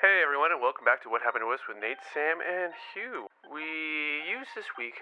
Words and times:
Hey 0.00 0.24
everyone, 0.24 0.48
and 0.48 0.64
welcome 0.64 0.88
back 0.88 1.04
to 1.04 1.12
What 1.12 1.20
Happened 1.20 1.44
to 1.44 1.52
Us 1.52 1.60
with 1.68 1.76
Nate, 1.76 2.00
Sam, 2.16 2.40
and 2.40 2.72
Hugh. 2.96 3.28
We 3.52 4.24
used 4.24 4.48
this 4.56 4.64
week 4.80 4.96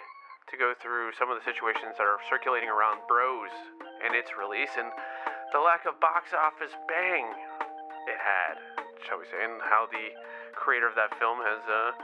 to 0.51 0.59
go 0.59 0.75
through 0.75 1.15
some 1.15 1.31
of 1.31 1.39
the 1.39 1.47
situations 1.47 1.95
that 1.95 2.03
are 2.03 2.19
circulating 2.27 2.67
around 2.67 3.07
Bros 3.07 3.47
and 4.03 4.19
its 4.19 4.35
release, 4.35 4.75
and 4.75 4.91
the 5.55 5.63
lack 5.63 5.87
of 5.87 6.03
box 6.03 6.35
office 6.35 6.75
bang 6.91 7.31
it 8.11 8.19
had, 8.19 8.59
shall 9.07 9.23
we 9.23 9.31
say, 9.31 9.39
and 9.39 9.63
how 9.63 9.87
the 9.87 10.19
creator 10.59 10.91
of 10.91 10.99
that 10.99 11.15
film 11.23 11.47
has, 11.47 11.63
uh, 11.71 11.95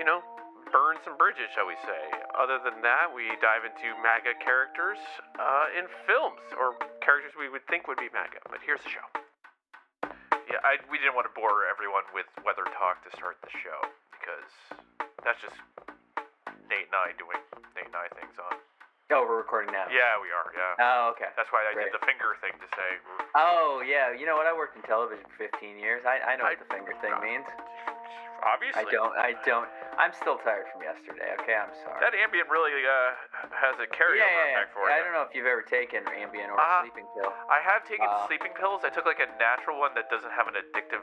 you 0.00 0.08
know, 0.08 0.24
burned 0.72 1.04
some 1.04 1.20
bridges, 1.20 1.52
shall 1.52 1.68
we 1.68 1.76
say. 1.84 2.00
Other 2.32 2.56
than 2.64 2.80
that, 2.80 3.12
we 3.12 3.28
dive 3.44 3.68
into 3.68 3.92
MAGA 4.00 4.40
characters 4.40 4.96
uh, 5.36 5.68
in 5.76 5.84
films, 6.08 6.40
or 6.56 6.80
characters 7.04 7.36
we 7.36 7.52
would 7.52 7.68
think 7.68 7.84
would 7.92 8.00
be 8.00 8.08
MAGA. 8.08 8.40
But 8.48 8.64
here's 8.64 8.80
the 8.80 8.96
show. 8.96 9.27
Yeah, 10.48 10.64
I, 10.64 10.80
we 10.88 10.96
didn't 10.96 11.12
want 11.14 11.28
to 11.28 11.34
bore 11.36 11.68
everyone 11.68 12.08
with 12.16 12.24
weather 12.40 12.64
talk 12.72 13.04
to 13.04 13.10
start 13.16 13.36
the 13.44 13.52
show 13.52 13.84
because 14.16 14.48
that's 15.24 15.40
just 15.44 15.56
Nate 16.72 16.88
and 16.88 16.96
I 16.96 17.12
doing 17.20 17.36
Nate 17.76 17.88
and 17.92 17.96
I 17.96 18.08
things 18.16 18.32
on. 18.40 18.56
Oh, 19.08 19.24
we're 19.24 19.40
recording 19.40 19.72
now. 19.72 19.88
Yeah, 19.88 20.20
we 20.20 20.28
are. 20.28 20.52
Yeah. 20.52 20.76
Oh, 20.84 21.12
okay. 21.16 21.32
That's 21.32 21.48
why 21.48 21.64
I 21.64 21.72
Great. 21.72 21.88
did 21.88 21.96
the 21.96 22.04
finger 22.04 22.36
thing 22.44 22.52
to 22.60 22.68
say. 22.76 22.90
Oh, 23.32 23.80
yeah. 23.80 24.12
You 24.12 24.28
know 24.28 24.36
what? 24.36 24.44
I 24.44 24.52
worked 24.52 24.76
in 24.76 24.84
television 24.84 25.24
for 25.32 25.48
15 25.48 25.80
years. 25.80 26.04
I, 26.04 26.20
I 26.20 26.36
know 26.36 26.44
I- 26.44 26.56
what 26.56 26.60
the 26.60 26.68
finger 26.68 26.92
thing 27.00 27.16
means. 27.24 27.48
Obviously. 28.44 28.84
I 28.84 28.92
don't. 28.92 29.14
I 29.16 29.32
don't. 29.48 29.68
I'm 29.98 30.14
still 30.14 30.38
tired 30.46 30.70
from 30.70 30.86
yesterday. 30.86 31.34
Okay, 31.42 31.58
I'm 31.58 31.74
sorry. 31.82 31.98
That 31.98 32.14
Ambien 32.14 32.46
really 32.46 32.70
uh, 32.86 33.18
has 33.50 33.74
a 33.82 33.86
carryover 33.90 34.22
yeah, 34.22 34.30
yeah, 34.30 34.46
yeah. 34.46 34.62
effect 34.62 34.70
for 34.72 34.86
it. 34.86 34.94
I 34.94 35.02
don't 35.02 35.10
know 35.12 35.26
if 35.26 35.34
you've 35.34 35.50
ever 35.50 35.66
taken 35.66 36.06
Ambien 36.06 36.48
or 36.54 36.56
Uh, 36.56 36.62
a 36.62 36.86
sleeping 36.86 37.08
pill. 37.18 37.34
I 37.50 37.58
have 37.66 37.82
taken 37.82 38.06
Uh, 38.06 38.22
sleeping 38.30 38.54
pills. 38.54 38.86
I 38.86 38.90
took 38.94 39.04
like 39.10 39.18
a 39.18 39.26
natural 39.42 39.76
one 39.82 39.92
that 39.98 40.06
doesn't 40.08 40.30
have 40.30 40.46
an 40.46 40.54
addictive. 40.54 41.02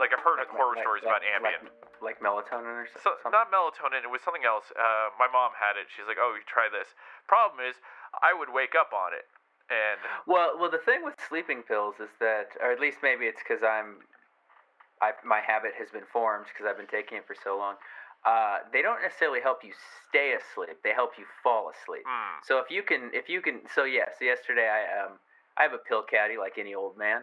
Like 0.00 0.10
I've 0.16 0.24
heard 0.24 0.40
Like- 0.40 0.48
horror 0.50 0.74
like- 0.74 0.82
stories 0.82 1.04
like- 1.04 1.20
about 1.20 1.22
Ambien. 1.36 1.68
Like, 2.00 2.18
melatonin 2.20 2.74
or 2.82 2.86
so- 2.88 2.98
So 3.00 3.10
something. 3.22 3.32
not 3.32 3.52
melatonin. 3.52 4.02
It 4.04 4.10
was 4.10 4.20
something 4.20 4.44
else. 4.44 4.72
Uh, 4.76 5.10
my 5.18 5.28
mom 5.28 5.52
had 5.54 5.76
it. 5.76 5.88
She's 5.94 6.04
like, 6.06 6.18
"Oh, 6.18 6.34
you 6.34 6.42
try 6.44 6.68
this." 6.68 6.94
Problem 7.28 7.64
is, 7.64 7.80
I 8.20 8.32
would 8.34 8.50
wake 8.50 8.74
up 8.74 8.92
on 8.92 9.14
it, 9.14 9.28
and 9.70 10.00
Well, 10.26 10.58
well, 10.58 10.68
the 10.70 10.78
thing 10.78 11.02
with 11.02 11.18
sleeping 11.20 11.62
pills 11.62 12.00
is 12.00 12.10
that, 12.18 12.56
or 12.60 12.72
at 12.72 12.80
least 12.80 13.02
maybe 13.02 13.26
it's 13.26 13.40
because 13.42 13.62
I'm, 13.62 14.06
I 15.00 15.14
my 15.22 15.40
habit 15.40 15.74
has 15.76 15.90
been 15.90 16.04
formed 16.06 16.46
because 16.46 16.66
I've 16.66 16.76
been 16.76 16.86
taking 16.88 17.16
it 17.18 17.26
for 17.26 17.34
so 17.34 17.56
long. 17.56 17.78
Uh, 18.24 18.58
they 18.72 18.80
don't 18.80 19.02
necessarily 19.02 19.40
help 19.40 19.58
you 19.62 19.72
stay 20.08 20.32
asleep. 20.32 20.78
They 20.82 20.92
help 20.94 21.12
you 21.18 21.24
fall 21.42 21.70
asleep. 21.70 22.04
mm, 22.06 22.34
So 22.46 22.58
if 22.58 22.70
you 22.70 22.82
can, 22.82 23.10
if 23.12 23.28
you 23.28 23.42
can, 23.42 23.60
so 23.74 23.84
yeah. 23.84 24.06
So 24.18 24.24
yesterday 24.24 24.68
I 24.68 25.04
um 25.04 25.18
I 25.58 25.62
have 25.62 25.72
a 25.74 25.78
pill 25.88 26.02
caddy 26.02 26.36
like 26.38 26.56
any 26.58 26.74
old 26.74 26.96
man, 26.96 27.22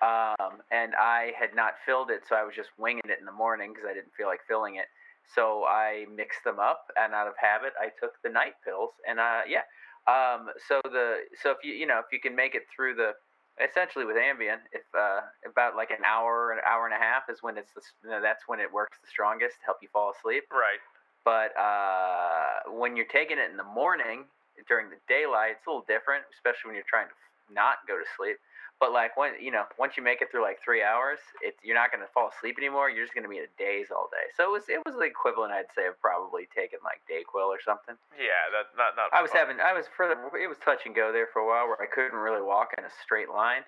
um 0.00 0.62
and 0.70 0.94
I 0.94 1.32
had 1.38 1.54
not 1.54 1.74
filled 1.84 2.10
it, 2.10 2.22
so 2.28 2.34
I 2.36 2.44
was 2.44 2.54
just 2.54 2.70
winging 2.78 3.02
it 3.04 3.18
in 3.20 3.26
the 3.26 3.32
morning 3.32 3.72
because 3.72 3.86
I 3.90 3.94
didn't 3.94 4.14
feel 4.16 4.26
like 4.26 4.40
filling 4.48 4.76
it. 4.76 4.86
So 5.34 5.64
I 5.68 6.06
mixed 6.16 6.42
them 6.44 6.58
up, 6.58 6.86
and 6.96 7.12
out 7.12 7.28
of 7.28 7.34
habit, 7.36 7.74
I 7.78 7.88
took 8.00 8.12
the 8.24 8.30
night 8.30 8.54
pills, 8.64 8.90
and 9.06 9.20
uh 9.20 9.42
yeah. 9.46 9.64
Um 10.08 10.48
so 10.66 10.80
the 10.84 11.28
so 11.42 11.50
if 11.50 11.58
you 11.62 11.74
you 11.74 11.86
know 11.86 11.98
if 11.98 12.06
you 12.10 12.20
can 12.20 12.34
make 12.34 12.54
it 12.54 12.64
through 12.74 12.94
the 12.94 13.12
essentially 13.60 14.04
with 14.04 14.16
Ambien, 14.16 14.58
if 14.72 14.82
uh 14.96 15.20
about 15.46 15.76
like 15.76 15.90
an 15.90 16.04
hour 16.04 16.52
an 16.52 16.58
hour 16.66 16.86
and 16.86 16.94
a 16.94 16.98
half 16.98 17.28
is 17.28 17.42
when 17.42 17.58
it's 17.58 17.72
the, 17.72 17.82
you 18.04 18.10
know, 18.10 18.20
that's 18.22 18.44
when 18.46 18.60
it 18.60 18.72
works 18.72 18.98
the 19.02 19.08
strongest 19.08 19.60
to 19.60 19.64
help 19.66 19.78
you 19.82 19.88
fall 19.92 20.12
asleep 20.16 20.44
right. 20.52 20.80
but 21.24 21.50
uh, 21.58 22.70
when 22.72 22.96
you're 22.96 23.12
taking 23.12 23.38
it 23.38 23.50
in 23.50 23.56
the 23.56 23.64
morning 23.64 24.24
during 24.66 24.90
the 24.90 24.96
daylight, 25.08 25.52
it's 25.58 25.66
a 25.66 25.70
little 25.70 25.84
different, 25.86 26.24
especially 26.34 26.68
when 26.68 26.74
you're 26.74 26.88
trying 26.88 27.06
to 27.06 27.14
not 27.52 27.86
go 27.86 27.96
to 27.98 28.04
sleep. 28.16 28.36
But 28.78 28.92
like 28.92 29.16
when 29.16 29.34
you 29.42 29.50
know, 29.50 29.66
once 29.76 29.96
you 29.98 30.04
make 30.06 30.22
it 30.22 30.30
through 30.30 30.42
like 30.42 30.62
three 30.62 30.82
hours, 30.86 31.18
it's 31.42 31.58
you're 31.66 31.74
not 31.74 31.90
gonna 31.90 32.06
fall 32.14 32.30
asleep 32.30 32.56
anymore. 32.62 32.88
You're 32.88 33.02
just 33.02 33.14
gonna 33.14 33.28
be 33.28 33.42
in 33.42 33.50
a 33.50 33.54
daze 33.58 33.90
all 33.90 34.06
day. 34.06 34.30
So 34.38 34.46
it 34.46 34.52
was 34.54 34.64
it 34.70 34.78
was 34.86 34.94
the 34.94 35.02
equivalent, 35.10 35.50
I'd 35.50 35.66
say, 35.74 35.90
of 35.90 35.98
probably 36.00 36.46
taking 36.54 36.78
like 36.86 37.02
Dayquil 37.10 37.50
or 37.50 37.58
something. 37.58 37.98
Yeah, 38.14 38.38
that 38.54 38.70
not 38.78 38.94
not. 38.94 39.10
I 39.10 39.20
was 39.20 39.34
fun. 39.34 39.40
having 39.42 39.58
I 39.58 39.74
was 39.74 39.90
further 39.90 40.14
it 40.38 40.46
was 40.46 40.58
touch 40.62 40.86
and 40.86 40.94
go 40.94 41.10
there 41.10 41.26
for 41.26 41.42
a 41.42 41.46
while 41.46 41.66
where 41.66 41.82
I 41.82 41.90
couldn't 41.90 42.14
really 42.18 42.42
walk 42.42 42.70
in 42.78 42.84
a 42.86 42.92
straight 43.02 43.30
line, 43.30 43.66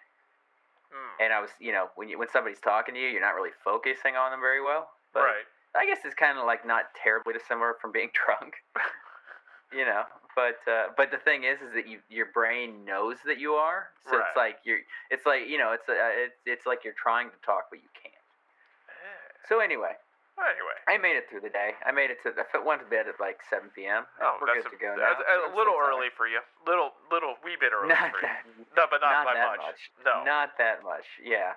Mm, 0.91 1.25
and 1.27 1.33
I 1.33 1.41
was 1.41 1.51
you 1.59 1.73
know 1.73 1.91
when 1.95 2.09
you 2.09 2.19
when 2.19 2.29
somebody's 2.29 2.59
talking 2.61 2.95
to 2.95 3.01
you, 3.01 3.09
you're 3.09 3.21
not 3.23 3.35
really 3.35 3.55
focusing 3.63 4.15
on 4.15 4.31
them 4.31 4.41
very 4.41 4.63
well. 4.63 4.91
But 5.15 5.23
right. 5.23 5.47
I 5.75 5.87
guess 5.87 5.99
it's 6.05 6.15
kind 6.15 6.39
of 6.39 6.47
like 6.47 6.67
not 6.67 6.95
terribly 6.99 7.33
dissimilar 7.33 7.75
from 7.81 7.93
being 7.93 8.11
drunk, 8.19 8.55
you 9.73 9.85
know. 9.85 10.03
But 10.37 10.59
uh, 10.71 10.95
but 10.97 11.11
the 11.11 11.19
thing 11.19 11.45
is, 11.45 11.59
is 11.61 11.75
that 11.75 11.87
you 11.89 11.99
your 12.09 12.27
brain 12.33 12.85
knows 12.85 13.17
that 13.27 13.39
you 13.39 13.55
are, 13.55 13.89
so 14.09 14.17
it's 14.17 14.37
like 14.37 14.57
you're 14.65 14.81
it's 15.11 15.27
like 15.27 15.49
you 15.49 15.59
know 15.59 15.73
it's 15.73 15.89
uh, 15.89 15.95
it's 15.97 16.39
it's 16.47 16.67
like 16.67 16.85
you're 16.85 16.97
trying 16.97 17.31
to 17.31 17.39
talk 17.45 17.67
but 17.71 17.81
you 17.83 17.91
can't. 17.99 18.15
Eh, 18.15 19.47
So 19.49 19.59
anyway, 19.61 19.99
Anyway. 20.41 20.79
I 20.89 20.97
made 20.97 21.21
it 21.21 21.29
through 21.29 21.45
the 21.45 21.53
day. 21.53 21.77
I 21.85 21.93
made 21.93 22.09
it 22.09 22.17
to 22.25 22.33
I 22.33 22.63
went 22.65 22.81
to 22.81 22.89
bed 22.89 23.05
at 23.11 23.21
like 23.21 23.45
7 23.51 23.69
p.m. 23.77 24.09
Oh, 24.25 24.39
We're 24.41 24.49
that's 24.55 24.65
good 24.65 24.79
to 24.79 24.81
go 24.81 24.95
a, 24.95 24.97
now. 24.97 25.13
a 25.21 25.51
I'm 25.51 25.53
little 25.53 25.77
early 25.77 26.09
for 26.17 26.25
you. 26.31 26.41
Little, 26.65 26.97
little, 27.13 27.37
wee 27.45 27.61
bit 27.61 27.77
early 27.77 27.93
Not 27.93 28.09
for 28.09 28.25
you. 28.25 28.33
that, 28.33 28.49
No, 28.73 28.89
but 28.89 29.05
not, 29.05 29.29
not 29.29 29.29
by 29.29 29.37
much. 29.37 29.61
much. 29.61 29.81
No. 30.01 30.25
Not 30.25 30.57
that 30.57 30.81
much. 30.81 31.05
Yeah, 31.21 31.53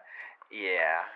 yeah. 0.51 1.07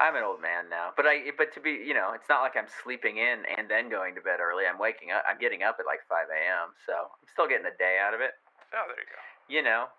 I'm 0.00 0.16
an 0.16 0.24
old 0.24 0.40
man 0.40 0.72
now, 0.72 0.96
but 0.96 1.04
I 1.04 1.28
but 1.36 1.52
to 1.54 1.60
be 1.60 1.76
you 1.76 1.92
know 1.92 2.16
it's 2.16 2.26
not 2.32 2.40
like 2.40 2.56
I'm 2.56 2.66
sleeping 2.82 3.20
in 3.20 3.44
and 3.56 3.68
then 3.68 3.92
going 3.92 4.16
to 4.16 4.24
bed 4.24 4.40
early. 4.40 4.64
I'm 4.64 4.80
waking 4.80 5.12
up. 5.12 5.22
I'm 5.28 5.36
getting 5.36 5.60
up 5.62 5.76
at 5.78 5.84
like 5.84 6.00
5 6.08 6.32
a.m. 6.32 6.72
So 6.88 7.12
I'm 7.12 7.28
still 7.28 7.44
getting 7.46 7.68
a 7.68 7.76
day 7.76 8.00
out 8.00 8.16
of 8.16 8.24
it. 8.24 8.32
Oh, 8.72 8.88
there 8.88 8.96
you 8.96 9.06
go. 9.12 9.20
You 9.52 9.60
know. 9.62 9.92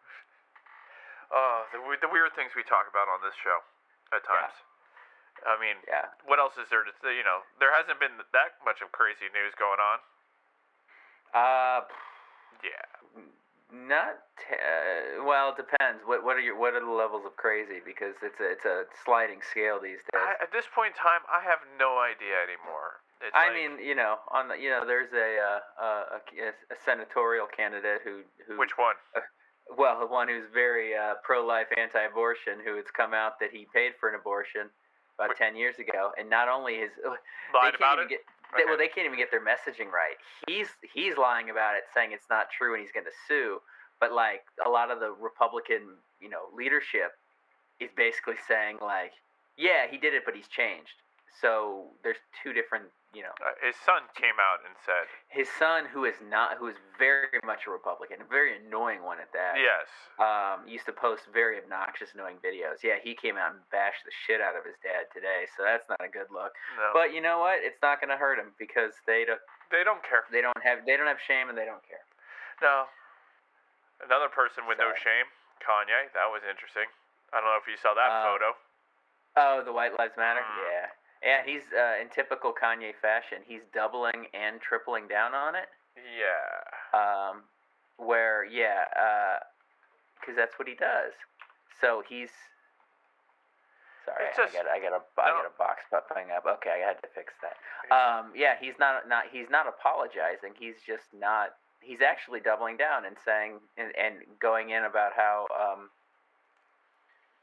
Oh, 1.32 1.64
the, 1.72 1.80
the 2.04 2.12
weird 2.12 2.34
things 2.36 2.52
we 2.58 2.66
talk 2.68 2.90
about 2.92 3.08
on 3.08 3.22
this 3.24 3.38
show 3.40 3.62
at 4.12 4.26
times. 4.28 4.52
Yeah. 4.52 5.48
I 5.48 5.56
mean, 5.62 5.78
Yeah. 5.88 6.12
what 6.28 6.38
else 6.44 6.58
is 6.60 6.68
there 6.68 6.84
to 6.84 6.92
say? 7.00 7.16
You 7.16 7.24
know, 7.24 7.42
there 7.62 7.72
hasn't 7.72 7.98
been 8.04 8.20
that 8.36 8.60
much 8.68 8.84
of 8.84 8.92
crazy 8.92 9.32
news 9.32 9.56
going 9.56 9.80
on. 9.80 9.98
Uh, 11.32 11.82
Yeah. 12.66 12.84
Not 13.74 14.20
t- 14.38 14.56
uh, 14.56 15.24
well. 15.24 15.56
It 15.56 15.58
depends. 15.64 16.04
What 16.06 16.24
what 16.24 16.36
are 16.38 16.44
your 16.44 16.60
what 16.60 16.74
are 16.76 16.84
the 16.84 16.92
levels 16.92 17.24
of 17.26 17.36
crazy? 17.36 17.80
Because 17.84 18.16
it's 18.22 18.40
a 18.40 18.52
it's 18.52 18.66
a 18.66 18.84
sliding 19.04 19.40
scale 19.42 19.80
these 19.82 20.04
days. 20.12 20.20
I, 20.22 20.36
at 20.44 20.52
this 20.52 20.66
point 20.76 20.94
in 20.94 21.00
time, 21.00 21.24
I 21.32 21.42
have 21.48 21.60
no 21.80 22.00
idea 22.00 22.36
anymore. 22.44 23.00
It's 23.24 23.32
I 23.36 23.48
like- 23.48 23.56
mean, 23.56 23.72
you 23.86 23.96
know, 23.96 24.18
on 24.32 24.48
the 24.50 24.56
you 24.60 24.70
know, 24.70 24.84
there's 24.86 25.14
a 25.14 25.30
uh, 25.40 25.60
uh, 25.82 26.04
a, 26.20 26.50
a 26.74 26.78
senatorial 26.84 27.48
candidate 27.48 28.02
who 28.04 28.22
who 28.48 28.58
which 28.60 28.78
one? 28.78 28.96
well, 29.78 30.00
the 30.00 30.08
one 30.08 30.28
who's 30.28 30.48
very 30.54 30.96
uh, 30.96 31.16
pro-life, 31.24 31.68
anti-abortion, 31.78 32.60
who 32.66 32.76
has 32.76 32.86
come 32.92 33.14
out 33.14 33.40
that 33.40 33.52
he 33.52 33.68
paid 33.74 33.94
for 34.00 34.10
an 34.10 34.16
abortion 34.16 34.68
about 35.16 35.30
Wait. 35.30 35.38
ten 35.38 35.56
years 35.56 35.80
ago, 35.80 36.12
and 36.20 36.30
not 36.30 36.50
only 36.50 36.76
his 36.82 36.92
Lied 37.54 37.76
about 37.76 38.00
it. 38.00 38.10
get 38.10 38.20
they, 38.58 38.66
well, 38.66 38.78
they 38.78 38.88
can't 38.88 39.06
even 39.06 39.18
get 39.18 39.32
their 39.32 39.44
messaging 39.44 39.92
right. 39.92 40.18
He's 40.48 40.68
he's 40.94 41.18
lying 41.18 41.50
about 41.50 41.76
it, 41.76 41.84
saying 41.94 42.12
it's 42.12 42.30
not 42.30 42.48
true, 42.56 42.74
and 42.74 42.82
he's 42.82 42.92
going 42.92 43.06
to 43.06 43.18
sue. 43.28 43.60
But 44.00 44.14
like 44.14 44.44
a 44.66 44.70
lot 44.70 44.92
of 44.92 45.00
the 45.00 45.12
Republican, 45.12 45.98
you 46.20 46.30
know, 46.30 46.50
leadership 46.56 47.14
is 47.80 47.90
basically 47.96 48.36
saying 48.48 48.78
like, 48.82 49.12
yeah, 49.58 49.86
he 49.90 49.98
did 49.98 50.14
it, 50.14 50.24
but 50.26 50.36
he's 50.36 50.48
changed. 50.48 51.02
So 51.40 51.88
there's 52.04 52.20
two 52.44 52.52
different, 52.54 52.92
you 53.14 53.24
know, 53.24 53.32
Uh, 53.44 53.54
his 53.64 53.76
son 53.78 54.04
came 54.16 54.36
out 54.40 54.60
and 54.66 54.76
said, 54.86 55.08
his 55.30 55.50
son, 55.58 55.86
who 55.86 56.06
is 56.06 56.20
not, 56.22 56.58
who 56.58 56.68
is 56.68 56.76
very 57.00 57.40
much 57.44 57.66
a 57.66 57.72
Republican, 57.72 58.22
a 58.22 58.26
very 58.26 58.56
annoying 58.58 59.02
one 59.04 59.20
at 59.20 59.32
that. 59.32 59.58
"Yes, 59.58 59.88
Um, 60.20 60.68
used 60.68 60.86
to 60.86 60.94
post 60.94 61.26
very 61.28 61.58
obnoxious, 61.58 62.14
annoying 62.14 62.40
videos. 62.40 62.84
Yeah, 62.84 62.98
he 62.98 63.16
came 63.16 63.38
out 63.38 63.52
and 63.54 63.62
bashed 63.70 64.04
the 64.06 64.12
shit 64.12 64.42
out 64.42 64.56
of 64.56 64.66
his 64.66 64.78
dad 64.80 65.10
today, 65.12 65.48
so 65.56 65.64
that's 65.64 65.88
not 65.90 66.02
a 66.02 66.08
good 66.10 66.30
look. 66.32 66.54
no, 66.78 66.92
But 66.94 67.12
you 67.14 67.22
know 67.22 67.40
what? 67.40 67.60
It's 67.60 67.82
not 67.82 68.00
going 68.02 68.10
to 68.12 68.18
hurt 68.18 68.38
him 68.38 68.54
because 68.58 68.94
they 69.06 69.26
don't, 69.26 69.42
they 69.72 69.84
don't 69.84 70.04
care." 70.04 70.26
they 70.30 70.42
don't 70.42 70.62
have, 70.64 70.86
they 70.86 70.98
don't 70.98 71.08
have 71.08 71.22
shame 71.22 71.50
and 71.50 71.58
they 71.58 71.66
don't 71.66 71.84
care. 71.88 72.04
No. 72.62 72.88
Another 74.04 74.30
person 74.30 74.66
with 74.68 74.78
no 74.80 74.94
shame, 74.96 75.26
Kanye. 75.62 76.12
That 76.14 76.30
was 76.32 76.44
interesting. 76.44 76.88
I 77.34 77.40
don't 77.40 77.46
know 77.50 77.58
if 77.58 77.68
you 77.68 77.78
saw 77.78 77.94
that 77.94 78.10
Uh, 78.10 78.24
photo. 78.26 78.58
Oh, 79.38 79.62
the 79.64 79.72
White 79.72 79.98
Lives 79.98 80.18
Matter. 80.18 80.42
Mm. 80.42 80.58
Yeah, 80.72 80.81
yeah. 81.24 81.42
He's 81.46 81.64
uh, 81.78 82.02
in 82.02 82.10
typical 82.10 82.54
Kanye 82.54 82.94
fashion. 83.02 83.40
He's 83.48 83.62
doubling 83.74 84.28
and 84.34 84.60
tripling 84.62 85.08
down 85.08 85.34
on 85.34 85.56
it. 85.56 85.68
Yeah. 85.96 86.98
um, 86.98 87.44
where 87.98 88.46
yeah, 88.46 88.86
because 90.20 90.36
that's 90.36 90.58
what 90.58 90.68
he 90.68 90.74
does. 90.76 91.14
So 91.80 92.02
he's 92.08 92.30
sorry, 94.06 94.26
It's 94.30 94.38
just- 94.38 94.56
I 94.56 94.64
got 94.64 94.72
I 94.72 94.80
got 94.80 94.94
a 94.94 95.02
I 95.22 95.30
got 95.30 95.46
a 95.46 95.58
box 95.58 95.84
popping 95.92 96.32
up. 96.36 96.46
Okay, 96.46 96.82
I 96.84 96.88
had 96.88 97.02
to 97.02 97.08
fix 97.14 97.34
that. 97.42 97.58
Um, 97.94 98.32
yeah, 98.36 98.56
he's 98.60 98.76
not 98.80 99.08
not 99.08 99.26
he's 99.32 99.50
not 99.50 99.68
apologizing. 99.68 100.54
He's 100.58 100.76
just 100.86 101.06
not. 101.14 101.56
He's 101.82 102.02
actually 102.02 102.40
doubling 102.40 102.78
down 102.78 103.06
and 103.06 103.16
saying 103.26 103.60
and, 103.78 103.92
and 103.98 104.16
going 104.40 104.70
in 104.70 104.84
about 104.86 105.14
how 105.16 105.48
um, 105.54 105.90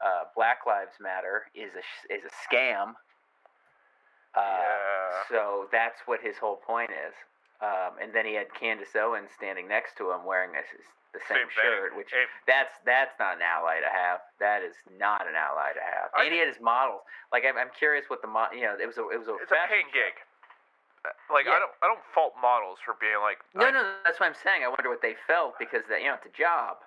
uh, 0.01 0.23
Black 0.35 0.59
Lives 0.65 0.93
Matter 0.99 1.43
is 1.53 1.71
a 1.75 2.13
is 2.13 2.23
a 2.25 2.31
scam. 2.55 2.93
Uh, 4.35 4.39
Yeah. 4.41 5.23
So 5.29 5.67
that's 5.71 5.99
what 6.05 6.21
his 6.21 6.37
whole 6.37 6.57
point 6.57 6.89
is. 6.91 7.13
Um, 7.61 7.99
and 8.01 8.13
then 8.13 8.25
he 8.25 8.33
had 8.33 8.47
Candace 8.55 8.95
Owens 8.95 9.29
standing 9.35 9.67
next 9.67 9.97
to 9.97 10.09
him 10.11 10.23
wearing 10.23 10.55
a, 10.55 10.63
the 11.11 11.19
same, 11.27 11.43
Same 11.43 11.51
shirt, 11.51 11.97
which 11.97 12.07
that's 12.47 12.71
that's 12.85 13.11
not 13.19 13.35
an 13.37 13.43
ally 13.43 13.81
to 13.81 13.89
have. 13.91 14.21
That 14.39 14.61
is 14.63 14.73
not 14.97 15.27
an 15.27 15.35
ally 15.35 15.73
to 15.75 15.81
have. 15.83 16.07
I 16.15 16.23
and 16.23 16.31
he 16.33 16.39
had 16.39 16.47
his 16.47 16.61
models. 16.61 17.01
Like 17.33 17.43
I'm, 17.45 17.57
I'm 17.57 17.73
curious 17.77 18.05
what 18.07 18.21
the 18.21 18.29
mo- 18.31 18.53
you 18.53 18.61
know 18.61 18.77
it 18.79 18.85
was 18.87 18.97
a 18.97 19.03
it 19.09 19.17
was 19.19 19.27
a 19.27 19.35
it's 19.43 19.51
a 19.51 19.59
paying 19.67 19.89
gig. 19.91 20.15
Uh, 21.03 21.09
Like 21.33 21.45
Yeah. 21.49 21.57
I 21.57 21.59
don't 21.59 21.73
I 21.83 21.85
don't 21.91 21.99
fault 22.15 22.33
models 22.41 22.77
for 22.85 22.95
being 23.01 23.19
like 23.19 23.41
No, 23.57 23.65
I- 23.67 23.71
no, 23.75 23.81
that's 24.05 24.19
what 24.21 24.27
I'm 24.31 24.37
saying. 24.39 24.63
I 24.63 24.69
wonder 24.69 24.87
what 24.87 25.01
they 25.03 25.17
felt 25.27 25.59
because 25.59 25.83
that 25.89 25.99
you 25.99 26.07
know 26.07 26.15
it's 26.15 26.29
a 26.29 26.35
job. 26.37 26.79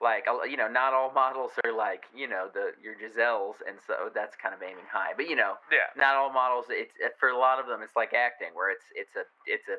Like 0.00 0.24
you 0.48 0.56
know, 0.56 0.68
not 0.68 0.94
all 0.96 1.12
models 1.12 1.52
are 1.64 1.76
like 1.76 2.04
you 2.16 2.26
know 2.26 2.48
the 2.48 2.72
your 2.80 2.96
Giselles, 2.96 3.60
and 3.68 3.76
so 3.86 4.08
that's 4.14 4.32
kind 4.40 4.54
of 4.56 4.62
aiming 4.64 4.88
high. 4.88 5.12
But 5.12 5.28
you 5.28 5.36
know, 5.36 5.60
yeah 5.68 5.92
not 5.92 6.16
all 6.16 6.32
models. 6.32 6.66
It's 6.72 6.96
for 7.20 7.28
a 7.28 7.36
lot 7.36 7.60
of 7.60 7.68
them, 7.68 7.84
it's 7.84 7.94
like 7.94 8.16
acting, 8.16 8.56
where 8.56 8.72
it's 8.72 8.88
it's 8.96 9.12
a 9.14 9.28
it's 9.44 9.68
a 9.68 9.76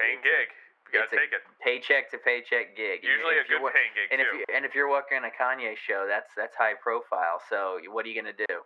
paying 0.00 0.24
it's 0.24 0.24
a- 0.24 0.48
gig. 0.48 0.48
You 0.90 0.98
gotta 0.98 1.12
a 1.12 1.20
take 1.22 1.30
it. 1.36 1.44
paycheck 1.62 2.10
to 2.10 2.18
paycheck 2.18 2.74
gig. 2.74 3.04
And 3.06 3.14
Usually 3.14 3.38
a 3.38 3.46
good 3.46 3.62
paying 3.70 3.94
gig 3.94 4.08
And 4.10 4.18
if 4.18 4.26
you 4.32 4.42
and 4.48 4.64
if 4.64 4.72
you're 4.74 4.90
working 4.90 5.22
a 5.22 5.30
Kanye 5.30 5.76
show, 5.76 6.08
that's 6.08 6.32
that's 6.34 6.56
high 6.56 6.74
profile. 6.74 7.38
So 7.52 7.78
what 7.92 8.02
are 8.06 8.08
you 8.08 8.16
gonna 8.16 8.34
do? 8.34 8.64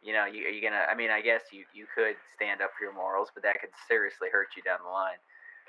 You 0.00 0.14
know, 0.14 0.24
you, 0.24 0.46
are 0.46 0.54
you 0.54 0.62
gonna? 0.62 0.86
I 0.86 0.94
mean, 0.94 1.10
I 1.10 1.20
guess 1.20 1.50
you 1.50 1.66
you 1.74 1.84
could 1.90 2.14
stand 2.38 2.62
up 2.62 2.70
for 2.78 2.86
your 2.86 2.94
morals, 2.94 3.28
but 3.34 3.42
that 3.42 3.58
could 3.60 3.74
seriously 3.90 4.30
hurt 4.30 4.54
you 4.56 4.62
down 4.62 4.78
the 4.86 4.88
line. 4.88 5.18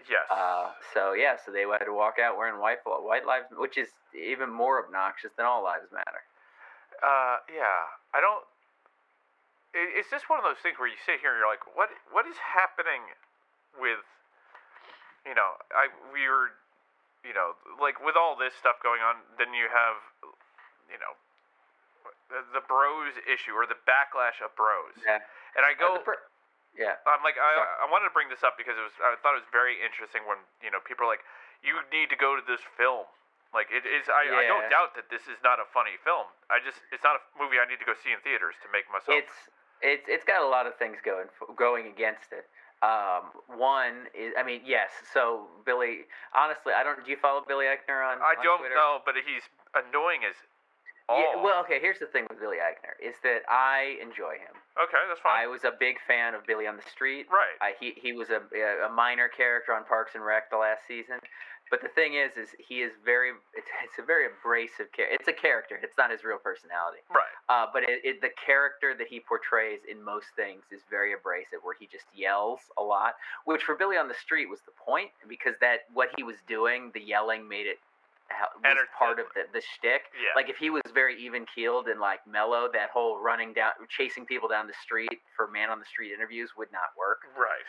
Yes. 0.07 0.25
Uh, 0.29 0.71
so 0.93 1.13
yeah, 1.13 1.35
so 1.35 1.51
they 1.51 1.67
had 1.67 1.85
to 1.85 1.93
walk 1.93 2.15
out 2.21 2.37
wearing 2.37 2.59
white 2.61 2.79
white 2.85 3.25
lives, 3.25 3.47
which 3.51 3.77
is 3.77 3.89
even 4.15 4.49
more 4.51 4.83
obnoxious 4.83 5.31
than 5.35 5.45
all 5.45 5.63
lives 5.63 5.91
matter. 5.91 6.23
Uh, 7.03 7.37
yeah, 7.51 7.89
I 8.13 8.21
don't. 8.21 8.43
It, 9.73 10.01
it's 10.01 10.09
just 10.09 10.29
one 10.29 10.39
of 10.39 10.45
those 10.45 10.59
things 10.61 10.79
where 10.79 10.87
you 10.89 10.97
sit 11.05 11.19
here 11.21 11.31
and 11.35 11.39
you're 11.41 11.49
like, 11.51 11.63
what 11.77 11.89
What 12.11 12.25
is 12.25 12.37
happening 12.41 13.05
with, 13.77 14.01
you 15.27 15.35
know, 15.35 15.57
I 15.75 15.89
we 16.13 16.25
were, 16.25 16.55
you 17.23 17.33
know, 17.37 17.53
like 17.77 18.01
with 18.01 18.15
all 18.17 18.35
this 18.39 18.53
stuff 18.57 18.81
going 18.81 19.01
on, 19.01 19.21
then 19.37 19.53
you 19.53 19.69
have, 19.69 19.97
you 20.89 20.97
know, 20.97 21.13
the, 22.33 22.41
the 22.59 22.63
bros 22.65 23.13
issue 23.29 23.53
or 23.53 23.65
the 23.69 23.77
backlash 23.85 24.41
of 24.41 24.53
bros, 24.57 24.97
Yeah. 25.05 25.21
and 25.57 25.63
I 25.65 25.73
Uh, 25.77 25.97
go. 25.97 26.01
per- 26.01 26.23
yeah. 26.77 26.97
I'm 27.07 27.21
like 27.25 27.35
I, 27.39 27.85
I 27.85 27.91
wanted 27.91 28.09
to 28.11 28.15
bring 28.15 28.29
this 28.29 28.41
up 28.45 28.55
because 28.59 28.77
it 28.77 28.83
was 28.85 28.95
I 29.01 29.15
thought 29.21 29.35
it 29.37 29.43
was 29.45 29.51
very 29.53 29.77
interesting 29.81 30.25
when 30.29 30.37
you 30.63 30.69
know 30.69 30.79
people 30.83 31.05
are 31.07 31.11
like 31.11 31.25
you 31.65 31.75
need 31.91 32.07
to 32.13 32.19
go 32.19 32.35
to 32.39 32.43
this 32.45 32.61
film 32.77 33.05
like 33.51 33.67
it 33.73 33.83
is 33.87 34.05
I, 34.07 34.29
I 34.29 34.45
don't 34.47 34.67
Yeah. 34.69 34.75
doubt 34.77 34.93
that 34.95 35.09
this 35.09 35.25
is 35.27 35.39
not 35.41 35.57
a 35.59 35.67
funny 35.73 35.97
film 36.05 36.29
I 36.53 36.61
just 36.61 36.79
it's 36.93 37.03
not 37.03 37.17
a 37.19 37.21
movie 37.39 37.57
I 37.57 37.65
need 37.67 37.81
to 37.81 37.87
go 37.87 37.97
see 37.97 38.13
in 38.13 38.21
theaters 38.21 38.55
to 38.63 38.67
make 38.71 38.85
myself 38.93 39.17
It's 39.17 39.37
it's 39.81 40.05
it's 40.11 40.25
got 40.27 40.43
a 40.43 40.49
lot 40.49 40.67
of 40.67 40.75
things 40.75 40.99
going 41.03 41.31
f- 41.31 41.55
going 41.55 41.87
against 41.87 42.35
it. 42.35 42.45
Um, 42.79 43.35
one 43.59 44.07
is, 44.15 44.31
I 44.39 44.43
mean, 44.43 44.63
yes. 44.63 44.87
So 45.11 45.47
Billy, 45.67 46.07
honestly, 46.31 46.71
I 46.71 46.79
don't. 46.83 47.03
Do 47.03 47.11
you 47.11 47.19
follow 47.19 47.43
Billy 47.43 47.67
Eichner 47.67 47.99
on? 47.99 48.23
I 48.23 48.39
on 48.39 48.43
don't 48.43 48.59
Twitter? 48.63 48.75
know 48.75 48.99
but 49.03 49.15
he's 49.19 49.43
annoying 49.75 50.23
as 50.23 50.35
all 51.09 51.17
Yeah, 51.19 51.41
well, 51.41 51.59
okay. 51.65 51.79
Here's 51.81 51.97
the 51.99 52.05
thing 52.05 52.27
with 52.29 52.39
Billy 52.39 52.57
Eichner 52.57 52.93
is 53.01 53.15
that 53.23 53.41
I 53.49 53.97
enjoy 54.01 54.37
him. 54.37 54.53
okay 54.77 55.01
that's 55.09 55.19
fine 55.21 55.43
I 55.43 55.47
was 55.47 55.63
a 55.65 55.73
big 55.73 55.97
fan 56.07 56.35
of 56.35 56.45
Billy 56.45 56.67
on 56.67 56.77
the 56.77 56.85
Street. 56.85 57.25
right 57.33 57.57
I, 57.59 57.73
he 57.79 57.97
he 57.97 58.13
was 58.13 58.29
a 58.29 58.45
a 58.85 58.91
minor 58.93 59.27
character 59.27 59.73
on 59.73 59.83
Parks 59.83 60.13
and 60.13 60.23
Rec 60.23 60.49
the 60.51 60.57
last 60.57 60.85
season, 60.87 61.17
but 61.71 61.81
the 61.81 61.89
thing 61.89 62.13
is, 62.15 62.33
is 62.37 62.49
he 62.57 62.81
is 62.81 62.93
very 63.03 63.31
it's, 63.53 63.69
it's 63.83 63.97
a 63.99 64.05
very 64.05 64.25
abrasive 64.25 64.91
character. 64.91 65.15
It's 65.17 65.27
a 65.27 65.33
character. 65.33 65.79
It's 65.81 65.97
not 65.97 66.11
his 66.11 66.23
real 66.23 66.37
personality. 66.37 67.01
right 67.09 67.33
Uh, 67.49 67.65
but 67.73 67.83
it, 67.83 68.01
it, 68.03 68.21
the 68.21 68.33
character 68.33 68.93
that 68.97 69.07
he 69.07 69.19
portrays 69.19 69.81
in 69.89 70.03
most 70.03 70.27
things 70.35 70.63
is 70.71 70.81
very 70.89 71.13
abrasive, 71.13 71.59
where 71.63 71.75
he 71.77 71.85
just 71.85 72.05
yells 72.13 72.61
a 72.77 72.83
lot. 72.83 73.13
Which 73.45 73.63
for 73.63 73.75
Billy 73.75 73.97
on 73.97 74.07
the 74.07 74.17
Street 74.17 74.47
was 74.49 74.61
the 74.65 74.73
point, 74.77 75.09
because 75.27 75.55
that 75.61 75.89
what 75.93 76.09
he 76.17 76.23
was 76.23 76.37
doing, 76.47 76.91
the 76.93 77.01
yelling 77.01 77.47
made 77.47 77.67
it 77.67 77.77
was 78.63 78.87
part 78.97 79.19
of 79.19 79.25
the 79.35 79.43
the 79.53 79.61
shtick. 79.61 80.03
yeah 80.15 80.29
Like 80.35 80.49
if 80.49 80.57
he 80.57 80.69
was 80.69 80.83
very 80.93 81.15
even 81.21 81.45
keeled 81.53 81.87
and 81.87 81.99
like 81.99 82.25
mellow, 82.27 82.69
that 82.73 82.89
whole 82.91 83.19
running 83.19 83.53
down, 83.53 83.71
chasing 83.89 84.25
people 84.25 84.47
down 84.49 84.67
the 84.67 84.77
street 84.81 85.21
for 85.35 85.47
man 85.47 85.69
on 85.69 85.79
the 85.79 85.85
street 85.85 86.11
interviews 86.13 86.51
would 86.57 86.71
not 86.71 86.93
work. 86.97 87.21
right 87.37 87.65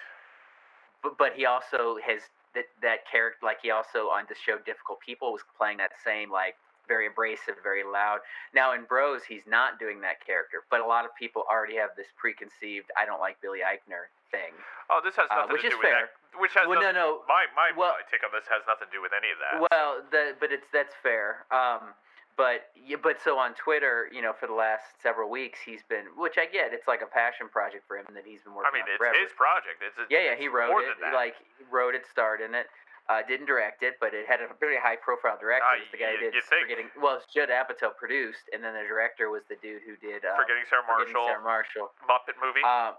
But 1.02 1.16
but 1.18 1.32
he 1.34 1.46
also 1.46 1.96
has 2.04 2.22
that 2.54 2.66
that 2.82 3.06
character, 3.10 3.38
like 3.44 3.58
he 3.62 3.70
also 3.70 4.08
on 4.10 4.24
the 4.28 4.34
show 4.34 4.58
Difficult 4.58 5.00
People 5.00 5.32
was 5.32 5.42
playing 5.56 5.78
that 5.78 5.92
same 6.04 6.30
like 6.30 6.56
very 6.88 7.06
abrasive, 7.06 7.54
very 7.62 7.84
loud. 7.84 8.18
Now 8.52 8.74
in 8.74 8.82
Bros, 8.84 9.22
he's 9.22 9.46
not 9.46 9.78
doing 9.78 10.00
that 10.02 10.18
character, 10.26 10.64
but 10.70 10.80
a 10.80 10.86
lot 10.86 11.04
of 11.04 11.14
people 11.14 11.44
already 11.48 11.76
have 11.76 11.90
this 11.96 12.08
preconceived 12.18 12.90
"I 12.98 13.06
don't 13.06 13.20
like 13.20 13.40
Billy 13.40 13.60
Eichner" 13.60 14.10
thing. 14.30 14.50
oh 14.90 15.00
this 15.04 15.14
has 15.16 15.28
Uh, 15.30 15.46
nothing 15.46 15.52
which 15.54 15.62
to 15.62 15.70
do 15.70 15.78
with 15.78 15.86
fair. 15.86 16.10
that 16.10 16.19
which 16.38 16.55
has 16.55 16.67
Well, 16.69 16.81
no, 16.81 16.93
no. 16.93 17.23
my 17.29 17.47
my 17.56 17.71
Well- 17.77 17.97
take 18.11 18.23
on 18.25 18.31
this 18.32 18.47
has 18.49 18.62
nothing 18.67 18.88
to 18.88 18.93
do 18.93 19.03
with 19.03 19.12
any 19.12 19.31
of 19.31 19.38
that 19.38 19.67
Well, 19.71 20.03
the 20.11 20.37
but 20.38 20.53
it's 20.53 20.67
that's 20.73 20.94
fair. 21.03 21.47
Um, 21.50 21.94
but 22.37 22.71
but 23.03 23.21
so 23.21 23.37
on 23.38 23.55
Twitter, 23.55 24.09
you 24.12 24.23
know, 24.23 24.32
for 24.32 24.47
the 24.47 24.55
last 24.56 24.85
several 25.03 25.29
weeks, 25.29 25.59
he's 25.61 25.82
been, 25.88 26.06
which 26.17 26.38
I 26.38 26.47
get, 26.47 26.73
it's 26.73 26.88
like 26.88 27.03
a 27.03 27.06
passion 27.11 27.49
project 27.49 27.85
for 27.87 27.99
him 27.99 28.06
that 28.15 28.25
he's 28.25 28.41
been 28.43 28.55
working. 28.55 28.71
On. 28.71 28.73
I 28.73 28.75
mean 28.75 28.82
on 28.85 28.88
it's 28.94 28.99
forever. 28.99 29.19
his 29.21 29.32
project 29.37 29.82
it's 29.85 29.99
a, 29.99 30.06
yeah, 30.09 30.32
yeah, 30.32 30.37
he 30.37 30.49
wrote 30.49 30.81
it, 30.85 30.97
like 31.12 31.35
wrote 31.71 31.94
it, 31.94 32.06
starred 32.11 32.41
in 32.41 32.55
it. 32.55 32.67
Uh, 33.11 33.23
didn't 33.27 33.47
direct 33.47 33.82
it, 33.82 33.99
but 33.99 34.15
it 34.15 34.23
had 34.29 34.38
a 34.41 34.47
very 34.61 34.79
high 34.79 34.94
profile 34.94 35.35
director. 35.37 35.67
Was 35.67 35.91
the 35.91 35.99
guy 35.99 36.15
y- 36.15 36.23
who 36.23 36.31
did. 36.31 36.44
Forgetting. 36.47 36.91
Well, 36.94 37.17
it's 37.19 37.27
Judd 37.27 37.49
Apatow 37.50 37.91
produced, 37.97 38.47
and 38.55 38.62
then 38.62 38.73
the 38.73 38.87
director 38.87 39.31
was 39.31 39.43
the 39.50 39.56
dude 39.59 39.82
who 39.82 39.97
did 39.99 40.23
um, 40.25 40.38
Forgetting 40.38 40.62
Sarah 40.71 40.87
Forgetting 40.87 41.12
Marshall 41.19 41.27
Sarah 41.27 41.43
Marshall. 41.43 41.91
Muppet 42.06 42.38
movie 42.38 42.62
Um, 42.62 42.94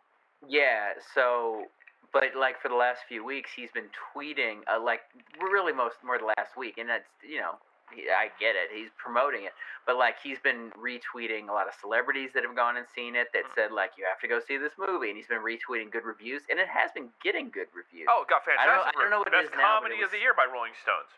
yeah. 0.46 1.00
So, 1.16 1.64
but 2.14 2.24
like 2.38 2.62
for 2.62 2.70
the 2.70 2.76
last 2.76 3.02
few 3.08 3.24
weeks, 3.24 3.52
he's 3.56 3.72
been 3.72 3.90
tweeting 4.14 4.62
uh, 4.68 4.80
like 4.82 5.02
really 5.40 5.74
most 5.74 5.96
more 6.04 6.18
the 6.18 6.26
last 6.38 6.58
week, 6.58 6.78
and 6.78 6.90
that's 6.90 7.08
you 7.24 7.40
know 7.40 7.56
he, 7.92 8.08
I 8.12 8.32
get 8.40 8.56
it. 8.56 8.72
He's 8.74 8.92
promoting 9.00 9.44
it, 9.44 9.54
but 9.86 9.98
like 9.98 10.16
he's 10.22 10.40
been 10.40 10.72
retweeting 10.76 11.50
a 11.50 11.54
lot 11.54 11.68
of 11.68 11.74
celebrities 11.80 12.32
that 12.34 12.44
have 12.44 12.56
gone 12.56 12.78
and 12.78 12.86
seen 12.96 13.16
it 13.16 13.28
that 13.34 13.44
Mm. 13.52 13.56
said 13.56 13.70
like 13.72 13.92
you 13.98 14.06
have 14.08 14.20
to 14.24 14.28
go 14.28 14.40
see 14.40 14.58
this 14.58 14.74
movie, 14.78 15.10
and 15.10 15.18
he's 15.18 15.28
been 15.28 15.44
retweeting 15.44 15.92
good 15.92 16.04
reviews, 16.06 16.44
and 16.50 16.60
it 16.60 16.68
has 16.68 16.92
been 16.92 17.10
getting 17.24 17.50
good 17.50 17.68
reviews. 17.74 18.08
Oh, 18.12 18.24
it 18.24 18.30
got 18.30 18.44
I 18.48 18.66
don't 18.66 18.84
fantastic. 18.84 18.98
I 18.98 19.02
don't 19.02 19.12
know 19.12 19.20
what 19.20 19.28
it 19.28 19.36
Best 19.36 19.52
is 19.52 19.60
now, 19.60 19.80
but 19.80 19.92
comedy 19.92 20.02
it 20.02 20.06
of 20.06 20.12
the 20.12 20.20
year 20.20 20.34
by 20.36 20.46
Rolling 20.52 20.76
Stones. 20.84 21.12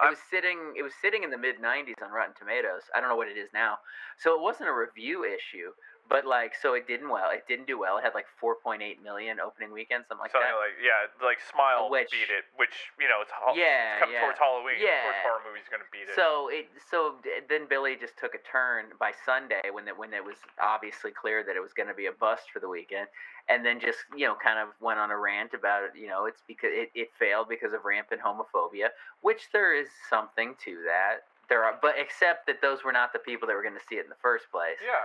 It 0.00 0.08
was 0.08 0.18
sitting. 0.30 0.72
It 0.74 0.82
was 0.82 0.94
sitting 1.04 1.22
in 1.22 1.28
the 1.28 1.36
mid 1.36 1.60
'90s 1.60 2.00
on 2.00 2.10
Rotten 2.10 2.32
Tomatoes. 2.32 2.88
I 2.96 3.00
don't 3.00 3.10
know 3.12 3.16
what 3.16 3.28
it 3.28 3.36
is 3.36 3.52
now. 3.52 3.78
So 4.16 4.32
it 4.34 4.40
wasn't 4.40 4.70
a 4.70 4.72
review 4.72 5.24
issue, 5.24 5.76
but 6.08 6.26
like, 6.26 6.52
so 6.60 6.74
it 6.74 6.86
didn't 6.86 7.08
well. 7.08 7.30
It 7.30 7.44
didn't 7.48 7.66
do 7.66 7.78
well. 7.78 7.96
It 7.98 8.04
had 8.04 8.12
like 8.14 8.26
4.8 8.42 8.78
million 9.02 9.40
opening 9.40 9.72
weekend, 9.72 10.04
something 10.08 10.20
like 10.22 10.32
Something 10.32 10.50
that. 10.50 10.58
like 10.60 10.76
yeah, 10.82 11.08
like 11.24 11.38
Smile 11.50 11.88
which- 11.88 12.10
beat 12.10 12.28
it, 12.28 12.44
which 12.56 12.92
you 13.00 13.08
know 13.08 13.22
it's, 13.22 13.30
hol- 13.32 13.56
Yeah, 13.56 13.94
it's 13.96 14.00
coming 14.00 14.14
yeah. 14.16 14.20
towards 14.26 14.38
Halloween. 14.38 14.76
Of 14.76 14.82
course, 14.82 15.16
Yeah. 15.16 15.22
horror 15.22 15.42
movies 15.48 15.66
gonna 15.70 15.88
beat 15.92 16.08
it. 16.10 16.14
So 16.14 16.48
it 16.52 16.68
so 16.90 17.16
d- 17.24 17.40
then 17.48 17.64
Billy 17.66 17.96
just 17.96 18.18
took 18.18 18.34
a 18.34 18.42
turn 18.44 18.92
by 18.98 19.12
Sunday 19.24 19.70
when 19.70 19.88
it 19.88 19.96
when 19.96 20.12
it 20.12 20.24
was 20.24 20.36
obviously 20.60 21.12
clear 21.12 21.42
that 21.44 21.56
it 21.56 21.62
was 21.62 21.72
going 21.72 21.88
to 21.88 21.94
be 21.96 22.06
a 22.06 22.12
bust 22.12 22.50
for 22.52 22.60
the 22.60 22.68
weekend, 22.68 23.08
and 23.48 23.64
then 23.64 23.80
just 23.80 24.04
you 24.14 24.26
know 24.26 24.34
kind 24.36 24.58
of 24.58 24.68
went 24.80 24.98
on 24.98 25.10
a 25.10 25.16
rant 25.16 25.54
about 25.54 25.84
it. 25.84 25.92
You 25.96 26.08
know, 26.08 26.26
it's 26.26 26.42
because 26.46 26.70
it, 26.74 26.90
it 26.94 27.10
failed 27.18 27.48
because 27.48 27.72
of 27.72 27.84
rampant 27.86 28.20
homophobia, 28.20 28.90
which 29.22 29.48
there 29.52 29.72
is 29.74 29.88
something 30.10 30.56
to 30.64 30.82
that. 30.84 31.24
There 31.48 31.64
are, 31.64 31.78
but 31.82 31.94
except 31.98 32.46
that 32.46 32.62
those 32.62 32.82
were 32.84 32.92
not 32.92 33.12
the 33.12 33.18
people 33.18 33.46
that 33.48 33.54
were 33.54 33.62
going 33.62 33.74
to 33.74 33.84
see 33.88 33.96
it 33.96 34.04
in 34.04 34.08
the 34.08 34.20
first 34.22 34.50
place. 34.50 34.78
yeah, 34.80 35.04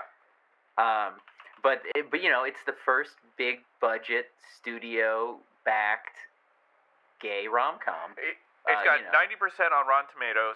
Um, 0.77 1.19
but 1.63 1.81
it, 1.96 2.10
but 2.12 2.22
you 2.22 2.29
know, 2.29 2.43
it's 2.43 2.62
the 2.65 2.75
first 2.86 3.17
big 3.38 3.60
budget 3.81 4.29
studio 4.57 5.38
backed 5.65 6.15
gay 7.19 7.48
rom 7.48 7.75
com. 7.84 8.12
it, 8.17 8.38
it's 8.67 8.81
Uh, 8.81 8.84
got 8.86 9.00
you 9.00 9.05
know. 9.05 9.12
ninety 9.12 9.36
percent 9.36 9.74
on 9.74 9.88
Rotten 9.88 10.10
Tomatoes, 10.13 10.55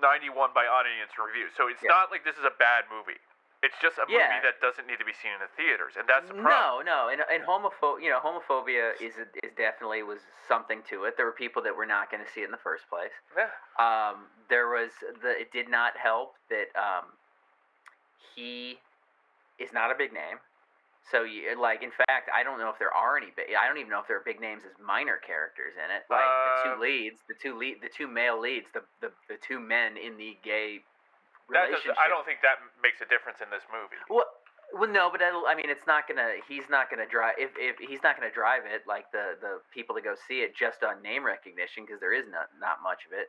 ninety-one 0.00 0.50
by 0.54 0.66
audience 0.66 1.16
review. 1.18 1.48
So 1.56 1.68
it's 1.68 1.82
Yeah. 1.82 1.88
not 1.90 2.10
like 2.10 2.24
this 2.24 2.36
is 2.36 2.44
a 2.44 2.50
bad 2.58 2.84
movie. 2.90 3.18
It's 3.62 3.78
just 3.80 3.96
a 3.96 4.02
movie 4.02 4.14
Yeah. 4.18 4.40
that 4.42 4.60
doesn't 4.60 4.88
need 4.88 4.98
to 4.98 5.04
be 5.04 5.12
seen 5.14 5.30
in 5.32 5.38
the 5.38 5.46
theaters, 5.56 5.96
and 5.96 6.06
that's 6.08 6.26
the 6.28 6.34
problem. 6.34 6.84
No, 6.84 7.06
no, 7.06 7.08
and 7.08 7.22
and 7.30 7.44
homopho- 7.44 8.02
you 8.02 8.10
know, 8.10 8.18
homophobia 8.20 9.00
is 9.00 9.16
is 9.16 9.52
definitely 9.56 10.02
was 10.02 10.20
something 10.48 10.82
to 10.90 11.04
it. 11.04 11.16
There 11.16 11.24
were 11.26 11.32
people 11.32 11.62
that 11.62 11.74
were 11.76 11.86
not 11.86 12.10
going 12.10 12.24
to 12.24 12.30
see 12.30 12.42
it 12.42 12.46
in 12.46 12.50
the 12.50 12.58
first 12.58 12.88
place. 12.90 13.12
Yeah. 13.36 13.48
Um, 13.78 14.28
there 14.48 14.68
was 14.68 14.90
the. 15.22 15.38
It 15.40 15.52
did 15.52 15.68
not 15.68 15.96
help 15.96 16.34
that 16.50 16.74
um, 16.76 17.16
he 18.34 18.80
is 19.62 19.72
not 19.72 19.90
a 19.90 19.96
big 19.96 20.12
name. 20.12 20.38
So 21.10 21.24
you 21.24 21.58
like, 21.58 21.82
in 21.82 21.90
fact, 21.90 22.30
I 22.30 22.46
don't 22.46 22.62
know 22.62 22.70
if 22.70 22.78
there 22.78 22.94
are 22.94 23.16
any. 23.18 23.34
Big, 23.34 23.58
I 23.58 23.66
don't 23.66 23.78
even 23.78 23.90
know 23.90 23.98
if 23.98 24.06
there 24.06 24.16
are 24.16 24.26
big 24.26 24.38
names 24.38 24.62
as 24.62 24.70
minor 24.78 25.18
characters 25.18 25.74
in 25.74 25.90
it. 25.90 26.06
Like 26.06 26.22
the 26.22 26.52
Uh, 26.54 26.62
two 26.62 26.74
leads, 26.80 27.18
the 27.26 27.34
two 27.34 27.58
lead, 27.58 27.82
the 27.82 27.90
two 27.90 28.06
male 28.06 28.38
leads, 28.38 28.70
the 28.72 28.82
the, 29.02 29.10
the 29.26 29.36
two 29.42 29.58
men 29.58 29.98
in 29.98 30.16
the 30.16 30.38
gay 30.46 30.86
That 31.50 31.74
relationship. 31.74 31.98
I 31.98 32.06
don't 32.06 32.24
think 32.24 32.38
that 32.46 32.62
makes 32.82 33.02
a 33.02 33.08
difference 33.10 33.42
in 33.42 33.50
this 33.50 33.66
movie. 33.74 33.98
Well, 34.06 34.30
well, 34.78 34.88
no, 34.88 35.10
but 35.10 35.20
I 35.20 35.54
mean, 35.58 35.68
it's 35.68 35.86
not 35.90 36.06
gonna. 36.06 36.38
He's 36.48 36.70
not 36.70 36.88
gonna 36.88 37.10
drive. 37.10 37.34
If, 37.36 37.50
if 37.58 37.76
he's 37.82 38.00
not 38.06 38.14
gonna 38.16 38.32
drive 38.32 38.62
it, 38.64 38.86
like 38.86 39.10
the 39.10 39.36
the 39.42 39.60
people 39.74 39.98
that 39.98 40.04
go 40.06 40.14
see 40.14 40.40
it 40.46 40.54
just 40.54 40.86
on 40.86 41.02
name 41.02 41.26
recognition, 41.26 41.84
because 41.84 42.00
there 42.00 42.14
is 42.14 42.30
not 42.30 42.48
not 42.62 42.78
much 42.80 43.04
of 43.04 43.12
it. 43.12 43.28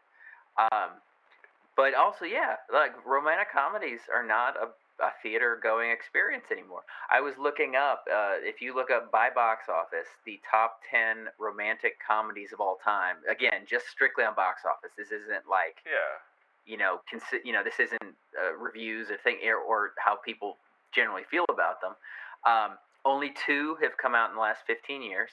Um, 0.56 1.02
but 1.76 1.98
also, 1.98 2.24
yeah, 2.24 2.62
like 2.72 2.94
romantic 3.04 3.52
comedies 3.52 4.06
are 4.14 4.24
not 4.24 4.56
a 4.56 4.70
a 5.00 5.10
theater 5.24 5.60
going 5.62 5.92
experience 5.92 6.46
anymore. 6.52 6.82
I 7.12 7.20
was 7.22 7.34
looking 7.40 7.76
up, 7.76 8.06
uh, 8.12 8.36
if 8.40 8.62
you 8.62 8.76
look 8.76 8.92
up 8.92 9.12
by 9.12 9.30
box 9.30 9.66
office, 9.70 10.08
the 10.26 10.40
top 10.50 10.80
10 10.92 11.28
romantic 11.40 11.94
comedies 12.06 12.54
of 12.54 12.60
all 12.62 12.78
time, 12.84 13.18
again, 13.30 13.66
just 13.68 13.88
strictly 13.90 14.24
on 14.24 14.36
box 14.36 14.62
office. 14.66 14.92
This 14.98 15.12
isn't 15.12 15.48
like, 15.50 15.78
Yeah. 15.86 16.20
you 16.66 16.78
know, 16.78 17.02
consi- 17.12 17.44
you 17.44 17.54
know, 17.54 17.64
this 17.64 17.80
isn't 17.80 18.16
uh, 18.40 18.54
reviews 18.54 19.10
or 19.10 19.18
thing 19.18 19.38
or, 19.46 19.58
or 19.58 19.94
how 19.98 20.16
people 20.16 20.58
generally 20.92 21.24
feel 21.30 21.46
about 21.50 21.82
them. 21.82 21.96
Um, 22.46 22.78
only 23.06 23.32
two 23.46 23.76
have 23.82 23.98
come 23.98 24.14
out 24.16 24.30
in 24.30 24.36
the 24.36 24.42
last 24.42 24.62
15 24.68 25.02
years. 25.02 25.32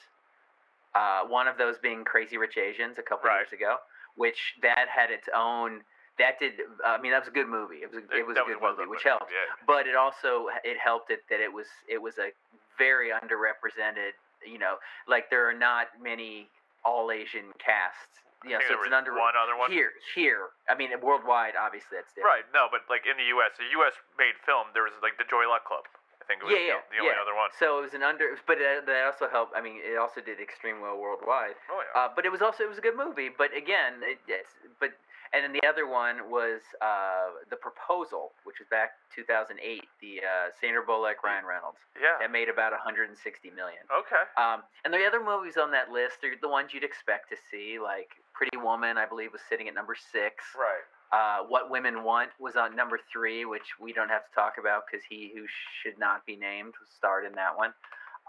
Uh, 0.95 1.25
one 1.27 1.47
of 1.47 1.57
those 1.59 1.77
being 1.79 2.05
Crazy 2.05 2.37
Rich 2.39 2.57
Asians 2.57 2.99
a 2.99 3.03
couple 3.03 3.29
Right. 3.29 3.41
years 3.41 3.53
ago, 3.53 3.77
which 4.17 4.55
that 4.63 4.89
had 4.89 5.11
its 5.11 5.29
own. 5.35 5.85
That 6.21 6.39
did. 6.39 6.61
I 6.85 7.01
mean, 7.01 7.13
that 7.13 7.25
was 7.25 7.33
a 7.33 7.35
good 7.35 7.49
movie. 7.49 7.81
It 7.81 7.89
was. 7.89 8.05
A, 8.05 8.05
it 8.13 8.27
was 8.29 8.37
that 8.37 8.45
a 8.45 8.53
good 8.53 8.61
well 8.61 8.77
movie, 8.77 8.93
which 8.93 9.03
helped. 9.03 9.33
Yeah. 9.33 9.49
But 9.67 9.89
it 9.89 9.97
also 9.97 10.53
it 10.63 10.77
helped 10.77 11.11
it 11.11 11.25
that 11.33 11.41
it 11.41 11.49
was 11.53 11.67
it 11.89 11.97
was 11.97 12.21
a 12.21 12.31
very 12.77 13.09
underrepresented. 13.09 14.13
You 14.45 14.61
know, 14.61 14.77
like 15.09 15.31
there 15.33 15.49
are 15.49 15.57
not 15.57 15.89
many 15.97 16.49
all 16.85 17.11
Asian 17.13 17.53
casts. 17.61 18.21
yeah, 18.45 18.57
so 18.65 18.81
it's 18.81 18.89
an 18.89 18.97
under 18.97 19.13
one 19.13 19.37
other 19.37 19.57
one. 19.57 19.69
here 19.73 19.93
here. 20.15 20.53
I 20.69 20.77
mean, 20.77 20.89
worldwide, 21.03 21.57
obviously 21.61 22.01
that's 22.01 22.13
different. 22.17 22.45
Right. 22.45 22.47
No, 22.57 22.69
but 22.73 22.89
like 22.89 23.05
in 23.05 23.21
the 23.21 23.29
U.S., 23.37 23.53
a 23.61 23.69
U.S. 23.81 23.93
made 24.17 24.37
film, 24.49 24.73
there 24.73 24.85
was 24.85 24.97
like 25.05 25.21
the 25.21 25.29
Joy 25.29 25.45
Luck 25.45 25.69
Club. 25.69 25.85
I 26.21 26.25
think 26.25 26.41
it 26.41 26.49
was 26.49 26.57
Yeah, 26.57 26.81
yeah, 26.81 26.81
the, 26.89 26.97
the 26.97 27.01
only 27.05 27.21
other 27.21 27.37
one. 27.37 27.53
So 27.53 27.81
it 27.81 27.85
was 27.85 27.93
an 27.93 28.01
under, 28.01 28.33
but 28.49 28.57
it, 28.57 28.89
that 28.89 29.05
also 29.05 29.29
helped. 29.29 29.53
I 29.53 29.61
mean, 29.61 29.85
it 29.85 30.01
also 30.01 30.25
did 30.25 30.41
extremely 30.41 30.81
well 30.89 30.97
worldwide. 30.97 31.61
Oh 31.69 31.85
yeah. 31.85 31.93
Uh, 31.93 32.09
but 32.17 32.25
it 32.25 32.33
was 32.33 32.41
also 32.41 32.65
it 32.65 32.71
was 32.73 32.81
a 32.81 32.85
good 32.85 32.97
movie. 32.97 33.29
But 33.29 33.53
again, 33.53 34.01
it, 34.01 34.25
it's 34.25 34.57
but 34.81 34.97
and 35.33 35.45
then 35.45 35.53
the 35.53 35.63
other 35.67 35.87
one 35.87 36.31
was 36.31 36.61
uh, 36.83 37.39
the 37.51 37.57
Proposal, 37.57 38.33
which 38.43 38.59
was 38.59 38.67
back 38.67 38.99
2008. 39.15 39.55
The 40.03 40.19
uh, 40.19 40.51
Sandra 40.61 40.83
Bullock, 40.83 41.23
Ryan 41.23 41.47
Reynolds. 41.47 41.79
yeah. 41.95 42.19
That 42.19 42.33
made 42.33 42.49
about 42.49 42.73
160 42.73 43.15
million. 43.55 43.87
Okay. 43.95 44.25
Um, 44.35 44.67
and 44.85 44.93
the 44.93 45.07
other 45.07 45.23
movies 45.23 45.55
on 45.57 45.71
that 45.71 45.91
list 45.91 46.27
are 46.27 46.35
the 46.41 46.49
ones 46.49 46.75
you'd 46.75 46.83
expect 46.83 47.31
to 47.31 47.37
see, 47.51 47.79
like 47.79 48.19
Pretty 48.35 48.57
Woman, 48.59 48.99
I 48.99 49.07
believe, 49.07 49.31
was 49.31 49.43
sitting 49.49 49.69
at 49.69 49.75
number 49.75 49.95
six. 49.95 50.43
Right. 50.59 50.83
Uh, 51.13 51.47
what 51.47 51.71
Women 51.71 52.03
Want 52.03 52.31
was 52.39 52.57
on 52.57 52.75
number 52.75 52.99
three, 53.13 53.45
which 53.45 53.79
we 53.81 53.93
don't 53.93 54.11
have 54.11 54.27
to 54.27 54.35
talk 54.35 54.55
about 54.59 54.83
because 54.91 55.05
he 55.09 55.31
who 55.35 55.47
should 55.83 55.99
not 55.99 56.27
be 56.27 56.37
named 56.37 56.75
was 56.81 56.89
starred 56.91 57.25
in 57.25 57.33
that 57.35 57.55
one. 57.57 57.71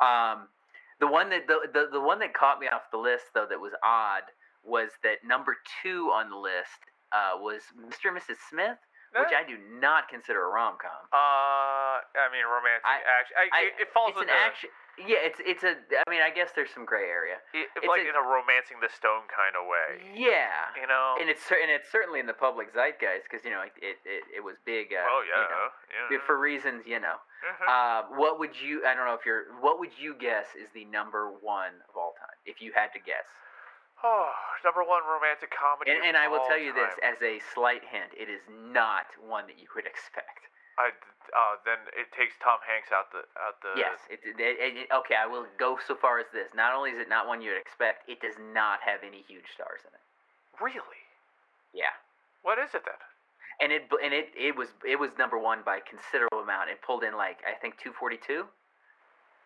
Um, 0.02 0.48
the 1.00 1.08
one 1.08 1.30
that 1.30 1.48
the, 1.48 1.66
the 1.74 1.90
the 1.92 2.02
one 2.02 2.20
that 2.20 2.34
caught 2.34 2.60
me 2.60 2.68
off 2.68 2.90
the 2.92 2.98
list 2.98 3.26
though 3.34 3.46
that 3.50 3.60
was 3.60 3.74
odd 3.84 4.24
was 4.64 4.90
that 5.04 5.26
number 5.26 5.58
two 5.82 6.12
on 6.14 6.30
the 6.30 6.38
list 6.38 6.91
uh, 7.12 7.38
was 7.40 7.62
Mr. 7.76 8.10
and 8.10 8.18
Mrs. 8.18 8.40
Smith, 8.50 8.80
which 9.12 9.36
I 9.36 9.44
do 9.44 9.60
not 9.80 10.08
consider 10.08 10.48
a 10.48 10.50
rom 10.50 10.80
com. 10.80 10.96
Uh, 11.12 12.00
I 12.00 12.32
mean, 12.32 12.48
romantic 12.48 12.88
I- 12.88 13.04
action. 13.04 13.36
I, 13.36 13.46
I- 13.52 13.76
it, 13.76 13.92
falls 13.92 14.16
It's 14.16 14.24
an 14.24 14.32
action. 14.32 14.70
Yeah, 15.00 15.24
it's 15.24 15.40
it's 15.44 15.64
a. 15.64 15.80
I 15.80 16.08
mean, 16.12 16.20
I 16.20 16.30
guess 16.30 16.52
there's 16.52 16.70
some 16.72 16.84
gray 16.84 17.08
area. 17.08 17.40
it, 17.56 17.72
it's 17.80 17.88
like 17.88 18.04
a- 18.04 18.12
in 18.12 18.16
a 18.16 18.24
romancing 18.24 18.80
the 18.84 18.92
stone 18.92 19.24
kind 19.32 19.56
of 19.56 19.64
way. 19.68 20.04
Yeah. 20.16 20.72
You 20.76 20.86
know. 20.88 21.16
And 21.20 21.32
it's 21.32 21.48
and 21.52 21.72
it's 21.72 21.88
certainly 21.92 22.20
in 22.20 22.28
the 22.28 22.36
public 22.36 22.76
zeitgeist 22.76 23.24
because 23.28 23.44
you 23.48 23.52
know 23.52 23.64
it, 23.64 23.72
it, 23.80 23.98
it, 24.04 24.24
it 24.40 24.44
was 24.44 24.60
big. 24.68 24.92
Uh, 24.92 25.04
oh 25.08 25.24
you 25.24 25.32
yeah. 25.32 25.48
know, 25.48 25.68
yeah. 26.12 26.20
for 26.28 26.36
reasons 26.40 26.84
you 26.86 27.00
know. 27.00 27.20
Mhm. 27.42 27.68
Uh, 27.68 28.00
what 28.20 28.38
would 28.40 28.54
you? 28.60 28.84
I 28.86 28.94
don't 28.94 29.08
know 29.08 29.16
if 29.16 29.26
you're. 29.26 29.56
What 29.64 29.80
would 29.80 29.96
you 29.96 30.14
guess 30.14 30.54
is 30.60 30.68
the 30.76 30.86
number 30.86 31.32
one 31.40 31.80
of 31.88 31.96
all 31.96 32.14
time? 32.20 32.36
If 32.46 32.62
you 32.62 32.72
had 32.76 32.92
to 32.94 33.00
guess. 33.00 33.28
Oh, 34.04 34.32
number 34.66 34.84
one 34.84 35.02
romantic 35.06 35.54
comedy. 35.54 35.92
And, 35.92 36.02
and 36.04 36.16
I 36.18 36.28
will 36.28 36.44
tell 36.48 36.60
you 36.60 36.74
this 36.74 36.94
as 37.02 37.22
a 37.22 37.40
slight 37.54 37.82
hint: 37.86 38.14
it 38.18 38.30
is 38.30 38.42
not 38.50 39.10
one 39.22 39.48
that 39.48 39.58
you 39.62 39.68
would 39.76 39.86
expect. 39.86 40.48
I, 40.80 40.96
uh, 41.36 41.60
then 41.68 41.84
it 41.94 42.10
takes 42.16 42.34
Tom 42.40 42.58
Hanks 42.66 42.90
out 42.90 43.12
the 43.12 43.28
out 43.38 43.60
the. 43.62 43.78
yes. 43.78 44.00
It, 44.10 44.24
it, 44.24 44.38
it, 44.40 44.90
okay, 44.90 45.16
I 45.20 45.28
will 45.28 45.46
go 45.60 45.78
so 45.78 45.96
far 45.96 46.18
as 46.18 46.28
this. 46.34 46.56
Not 46.56 46.74
only 46.74 46.92
is 46.92 47.00
it 47.00 47.10
not 47.10 47.28
one 47.28 47.42
you'd 47.42 47.60
expect, 47.60 48.08
it 48.10 48.24
does 48.24 48.40
not 48.40 48.80
have 48.82 49.06
any 49.06 49.24
huge 49.28 49.52
stars 49.54 49.84
in 49.86 49.92
it. 49.94 50.06
Really? 50.58 51.02
Yeah. 51.74 51.94
What 52.42 52.58
is 52.58 52.74
it 52.74 52.84
then? 52.86 53.02
And 53.62 53.70
it 53.72 53.86
and 54.02 54.14
it, 54.14 54.34
it 54.34 54.56
was 54.56 54.74
it 54.82 54.98
was 54.98 55.12
number 55.20 55.38
one 55.38 55.62
by 55.62 55.80
considerable 55.86 56.42
amount. 56.42 56.70
It 56.72 56.82
pulled 56.82 57.04
in 57.04 57.14
like 57.14 57.44
I 57.46 57.54
think 57.54 57.78
242. 57.78 58.48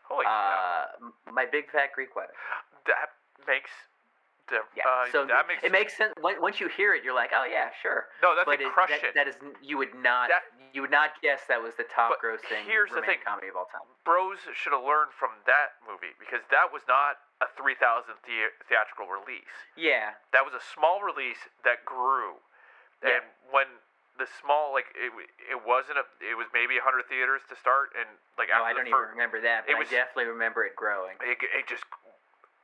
Holy 0.07 0.23
cow! 0.23 0.29
Uh, 0.31 1.09
m- 1.09 1.33
my 1.33 1.45
big 1.49 1.67
fat 1.71 1.91
Greek 1.93 2.15
wedding. 2.15 2.37
That 2.85 3.17
makes. 3.47 3.73
Yeah. 4.51 4.85
uh, 4.85 5.05
so 5.11 5.25
that 5.25 5.47
makes 5.49 5.63
it 5.63 5.71
makes 5.71 5.97
sense 5.97 6.13
once 6.21 6.59
you 6.61 6.69
hear 6.69 6.93
it. 6.93 7.03
You're 7.03 7.15
like, 7.17 7.31
oh 7.33 7.45
yeah, 7.49 7.69
sure. 7.81 8.05
no. 8.21 8.35
That's 8.35 8.45
but 8.45 8.61
a 8.61 8.69
crush 8.69 8.89
that, 8.93 9.01
it. 9.03 9.13
that 9.17 9.27
is 9.27 9.35
you 9.61 9.77
would 9.77 9.95
not 9.97 10.29
That- 10.29 10.45
you 10.75 10.83
would 10.83 10.91
not 10.91 11.15
guess 11.23 11.47
that 11.47 11.63
was 11.63 11.71
the 11.79 11.87
top 11.87 12.19
grossing 12.19 12.67
here's 12.67 12.91
the 12.91 12.99
thing. 13.01 13.23
comedy 13.23 13.47
of 13.47 13.55
all 13.55 13.65
time. 13.71 13.87
Bros 14.03 14.43
should 14.53 14.75
have 14.75 14.83
learned 14.83 15.15
from 15.15 15.31
that 15.47 15.79
movie 15.87 16.11
because 16.19 16.43
that 16.51 16.67
was 16.67 16.83
not 16.83 17.15
a 17.39 17.47
3,000 17.55 18.11
the- 18.27 18.51
theatrical 18.67 19.07
release. 19.07 19.47
Yeah, 19.79 20.19
That 20.35 20.43
was 20.43 20.51
a 20.53 20.59
small 20.59 20.99
release 21.01 21.47
that 21.63 21.85
grew, 21.87 22.43
Yeah. 23.01 23.23
and 23.23 23.23
when 23.55 23.67
the 24.19 24.27
small 24.27 24.71
like 24.75 24.91
it, 24.95 25.11
it 25.49 25.63
wasn't 25.65 25.97
a 25.99 26.05
it 26.23 26.35
was 26.35 26.47
maybe 26.53 26.75
100 26.77 27.07
theaters 27.07 27.41
to 27.49 27.55
start, 27.55 27.95
and 27.95 28.07
like 28.37 28.49
no, 28.51 28.55
after 28.59 28.67
I 28.67 28.73
don't 28.75 28.87
even 28.87 28.99
first, 28.99 29.11
remember 29.15 29.39
that, 29.41 29.63
it 29.67 29.79
but 29.79 29.79
was- 29.79 29.87
I 29.95 30.03
definitely 30.03 30.27
remember 30.31 30.63
it 30.67 30.75
growing. 30.75 31.15
it, 31.23 31.39
it 31.41 31.67
just 31.71 31.83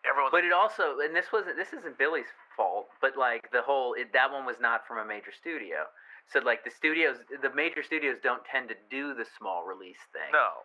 everyone. 0.08 0.32
But 0.32 0.44
it 0.44 0.54
also, 0.54 1.00
and 1.04 1.16
this 1.16 1.32
wasn't 1.32 1.58
this 1.58 1.74
isn't 1.74 1.98
Billy's 1.98 2.30
fault, 2.56 2.88
but 3.02 3.18
like 3.18 3.52
the 3.52 3.62
whole 3.62 3.94
it, 3.94 4.14
that 4.14 4.32
one 4.32 4.46
was 4.46 4.58
not 4.60 4.88
from 4.88 4.98
a 4.98 5.06
major 5.06 5.32
studio. 5.32 5.88
So 6.32 6.40
like 6.40 6.64
the 6.64 6.72
studios, 6.72 7.18
the 7.42 7.54
major 7.54 7.84
studios 7.84 8.18
don't 8.24 8.44
tend 8.46 8.70
to 8.70 8.76
do 8.90 9.14
the 9.14 9.26
small 9.38 9.66
release 9.66 10.00
thing. 10.14 10.32
no, 10.32 10.64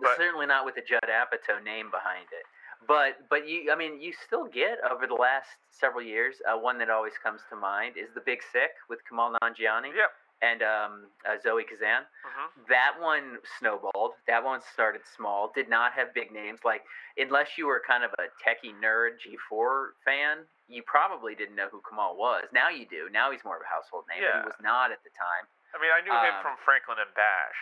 but- 0.00 0.16
certainly 0.16 0.46
not 0.46 0.64
with 0.64 0.74
the 0.74 0.82
Judd 0.82 1.06
Apatow 1.06 1.62
name 1.62 1.90
behind 1.90 2.26
it. 2.32 2.44
But 2.86 3.28
but 3.30 3.48
you, 3.48 3.72
I 3.72 3.76
mean, 3.76 4.00
you 4.00 4.12
still 4.12 4.46
get 4.46 4.78
over 4.90 5.06
the 5.06 5.14
last 5.14 5.48
several 5.70 6.04
years. 6.04 6.36
Uh, 6.44 6.58
one 6.58 6.78
that 6.78 6.90
always 6.90 7.14
comes 7.22 7.40
to 7.48 7.56
mind 7.56 7.96
is 7.96 8.08
The 8.14 8.20
Big 8.20 8.42
Sick 8.52 8.76
with 8.90 9.00
Kumail 9.10 9.36
Nanjiani 9.42 9.94
yep. 9.94 10.12
And 10.44 10.60
um, 10.62 10.92
uh, 11.24 11.40
Zoe 11.40 11.64
Kazan. 11.64 12.04
hmm 12.20 12.48
That 12.68 13.00
one 13.00 13.38
snowballed. 13.58 14.12
That 14.28 14.44
one 14.44 14.60
started 14.74 15.00
small. 15.16 15.48
Did 15.54 15.70
not 15.72 15.92
have 15.96 16.12
big 16.12 16.28
names. 16.32 16.60
Like 16.64 16.82
unless 17.16 17.56
you 17.56 17.64
were 17.70 17.80
kind 17.80 18.04
of 18.04 18.10
a 18.20 18.26
techie 18.44 18.74
nerd 18.76 19.16
G4 19.24 19.96
fan, 20.04 20.44
you 20.68 20.82
probably 20.84 21.32
didn't 21.34 21.56
know 21.56 21.68
who 21.72 21.80
Kumail 21.80 22.16
was. 22.20 22.44
Now 22.52 22.68
you 22.68 22.84
do. 22.84 23.08
Now 23.10 23.30
he's 23.32 23.40
more 23.44 23.56
of 23.56 23.64
a 23.64 23.70
household 23.72 24.04
name. 24.12 24.20
Yeah. 24.20 24.42
he 24.42 24.46
was 24.52 24.58
not 24.60 24.92
at 24.92 25.00
the 25.06 25.12
time. 25.16 25.44
I 25.72 25.80
mean, 25.80 25.90
I 25.96 26.00
knew 26.04 26.12
him 26.12 26.34
Um, 26.38 26.42
from 26.44 26.56
Franklin 26.66 26.98
and 27.00 27.10
Bash 27.16 27.60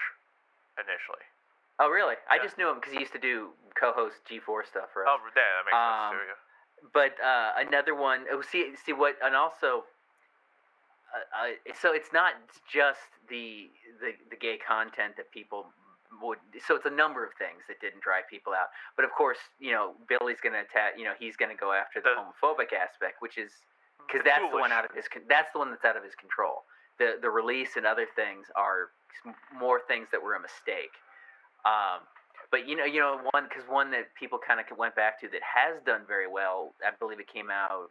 initially. 0.78 1.24
Oh 1.78 1.88
really? 1.88 2.16
I 2.30 2.38
just 2.38 2.58
knew 2.58 2.68
him 2.68 2.76
because 2.82 2.92
he 2.92 3.00
used 3.00 3.12
to 3.14 3.22
do 3.22 3.50
co-host 3.78 4.16
G4 4.28 4.66
stuff 4.66 4.88
for 4.92 5.06
us. 5.06 5.10
Oh, 5.12 5.18
yeah, 5.34 5.42
that 5.56 5.64
makes 5.64 5.76
Um, 5.76 6.10
sense 6.10 6.18
too. 6.18 6.26
Yeah. 6.28 6.40
but 6.92 7.12
uh, 7.22 7.50
another 7.68 7.94
one. 7.94 8.26
Oh, 8.30 8.42
see, 8.42 8.74
see 8.84 8.92
what, 8.92 9.16
and 9.22 9.34
also, 9.34 9.84
so 11.80 11.92
it's 11.92 12.12
not 12.12 12.34
just 12.70 13.08
the, 13.28 13.70
the 14.00 14.12
the 14.30 14.36
gay 14.36 14.58
content 14.58 15.16
that 15.16 15.30
people 15.32 15.66
would. 16.20 16.38
So 16.66 16.76
it's 16.76 16.86
a 16.86 16.90
number 16.92 17.24
of 17.24 17.32
things 17.38 17.62
that 17.68 17.80
didn't 17.80 18.02
drive 18.02 18.28
people 18.28 18.52
out. 18.52 18.68
But 18.96 19.04
of 19.04 19.12
course, 19.12 19.38
you 19.60 19.72
know, 19.72 19.92
Billy's 20.08 20.40
gonna 20.42 20.60
attack. 20.60 20.94
You 20.96 21.04
know, 21.04 21.14
he's 21.18 21.36
gonna 21.36 21.56
go 21.56 21.72
after 21.72 22.00
the, 22.00 22.10
The- 22.10 22.20
homophobic 22.20 22.72
aspect, 22.72 23.20
which 23.20 23.38
is 23.38 23.52
because 24.06 24.22
that's 24.24 24.44
the 24.50 24.58
one 24.58 24.72
out 24.72 24.84
of 24.84 24.92
his. 24.94 25.04
That's 25.28 25.52
the 25.52 25.58
one 25.58 25.70
that's 25.70 25.84
out 25.84 25.96
of 25.96 26.04
his 26.04 26.14
control. 26.14 26.64
The 26.98 27.16
the 27.20 27.30
release 27.30 27.76
and 27.76 27.86
other 27.86 28.06
things 28.16 28.46
are 28.56 28.90
more 29.58 29.80
things 29.88 30.08
that 30.12 30.20
were 30.22 30.34
a 30.34 30.40
mistake. 30.40 30.92
Um, 31.64 32.02
but 32.50 32.68
you 32.68 32.76
know, 32.76 32.84
you 32.84 33.00
know, 33.00 33.20
one 33.32 33.44
because 33.48 33.64
one 33.68 33.90
that 33.92 34.12
people 34.18 34.38
kind 34.38 34.60
of 34.60 34.66
went 34.76 34.94
back 34.94 35.20
to 35.20 35.28
that 35.28 35.40
has 35.40 35.80
done 35.84 36.02
very 36.06 36.28
well. 36.28 36.74
I 36.84 36.90
believe 36.98 37.20
it 37.20 37.28
came 37.32 37.48
out 37.50 37.88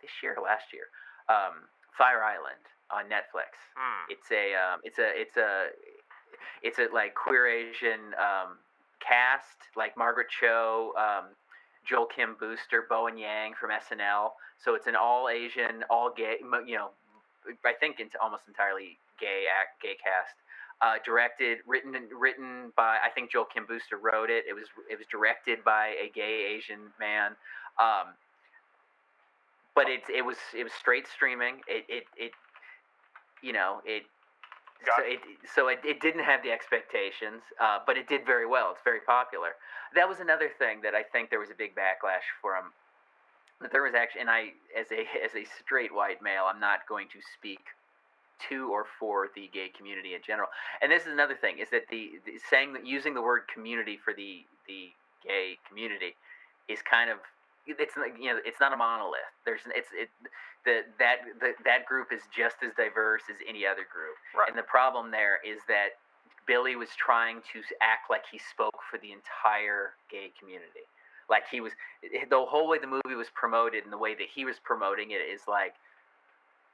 this 0.00 0.10
year 0.22 0.34
or 0.36 0.42
last 0.42 0.72
year. 0.72 0.90
Um, 1.28 1.68
Fire 1.96 2.24
Island 2.24 2.64
on 2.90 3.04
Netflix. 3.04 3.56
Hmm. 3.76 4.04
It's 4.10 4.30
a 4.30 4.54
um, 4.54 4.80
it's 4.84 4.98
a 4.98 5.08
it's 5.14 5.36
a 5.36 5.68
it's 6.62 6.78
a 6.78 6.86
like 6.92 7.14
queer 7.14 7.48
Asian 7.48 8.14
um, 8.18 8.58
cast 9.00 9.58
like 9.76 9.96
Margaret 9.96 10.28
Cho, 10.28 10.92
um, 10.96 11.34
Joel 11.84 12.06
Kim 12.06 12.36
Booster, 12.38 12.86
Bowen 12.88 13.18
Yang 13.18 13.54
from 13.58 13.70
SNL. 13.70 14.30
So 14.58 14.74
it's 14.74 14.86
an 14.86 14.94
all 14.94 15.28
Asian, 15.28 15.84
all 15.90 16.12
gay. 16.14 16.36
You 16.66 16.76
know, 16.76 16.90
I 17.64 17.72
think 17.78 17.96
it's 17.98 18.14
almost 18.20 18.44
entirely 18.46 18.98
gay 19.18 19.44
act 19.50 19.82
gay 19.82 19.96
cast. 19.98 20.36
Uh, 20.82 20.98
directed, 21.04 21.58
written 21.66 21.94
written 22.10 22.72
by 22.76 22.98
I 23.04 23.08
think 23.14 23.30
Joel 23.30 23.46
Kim 23.46 23.66
Booster 23.66 23.98
wrote 23.98 24.30
it. 24.30 24.44
It 24.48 24.54
was 24.54 24.66
it 24.90 24.98
was 24.98 25.06
directed 25.06 25.62
by 25.64 25.94
a 25.98 26.10
gay 26.12 26.56
Asian 26.56 26.90
man. 26.98 27.32
Um, 27.78 28.14
but 29.74 29.88
it 29.88 30.02
it 30.14 30.22
was 30.22 30.36
it 30.56 30.64
was 30.64 30.72
straight 30.72 31.06
streaming. 31.06 31.60
It 31.66 31.84
it, 31.88 32.04
it 32.16 32.32
you 33.42 33.52
know 33.52 33.80
it 33.84 34.04
Got 34.84 34.98
so 34.98 35.02
it 35.06 35.20
so 35.54 35.68
it, 35.68 35.78
it 35.84 36.00
didn't 36.00 36.24
have 36.24 36.42
the 36.42 36.50
expectations, 36.50 37.42
uh, 37.60 37.78
but 37.86 37.96
it 37.96 38.08
did 38.08 38.26
very 38.26 38.46
well. 38.46 38.70
It's 38.72 38.82
very 38.82 39.00
popular. 39.00 39.54
That 39.94 40.08
was 40.08 40.18
another 40.18 40.50
thing 40.58 40.80
that 40.82 40.94
I 40.94 41.02
think 41.02 41.30
there 41.30 41.38
was 41.38 41.50
a 41.50 41.54
big 41.54 41.74
backlash 41.74 42.26
from. 42.40 42.72
That 43.60 43.70
there 43.70 43.82
was 43.82 43.94
actually, 43.94 44.22
and 44.22 44.30
I 44.30 44.58
as 44.78 44.90
a 44.90 45.06
as 45.24 45.34
a 45.36 45.46
straight 45.60 45.94
white 45.94 46.20
male, 46.22 46.44
I'm 46.52 46.60
not 46.60 46.80
going 46.88 47.06
to 47.12 47.20
speak 47.38 47.60
to 48.48 48.72
or 48.72 48.86
for 48.98 49.28
the 49.36 49.48
gay 49.54 49.70
community 49.76 50.14
in 50.14 50.20
general. 50.26 50.48
And 50.80 50.90
this 50.90 51.02
is 51.02 51.12
another 51.12 51.36
thing: 51.36 51.58
is 51.58 51.70
that 51.70 51.86
the, 51.88 52.18
the 52.26 52.40
saying 52.50 52.72
that 52.72 52.84
using 52.84 53.14
the 53.14 53.22
word 53.22 53.42
community 53.52 53.98
for 54.02 54.12
the 54.12 54.42
the 54.66 54.90
gay 55.22 55.58
community 55.68 56.16
is 56.68 56.80
kind 56.82 57.08
of 57.08 57.18
it's 57.66 57.96
not 57.96 58.18
you 58.18 58.30
know 58.30 58.40
it's 58.44 58.60
not 58.60 58.72
a 58.72 58.76
monolith. 58.76 59.32
There's 59.44 59.60
it's 59.74 59.88
it 59.94 60.10
the 60.64 60.82
that 60.98 61.22
the, 61.40 61.52
that 61.64 61.86
group 61.86 62.08
is 62.12 62.22
just 62.34 62.56
as 62.64 62.72
diverse 62.76 63.22
as 63.30 63.36
any 63.48 63.66
other 63.66 63.86
group. 63.86 64.16
Right. 64.36 64.48
And 64.48 64.58
the 64.58 64.66
problem 64.66 65.10
there 65.10 65.38
is 65.44 65.60
that 65.68 65.98
Billy 66.46 66.76
was 66.76 66.90
trying 66.98 67.40
to 67.52 67.62
act 67.80 68.10
like 68.10 68.22
he 68.30 68.38
spoke 68.38 68.78
for 68.90 68.98
the 68.98 69.12
entire 69.12 69.94
gay 70.10 70.32
community. 70.38 70.86
Like 71.30 71.44
he 71.50 71.60
was 71.60 71.72
eh, 72.02 72.26
the 72.28 72.44
whole 72.44 72.68
way 72.68 72.78
the 72.78 72.90
movie 72.90 73.16
was 73.16 73.30
promoted 73.34 73.84
and 73.84 73.92
the 73.92 73.98
way 73.98 74.14
that 74.14 74.26
he 74.32 74.44
was 74.44 74.56
promoting 74.62 75.10
it 75.10 75.22
is 75.22 75.42
like 75.46 75.74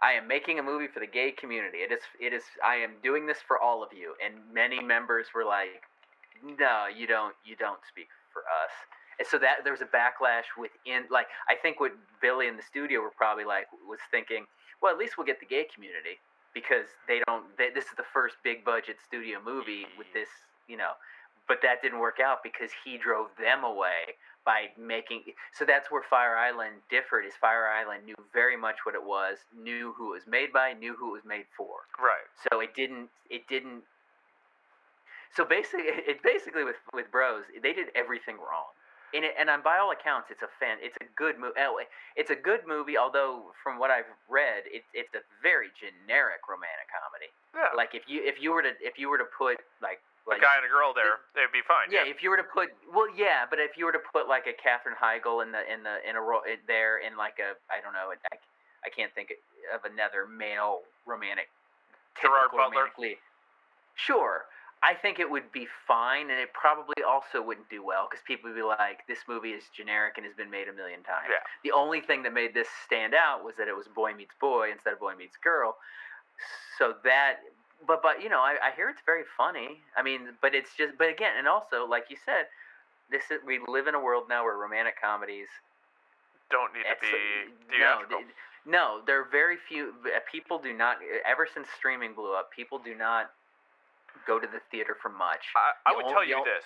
I 0.00 0.12
am 0.12 0.28
making 0.28 0.58
a 0.58 0.62
movie 0.62 0.86
for 0.86 1.00
the 1.00 1.10
gay 1.10 1.32
community. 1.32 1.78
It 1.78 1.92
is 1.92 2.04
it 2.20 2.32
is 2.32 2.44
I 2.64 2.76
am 2.76 2.92
doing 3.02 3.26
this 3.26 3.38
for 3.46 3.58
all 3.58 3.82
of 3.82 3.92
you. 3.92 4.14
And 4.24 4.34
many 4.52 4.80
members 4.82 5.28
were 5.34 5.44
like, 5.44 5.84
No, 6.42 6.86
you 6.88 7.06
don't 7.06 7.34
you 7.44 7.56
don't 7.56 7.80
speak 7.88 8.08
for 8.32 8.40
us. 8.40 8.72
And 9.18 9.26
so 9.26 9.38
that 9.38 9.64
there 9.64 9.72
was 9.72 9.82
a 9.82 9.90
backlash 9.90 10.46
within 10.56 11.04
like 11.10 11.26
I 11.48 11.54
think 11.54 11.80
what 11.80 11.92
Billy 12.20 12.46
in 12.46 12.56
the 12.56 12.62
studio 12.62 13.00
were 13.00 13.10
probably 13.10 13.44
like 13.44 13.66
was 13.86 13.98
thinking, 14.10 14.46
well 14.82 14.92
at 14.92 14.98
least 14.98 15.18
we'll 15.18 15.26
get 15.26 15.40
the 15.40 15.46
gay 15.46 15.66
community 15.72 16.18
because 16.54 16.86
they 17.06 17.20
don't 17.26 17.44
they, 17.56 17.70
this 17.70 17.84
is 17.84 17.96
the 17.96 18.08
first 18.12 18.36
big 18.42 18.64
budget 18.64 18.96
studio 19.04 19.38
movie 19.44 19.86
mm-hmm. 19.86 19.98
with 19.98 20.08
this, 20.14 20.28
you 20.68 20.76
know. 20.76 20.92
But 21.46 21.58
that 21.62 21.80
didn't 21.80 21.98
work 21.98 22.18
out 22.20 22.42
because 22.42 22.70
he 22.84 22.98
drove 22.98 23.28
them 23.40 23.64
away 23.64 24.18
by 24.44 24.68
making 24.78 25.22
so 25.52 25.64
that's 25.64 25.90
where 25.90 26.02
Fire 26.08 26.36
Island 26.36 26.76
differed 26.90 27.24
is 27.26 27.34
Fire 27.40 27.66
Island 27.66 28.04
knew 28.06 28.14
very 28.32 28.56
much 28.56 28.76
what 28.84 28.94
it 28.94 29.02
was, 29.02 29.38
knew 29.56 29.94
who 29.96 30.12
it 30.12 30.24
was 30.24 30.26
made 30.26 30.52
by, 30.52 30.74
knew 30.74 30.94
who 30.98 31.10
it 31.10 31.12
was 31.12 31.24
made 31.26 31.46
for. 31.56 31.88
Right. 31.98 32.28
So 32.50 32.60
it 32.60 32.74
didn't 32.74 33.08
it 33.30 33.48
didn't 33.48 33.82
so 35.34 35.44
basically 35.44 35.86
it 35.88 36.22
basically 36.22 36.64
with 36.64 36.76
with 36.92 37.10
Bros, 37.10 37.44
they 37.62 37.72
did 37.72 37.88
everything 37.94 38.36
wrong. 38.36 38.72
And 39.14 39.24
it, 39.24 39.32
and 39.40 39.48
on 39.48 39.62
by 39.62 39.78
all 39.78 39.90
accounts 39.90 40.28
it's 40.28 40.42
a 40.42 40.52
fan 40.60 40.76
it's 40.84 40.96
a 41.00 41.08
good 41.16 41.40
movie 41.40 41.56
uh, 41.56 41.72
it's 42.16 42.28
a 42.28 42.36
good 42.36 42.60
movie 42.68 42.98
although 42.98 43.56
from 43.64 43.78
what 43.78 43.90
I've 43.90 44.10
read 44.28 44.68
it, 44.68 44.84
it's 44.92 45.14
a 45.14 45.24
very 45.40 45.72
generic 45.72 46.44
romantic 46.44 46.92
comedy. 46.92 47.32
Yeah. 47.56 47.72
Like 47.72 47.96
if 47.96 48.04
you 48.04 48.20
if 48.20 48.36
you 48.40 48.52
were 48.52 48.62
to 48.62 48.76
if 48.84 48.98
you 48.98 49.08
were 49.08 49.16
to 49.16 49.28
put 49.32 49.56
like 49.80 50.04
a 50.28 50.36
guy 50.36 50.60
and 50.60 50.66
a 50.66 50.72
girl 50.72 50.92
there, 50.92 51.24
they'd 51.32 51.48
be 51.56 51.64
fine. 51.64 51.88
yeah, 51.88 52.04
if 52.04 52.20
you 52.20 52.28
were 52.28 52.36
to 52.36 52.44
put 52.44 52.68
well, 52.92 53.08
yeah, 53.16 53.48
but 53.48 53.58
if 53.58 53.80
you 53.80 53.88
were 53.88 53.96
to 53.96 54.04
put 54.12 54.28
like 54.28 54.44
a 54.44 54.52
Katherine 54.52 54.96
Heigl 54.96 55.40
in 55.40 55.52
the 55.52 55.64
in 55.64 55.80
the 55.82 56.04
in 56.04 56.16
a 56.16 56.22
role 56.22 56.44
there 56.68 57.00
in 57.00 57.16
like 57.16 57.40
a 57.40 57.56
I 57.72 57.80
don't 57.80 57.96
know, 57.96 58.12
I, 58.12 58.36
I 58.84 58.88
can't 58.92 59.12
think 59.16 59.32
of 59.72 59.88
another 59.88 60.28
male 60.28 60.84
romantic. 61.06 61.48
Gerard 62.20 62.50
Butler? 62.52 62.90
Sure, 63.94 64.44
I 64.82 64.94
think 64.94 65.18
it 65.18 65.28
would 65.28 65.50
be 65.50 65.66
fine, 65.86 66.30
and 66.30 66.38
it 66.38 66.52
probably 66.52 67.02
also 67.06 67.42
wouldn't 67.42 67.68
do 67.68 67.84
well 67.84 68.06
because 68.08 68.22
people 68.24 68.48
would 68.50 68.56
be 68.56 68.62
like, 68.62 69.06
"This 69.06 69.18
movie 69.26 69.50
is 69.50 69.64
generic 69.76 70.14
and 70.16 70.26
has 70.26 70.34
been 70.34 70.50
made 70.50 70.68
a 70.68 70.72
million 70.72 71.02
times." 71.02 71.26
Yeah. 71.28 71.42
The 71.64 71.72
only 71.72 72.00
thing 72.00 72.22
that 72.22 72.32
made 72.32 72.54
this 72.54 72.68
stand 72.86 73.14
out 73.14 73.44
was 73.44 73.56
that 73.56 73.66
it 73.68 73.76
was 73.76 73.88
boy 73.88 74.14
meets 74.14 74.34
boy 74.40 74.70
instead 74.70 74.92
of 74.92 75.00
boy 75.00 75.14
meets 75.16 75.36
girl. 75.36 75.76
So 76.78 76.94
that, 77.02 77.40
but 77.86 78.02
but 78.02 78.22
you 78.22 78.28
know, 78.28 78.40
I, 78.40 78.56
I 78.62 78.70
hear 78.76 78.88
it's 78.88 79.02
very 79.04 79.24
funny. 79.36 79.80
I 79.96 80.02
mean, 80.02 80.30
but 80.40 80.54
it's 80.54 80.70
just, 80.76 80.96
but 80.96 81.08
again, 81.08 81.32
and 81.36 81.48
also 81.48 81.84
like 81.86 82.04
you 82.08 82.16
said, 82.24 82.46
this 83.10 83.30
is 83.30 83.40
we 83.44 83.58
live 83.66 83.88
in 83.88 83.94
a 83.94 84.00
world 84.00 84.24
now 84.28 84.44
where 84.44 84.56
romantic 84.56 85.00
comedies. 85.00 85.48
Don't 86.50 86.72
need 86.72 86.84
to 86.84 86.96
be 87.02 87.78
no, 87.78 87.98
theatrical. 87.98 88.18
th- 88.18 88.30
no, 88.64 89.00
there 89.06 89.20
are 89.20 89.28
very 89.30 89.56
few. 89.68 89.92
uh, 90.06 90.20
People 90.30 90.58
do 90.58 90.72
not. 90.72 90.98
Ever 91.26 91.46
since 91.52 91.66
streaming 91.76 92.14
blew 92.14 92.34
up, 92.34 92.50
people 92.52 92.78
do 92.78 92.94
not 92.94 93.32
go 94.26 94.38
to 94.38 94.46
the 94.46 94.60
theater 94.70 94.96
for 94.98 95.08
much. 95.08 95.52
I, 95.54 95.92
I 95.92 95.96
would 95.96 96.08
tell 96.08 96.24
you 96.24 96.40
this: 96.44 96.64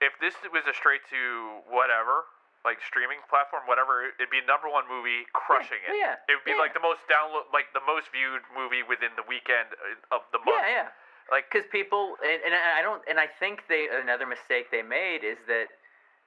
if 0.00 0.12
this 0.20 0.34
was 0.52 0.64
a 0.68 0.74
straight 0.74 1.04
to 1.10 1.64
whatever, 1.68 2.28
like 2.64 2.80
streaming 2.80 3.20
platform, 3.28 3.68
whatever, 3.68 4.08
it'd 4.08 4.32
be 4.32 4.40
number 4.48 4.72
one 4.72 4.88
movie, 4.88 5.28
crushing 5.36 5.84
yeah, 5.84 5.92
it. 5.92 5.96
Yeah, 6.00 6.32
It 6.32 6.40
would 6.40 6.48
be 6.48 6.56
yeah. 6.56 6.64
like 6.64 6.72
the 6.72 6.84
most 6.84 7.04
download, 7.06 7.48
like 7.52 7.68
the 7.76 7.84
most 7.84 8.08
viewed 8.08 8.44
movie 8.56 8.80
within 8.80 9.12
the 9.20 9.26
weekend 9.28 9.76
uh, 9.76 10.16
of 10.16 10.24
the 10.32 10.40
month. 10.40 10.64
Yeah, 10.64 10.88
yeah. 10.88 11.32
Like 11.32 11.48
because 11.48 11.68
people 11.68 12.16
and, 12.20 12.40
and 12.44 12.52
I 12.52 12.80
don't 12.80 13.00
and 13.08 13.20
I 13.20 13.28
think 13.28 13.64
they 13.68 13.88
another 13.88 14.28
mistake 14.28 14.68
they 14.72 14.84
made 14.84 15.24
is 15.24 15.40
that 15.48 15.72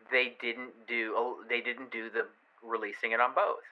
they 0.09 0.37
didn't 0.41 0.73
do 0.87 1.45
they 1.49 1.61
didn't 1.61 1.91
do 1.91 2.09
the 2.09 2.25
releasing 2.65 3.11
it 3.13 3.21
on 3.21 3.33
both. 3.33 3.65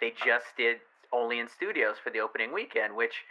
They 0.00 0.14
just 0.24 0.46
did 0.56 0.78
only 1.12 1.38
in 1.38 1.48
studios 1.48 1.96
for 2.02 2.10
the 2.10 2.20
opening 2.20 2.52
weekend, 2.52 2.96
which 2.96 3.26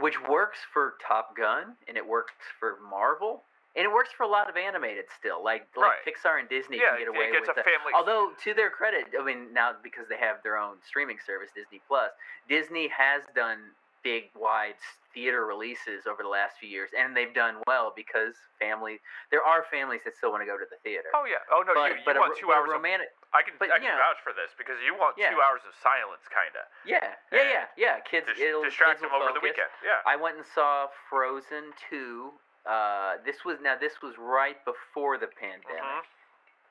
which 0.00 0.16
works 0.28 0.58
for 0.72 0.94
Top 1.06 1.36
Gun 1.36 1.74
and 1.88 1.96
it 1.96 2.06
works 2.06 2.32
for 2.60 2.76
Marvel 2.90 3.42
and 3.76 3.84
it 3.84 3.92
works 3.92 4.08
for 4.16 4.22
a 4.24 4.28
lot 4.28 4.48
of 4.48 4.56
animated 4.56 5.04
still, 5.18 5.44
like 5.44 5.66
like 5.76 6.00
Right. 6.00 6.04
Pixar 6.08 6.40
and 6.40 6.48
Disney 6.48 6.78
yeah, 6.78 6.96
can 6.96 6.98
get 7.00 7.08
away 7.08 7.26
it 7.28 7.32
gets 7.32 7.48
with 7.48 7.58
a 7.58 7.62
the. 7.62 7.92
Although 7.94 8.30
to 8.44 8.54
their 8.54 8.70
credit, 8.70 9.04
I 9.18 9.22
mean 9.24 9.52
now 9.52 9.72
because 9.82 10.08
they 10.08 10.16
have 10.16 10.42
their 10.42 10.56
own 10.56 10.76
streaming 10.86 11.18
service, 11.24 11.50
Disney 11.54 11.80
Plus, 11.86 12.10
Disney 12.48 12.88
has 12.88 13.22
done 13.34 13.58
big, 14.02 14.30
wide 14.38 14.78
theater 15.12 15.44
releases 15.46 16.06
over 16.06 16.22
the 16.22 16.28
last 16.28 16.56
few 16.60 16.68
years, 16.68 16.90
and 16.96 17.16
they've 17.16 17.34
done 17.34 17.56
well 17.66 17.92
because 17.96 18.34
family. 18.60 19.00
There 19.30 19.42
are 19.42 19.64
families 19.70 20.00
that 20.04 20.16
still 20.16 20.30
want 20.30 20.42
to 20.42 20.46
go 20.46 20.56
to 20.56 20.64
the 20.68 20.76
theater. 20.84 21.08
oh 21.14 21.24
yeah. 21.28 21.40
Oh 21.52 21.64
no, 21.66 21.74
but 21.74 21.90
you, 21.90 21.96
you 21.96 22.06
but, 22.06 22.16
a, 22.16 22.20
want 22.20 22.32
ro- 22.32 22.40
two 22.40 22.50
a 22.52 22.54
hours. 22.56 22.68
romantic. 22.70 23.08
I 23.34 23.42
can 23.42 23.54
but, 23.58 23.70
I 23.72 23.78
can 23.78 23.88
know- 23.88 23.96
vouch 23.98 24.20
for 24.22 24.32
this 24.32 24.52
because 24.56 24.80
you 24.84 24.94
want 24.94 25.18
Yeah. 25.18 25.30
two 25.30 25.40
hours 25.42 25.60
of 25.66 25.74
silence, 25.74 26.26
kinda. 26.28 26.66
Yeah, 26.84 27.14
yeah, 27.32 27.42
yeah, 27.42 27.66
yeah. 27.76 28.00
Kids, 28.00 28.26
Dis- 28.26 28.38
it'll 28.38 28.62
distract 28.62 29.00
kids 29.00 29.02
them 29.02 29.12
over 29.12 29.32
the 29.32 29.40
weekend. 29.40 29.70
Yeah. 29.82 30.00
I 30.06 30.16
went 30.16 30.36
and 30.36 30.46
saw 30.46 30.86
Frozen 31.10 31.72
two. 31.90 32.38
Uh, 32.64 33.18
this 33.24 33.44
was 33.44 33.60
now 33.60 33.76
this 33.76 34.00
was 34.02 34.16
right 34.18 34.62
before 34.64 35.18
the 35.18 35.28
pandemic. 35.28 35.82
Mhm. 35.82 36.06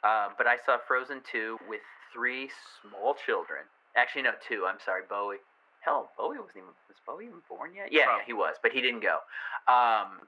Uh, 0.04 0.30
but 0.38 0.46
I 0.46 0.58
saw 0.58 0.78
Frozen 0.78 1.22
2 1.24 1.58
with 1.68 1.82
three 2.14 2.50
small 2.82 3.16
children. 3.16 3.68
Actually, 3.96 4.22
no, 4.24 4.34
two. 4.36 4.68
I'm 4.68 4.80
sorry, 4.80 5.02
Bowie. 5.04 5.40
Hell, 5.82 6.12
Bowie 6.16 6.38
wasn't 6.38 6.58
even 6.58 6.76
was 6.88 7.00
Bowie 7.08 7.26
even 7.26 7.40
born 7.50 7.74
yet? 7.74 7.92
Yeah, 7.92 8.18
yeah, 8.18 8.24
he 8.24 8.34
was, 8.34 8.60
but 8.62 8.72
he 8.72 8.82
didn't 8.82 9.00
go. 9.00 9.24
Um, 9.68 10.28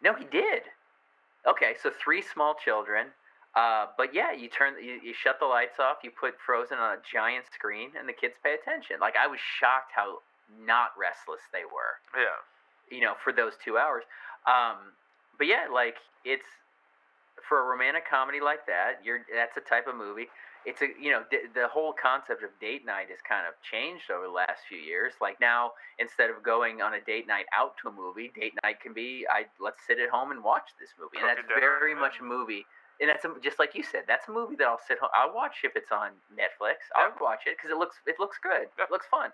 no, 0.00 0.12
he 0.14 0.24
did. 0.24 0.72
Okay, 1.44 1.74
so 1.74 1.90
three 1.90 2.20
small 2.20 2.54
children. 2.56 3.14
Uh, 3.56 3.86
but 3.96 4.14
yeah, 4.14 4.32
you 4.32 4.48
turn, 4.48 4.74
you, 4.82 5.00
you 5.02 5.14
shut 5.14 5.40
the 5.40 5.46
lights 5.46 5.80
off, 5.80 5.96
you 6.04 6.10
put 6.10 6.34
Frozen 6.44 6.76
on 6.78 6.98
a 6.98 7.00
giant 7.10 7.46
screen, 7.52 7.90
and 7.98 8.06
the 8.06 8.12
kids 8.12 8.34
pay 8.44 8.52
attention. 8.54 8.96
Like 9.00 9.14
I 9.16 9.26
was 9.26 9.40
shocked 9.40 9.92
how 9.96 10.18
not 10.60 10.90
restless 10.96 11.40
they 11.52 11.64
were 11.64 11.96
Yeah. 12.14 12.36
you 12.94 13.00
know, 13.02 13.14
for 13.24 13.32
those 13.32 13.54
two 13.64 13.78
hours. 13.78 14.04
Um, 14.46 14.92
but 15.38 15.46
yeah, 15.48 15.66
like 15.72 15.96
it's 16.24 16.46
for 17.48 17.60
a 17.60 17.64
romantic 17.64 18.04
comedy 18.08 18.40
like 18.40 18.66
that. 18.66 19.00
You're 19.02 19.20
that's 19.34 19.56
a 19.56 19.60
type 19.60 19.86
of 19.88 19.96
movie. 19.96 20.28
It's 20.66 20.82
a 20.82 20.88
you 21.00 21.10
know 21.10 21.22
d- 21.30 21.46
the 21.54 21.68
whole 21.68 21.94
concept 21.94 22.42
of 22.42 22.50
date 22.60 22.84
night 22.84 23.08
has 23.08 23.18
kind 23.26 23.46
of 23.46 23.54
changed 23.62 24.10
over 24.10 24.26
the 24.26 24.32
last 24.32 24.66
few 24.68 24.78
years. 24.78 25.14
Like 25.20 25.40
now, 25.40 25.72
instead 25.98 26.28
of 26.30 26.42
going 26.42 26.82
on 26.82 26.94
a 26.94 27.00
date 27.00 27.26
night 27.26 27.46
out 27.56 27.74
to 27.82 27.88
a 27.88 27.92
movie, 27.92 28.32
date 28.34 28.52
night 28.64 28.80
can 28.80 28.92
be 28.92 29.24
I 29.30 29.46
let's 29.60 29.80
sit 29.86 29.98
at 29.98 30.10
home 30.10 30.30
and 30.30 30.42
watch 30.44 30.74
this 30.80 30.90
movie, 30.98 31.18
and 31.18 31.28
that's 31.28 31.46
very 31.58 31.94
much 31.94 32.20
a 32.20 32.24
movie. 32.24 32.66
And 33.00 33.10
that's 33.10 33.24
a, 33.24 33.32
just 33.42 33.58
like 33.58 33.74
you 33.74 33.82
said. 33.82 34.04
That's 34.08 34.28
a 34.28 34.32
movie 34.32 34.56
that 34.56 34.66
I'll 34.66 34.80
sit 34.88 34.98
home. 34.98 35.10
I'll 35.14 35.34
watch 35.34 35.64
if 35.64 35.76
it's 35.76 35.92
on 35.92 36.16
Netflix. 36.32 36.88
I'll 36.96 37.12
watch 37.20 37.44
it 37.46 37.56
because 37.56 37.70
it 37.70 37.78
looks 37.78 37.96
it 38.06 38.16
looks 38.18 38.38
good. 38.42 38.68
Yeah. 38.78 38.84
It 38.84 38.90
looks 38.90 39.06
fun. 39.10 39.30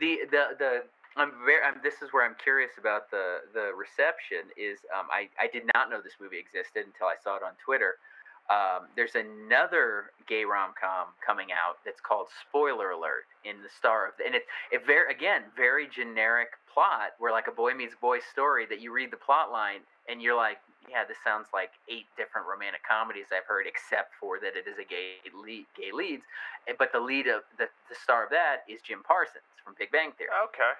The 0.00 0.26
the 0.30 0.44
the 0.58 0.70
I'm 1.16 1.32
very. 1.46 1.62
I'm, 1.62 1.78
this 1.82 2.02
is 2.02 2.12
where 2.12 2.26
I'm 2.26 2.34
curious 2.42 2.72
about 2.78 3.10
the 3.10 3.46
the 3.54 3.70
reception. 3.70 4.50
Is 4.56 4.80
um, 4.90 5.06
I 5.10 5.28
I 5.38 5.46
did 5.46 5.62
not 5.74 5.90
know 5.90 6.00
this 6.02 6.18
movie 6.20 6.38
existed 6.38 6.86
until 6.86 7.06
I 7.06 7.14
saw 7.22 7.36
it 7.36 7.42
on 7.42 7.52
Twitter. 7.64 8.02
Um, 8.50 8.92
there's 8.94 9.14
another 9.14 10.12
gay 10.28 10.44
rom 10.44 10.74
com 10.76 11.16
coming 11.24 11.48
out 11.48 11.78
that's 11.84 12.00
called 12.00 12.26
Spoiler 12.46 12.90
Alert 12.90 13.24
in 13.44 13.62
the 13.62 13.70
star 13.72 14.08
of 14.08 14.12
the, 14.18 14.26
and 14.26 14.34
it 14.34 14.44
it 14.70 14.84
very 14.84 15.12
again 15.14 15.44
very 15.56 15.88
generic 15.88 16.48
plot 16.74 17.14
where 17.22 17.30
like 17.30 17.46
a 17.46 17.54
boy 17.54 17.72
meets 17.74 17.94
boy 17.94 18.18
story 18.18 18.66
that 18.66 18.80
you 18.80 18.92
read 18.92 19.12
the 19.12 19.16
plot 19.16 19.52
line 19.52 19.80
and 20.08 20.20
you're 20.20 20.36
like 20.36 20.58
yeah 20.90 21.06
this 21.06 21.16
sounds 21.22 21.46
like 21.54 21.70
eight 21.88 22.10
different 22.18 22.46
romantic 22.50 22.82
comedies 22.82 23.30
I've 23.30 23.46
heard 23.46 23.66
except 23.70 24.12
for 24.18 24.40
that 24.40 24.58
it 24.58 24.66
is 24.66 24.76
a 24.82 24.84
gay 24.84 25.22
lead 25.30 25.66
gay 25.78 25.92
leads 25.94 26.24
Eh, 26.66 26.72
but 26.78 26.92
the 26.92 27.00
lead 27.00 27.26
of 27.26 27.42
the 27.58 27.68
the 27.88 27.94
star 27.94 28.24
of 28.24 28.30
that 28.30 28.64
is 28.68 28.80
Jim 28.80 29.02
Parsons 29.06 29.44
from 29.62 29.74
Big 29.78 29.90
Bang 29.92 30.12
Theory. 30.16 30.30
Okay. 30.48 30.74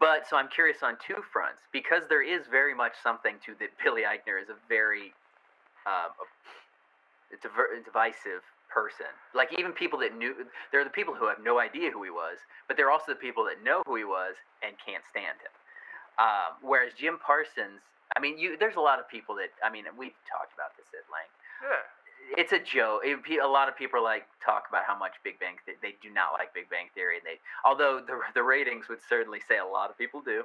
But 0.00 0.26
so 0.26 0.36
I'm 0.36 0.48
curious 0.48 0.82
on 0.82 0.96
two 0.98 1.22
fronts 1.32 1.62
because 1.72 2.08
there 2.08 2.22
is 2.22 2.46
very 2.50 2.74
much 2.74 2.94
something 3.02 3.36
to 3.46 3.54
that. 3.60 3.70
Billy 3.82 4.02
Eichner 4.02 4.42
is 4.42 4.48
a 4.48 4.58
very, 4.68 5.14
um, 5.86 6.10
a, 6.18 7.36
diver- 7.40 7.70
divisive 7.84 8.42
person. 8.68 9.06
Like 9.34 9.50
even 9.58 9.72
people 9.72 9.98
that 10.00 10.16
knew, 10.16 10.34
there 10.72 10.80
are 10.80 10.84
the 10.84 10.90
people 10.90 11.14
who 11.14 11.26
have 11.28 11.38
no 11.42 11.58
idea 11.58 11.90
who 11.90 12.02
he 12.02 12.10
was, 12.10 12.38
but 12.68 12.76
there 12.76 12.86
are 12.86 12.90
also 12.92 13.12
the 13.12 13.20
people 13.20 13.44
that 13.44 13.62
know 13.64 13.82
who 13.86 13.96
he 13.96 14.04
was 14.04 14.34
and 14.62 14.74
can't 14.84 15.02
stand 15.10 15.38
him. 15.40 15.52
Um, 16.18 16.56
whereas 16.62 16.92
Jim 16.96 17.18
Parsons, 17.24 17.80
I 18.16 18.20
mean, 18.20 18.38
you 18.38 18.56
there's 18.56 18.76
a 18.76 18.80
lot 18.80 18.98
of 18.98 19.08
people 19.08 19.34
that 19.36 19.52
I 19.62 19.68
mean 19.70 19.84
we've 19.98 20.16
talked 20.30 20.54
about 20.54 20.72
this 20.78 20.88
at 20.96 21.04
length 21.12 21.34
Yeah. 21.60 22.40
it's 22.42 22.52
a 22.52 22.58
joke. 22.62 23.02
It, 23.04 23.20
a 23.42 23.46
lot 23.46 23.68
of 23.68 23.76
people 23.76 24.02
like 24.02 24.24
talk 24.44 24.64
about 24.70 24.84
how 24.86 24.96
much 24.96 25.12
Big 25.24 25.38
Bang 25.38 25.56
Th- 25.66 25.76
they 25.82 25.96
do 26.00 26.08
not 26.08 26.32
like 26.38 26.54
Big 26.54 26.70
Bang 26.70 26.88
Theory. 26.94 27.16
and 27.18 27.26
They 27.26 27.38
although 27.64 28.00
the 28.00 28.20
the 28.34 28.42
ratings 28.42 28.88
would 28.88 29.00
certainly 29.08 29.40
say 29.46 29.58
a 29.58 29.64
lot 29.66 29.90
of 29.90 29.98
people 29.98 30.20
do. 30.22 30.44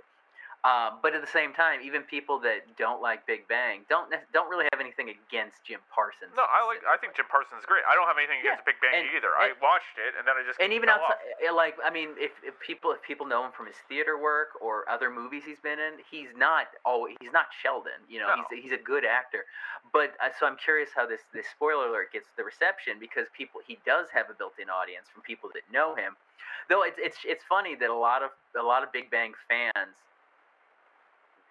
Um, 0.62 1.02
but 1.02 1.18
at 1.18 1.26
the 1.26 1.34
same 1.34 1.58
time, 1.58 1.82
even 1.82 2.06
people 2.06 2.38
that 2.46 2.62
don't 2.78 3.02
like 3.02 3.26
Big 3.26 3.48
Bang 3.50 3.82
don't 3.90 4.14
ne- 4.14 4.22
don't 4.30 4.46
really 4.46 4.70
have 4.70 4.78
anything 4.78 5.10
against 5.10 5.58
Jim 5.66 5.82
Parsons. 5.90 6.38
No, 6.38 6.46
I 6.46 6.62
like. 6.70 6.86
I 6.86 7.02
think 7.02 7.18
Jim 7.18 7.26
Parsons 7.34 7.58
is 7.62 7.66
great. 7.66 7.82
I 7.90 7.98
don't 7.98 8.06
have 8.06 8.22
anything 8.22 8.46
Yeah, 8.46 8.54
against 8.62 8.70
Big 8.70 8.78
Bang 8.78 9.02
and- 9.02 9.10
either. 9.18 9.34
I 9.34 9.58
watched 9.58 9.98
it 9.98 10.14
and 10.14 10.22
then 10.22 10.38
I 10.38 10.46
just 10.46 10.62
and 10.62 10.70
even 10.70 10.86
outside, 10.86 11.18
off. 11.18 11.50
uh, 11.50 11.56
like 11.58 11.82
I 11.82 11.90
mean, 11.90 12.14
if, 12.22 12.30
if 12.46 12.54
people 12.62 12.94
if 12.94 13.02
people 13.02 13.26
know 13.26 13.42
him 13.42 13.50
from 13.58 13.66
his 13.66 13.82
theater 13.90 14.22
work 14.22 14.54
or 14.62 14.86
other 14.86 15.10
movies 15.10 15.42
he's 15.50 15.58
been 15.66 15.82
in, 15.82 15.98
he's 16.06 16.30
not 16.38 16.70
always 16.86 17.18
he's 17.26 17.34
not 17.34 17.50
Sheldon. 17.58 17.98
You 18.06 18.22
know, 18.22 18.30
No. 18.30 18.46
he's 18.54 18.70
he's 18.70 18.76
a 18.78 18.82
good 18.82 19.02
actor. 19.02 19.50
But 19.90 20.14
uh, 20.22 20.30
so 20.38 20.46
I'm 20.46 20.62
curious 20.62 20.94
how 20.94 21.10
this 21.10 21.26
this 21.34 21.50
spoiler 21.50 21.90
alert 21.90 22.14
gets 22.14 22.30
the 22.38 22.46
reception 22.46 23.02
because 23.02 23.26
people 23.34 23.66
he 23.66 23.82
does 23.82 24.14
have 24.14 24.30
a 24.30 24.38
built-in 24.38 24.70
audience 24.70 25.10
from 25.10 25.26
people 25.26 25.50
that 25.58 25.66
know 25.74 25.96
him. 25.98 26.14
Though 26.70 26.84
it's 26.86 27.02
it's 27.02 27.18
it's 27.26 27.44
funny 27.50 27.74
that 27.82 27.90
a 27.90 27.98
lot 27.98 28.22
of 28.22 28.30
a 28.54 28.62
lot 28.62 28.86
of 28.86 28.94
Big 28.94 29.10
Bang 29.10 29.34
fans, 29.50 29.98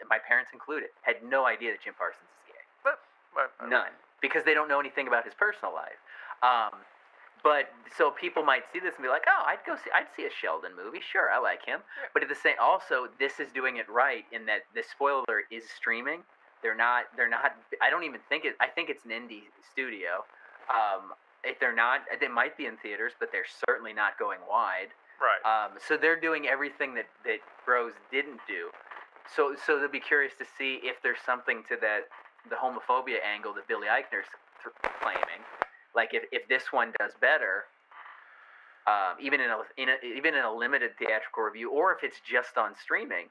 my 0.09 0.19
parents 0.19 0.51
included, 0.53 0.91
had 1.03 1.23
no 1.23 1.47
idea 1.47 1.73
that 1.73 1.83
Jim 1.83 1.95
Parsons 1.97 2.25
is 2.25 2.55
gay. 2.55 2.65
But, 2.85 3.01
uh, 3.37 3.67
None, 3.67 3.93
because 4.21 4.45
they 4.45 4.55
don't 4.55 4.69
know 4.69 4.81
anything 4.81 5.09
about 5.09 5.25
his 5.25 5.35
personal 5.35 5.75
life. 5.75 5.99
Um, 6.43 6.81
but 7.43 7.73
so 7.97 8.11
people 8.11 8.45
might 8.45 8.65
see 8.73 8.81
this 8.81 8.95
and 8.97 9.03
be 9.03 9.09
like, 9.09 9.25
"Oh, 9.27 9.45
I'd 9.47 9.65
go 9.65 9.77
see, 9.77 9.91
I'd 9.95 10.09
see 10.15 10.25
a 10.27 10.31
Sheldon 10.31 10.73
movie. 10.77 11.01
Sure, 11.01 11.31
I 11.31 11.39
like 11.39 11.65
him." 11.65 11.81
Yeah. 11.81 12.09
But 12.13 12.23
at 12.23 12.29
the 12.29 12.35
same, 12.35 12.57
also, 12.61 13.09
this 13.19 13.41
is 13.41 13.51
doing 13.53 13.79
it 13.79 13.89
right 13.89 14.25
in 14.33 14.45
that 14.47 14.65
this 14.75 14.89
spoiler 14.91 15.45
is 15.51 15.65
streaming. 15.69 16.23
They're 16.63 16.77
not. 16.77 17.05
They're 17.17 17.31
not. 17.31 17.57
I 17.81 17.89
don't 17.89 18.05
even 18.05 18.21
think 18.29 18.45
it. 18.45 18.57
I 18.61 18.67
think 18.67 18.91
it's 18.91 19.05
an 19.05 19.11
indie 19.11 19.45
studio. 19.73 20.25
Um, 20.69 21.13
if 21.43 21.59
they're 21.59 21.75
not, 21.75 22.03
they 22.21 22.29
might 22.29 22.57
be 22.57 22.67
in 22.67 22.77
theaters, 22.77 23.13
but 23.19 23.33
they're 23.33 23.49
certainly 23.67 23.93
not 23.93 24.19
going 24.19 24.41
wide. 24.49 24.89
Right. 25.21 25.41
Um, 25.45 25.73
so 25.87 25.97
they're 25.97 26.21
doing 26.21 26.47
everything 26.49 26.95
that, 26.95 27.07
that 27.25 27.41
Bros 27.65 27.93
didn't 28.11 28.41
do. 28.47 28.69
So 29.35 29.55
so 29.67 29.79
they'll 29.79 29.91
be 29.91 30.01
curious 30.01 30.33
to 30.39 30.45
see 30.59 30.81
if 30.83 30.97
there's 31.03 31.21
something 31.25 31.63
to 31.69 31.77
that 31.81 32.09
the 32.49 32.57
homophobia 32.57 33.21
angle 33.25 33.53
that 33.55 33.69
Billy 33.69 33.89
Eichner's 33.89 34.27
th- 34.63 34.75
claiming. 35.01 35.43
Like 35.95 36.15
if, 36.15 36.25
if 36.33 36.49
this 36.49 36.73
one 36.73 36.93
does 36.99 37.13
better, 37.21 37.65
um, 38.87 39.19
even 39.21 39.41
in 39.41 39.51
a, 39.51 39.59
in 39.77 39.89
a 39.91 39.97
even 40.07 40.35
in 40.35 40.45
a 40.45 40.53
limited 40.53 40.93
theatrical 40.99 41.43
review, 41.45 41.71
or 41.71 41.93
if 41.93 42.03
it's 42.03 42.21
just 42.25 42.57
on 42.57 42.75
streaming, 42.81 43.27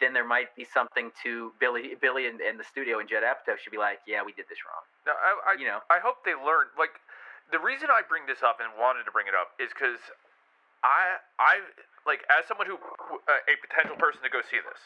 then 0.00 0.12
there 0.12 0.26
might 0.26 0.54
be 0.54 0.64
something 0.64 1.10
to 1.22 1.52
Billy 1.58 1.94
Billy 2.00 2.26
and, 2.26 2.40
and 2.40 2.58
the 2.60 2.64
studio 2.64 3.00
and 3.00 3.08
Judd 3.08 3.24
Apatow 3.24 3.58
should 3.58 3.72
be 3.72 3.78
like, 3.78 3.98
yeah, 4.06 4.22
we 4.22 4.32
did 4.32 4.46
this 4.48 4.58
wrong. 4.66 4.84
No, 5.06 5.12
I, 5.16 5.52
I, 5.52 5.58
You 5.58 5.66
know. 5.66 5.80
I 5.90 5.98
hope 5.98 6.24
they 6.24 6.34
learn. 6.34 6.70
Like, 6.78 7.00
the 7.50 7.58
reason 7.58 7.88
I 7.90 8.02
bring 8.06 8.24
this 8.26 8.42
up 8.42 8.58
and 8.60 8.70
wanted 8.78 9.04
to 9.04 9.12
bring 9.12 9.26
it 9.26 9.34
up 9.34 9.52
is 9.58 9.70
because 9.74 10.00
I, 10.82 11.22
I, 11.38 11.62
like, 12.06 12.24
as 12.36 12.46
someone 12.46 12.66
who, 12.66 12.74
uh, 12.76 13.42
a 13.48 13.54
potential 13.60 13.96
person 13.96 14.22
to 14.22 14.30
go 14.30 14.40
see 14.42 14.58
this, 14.58 14.80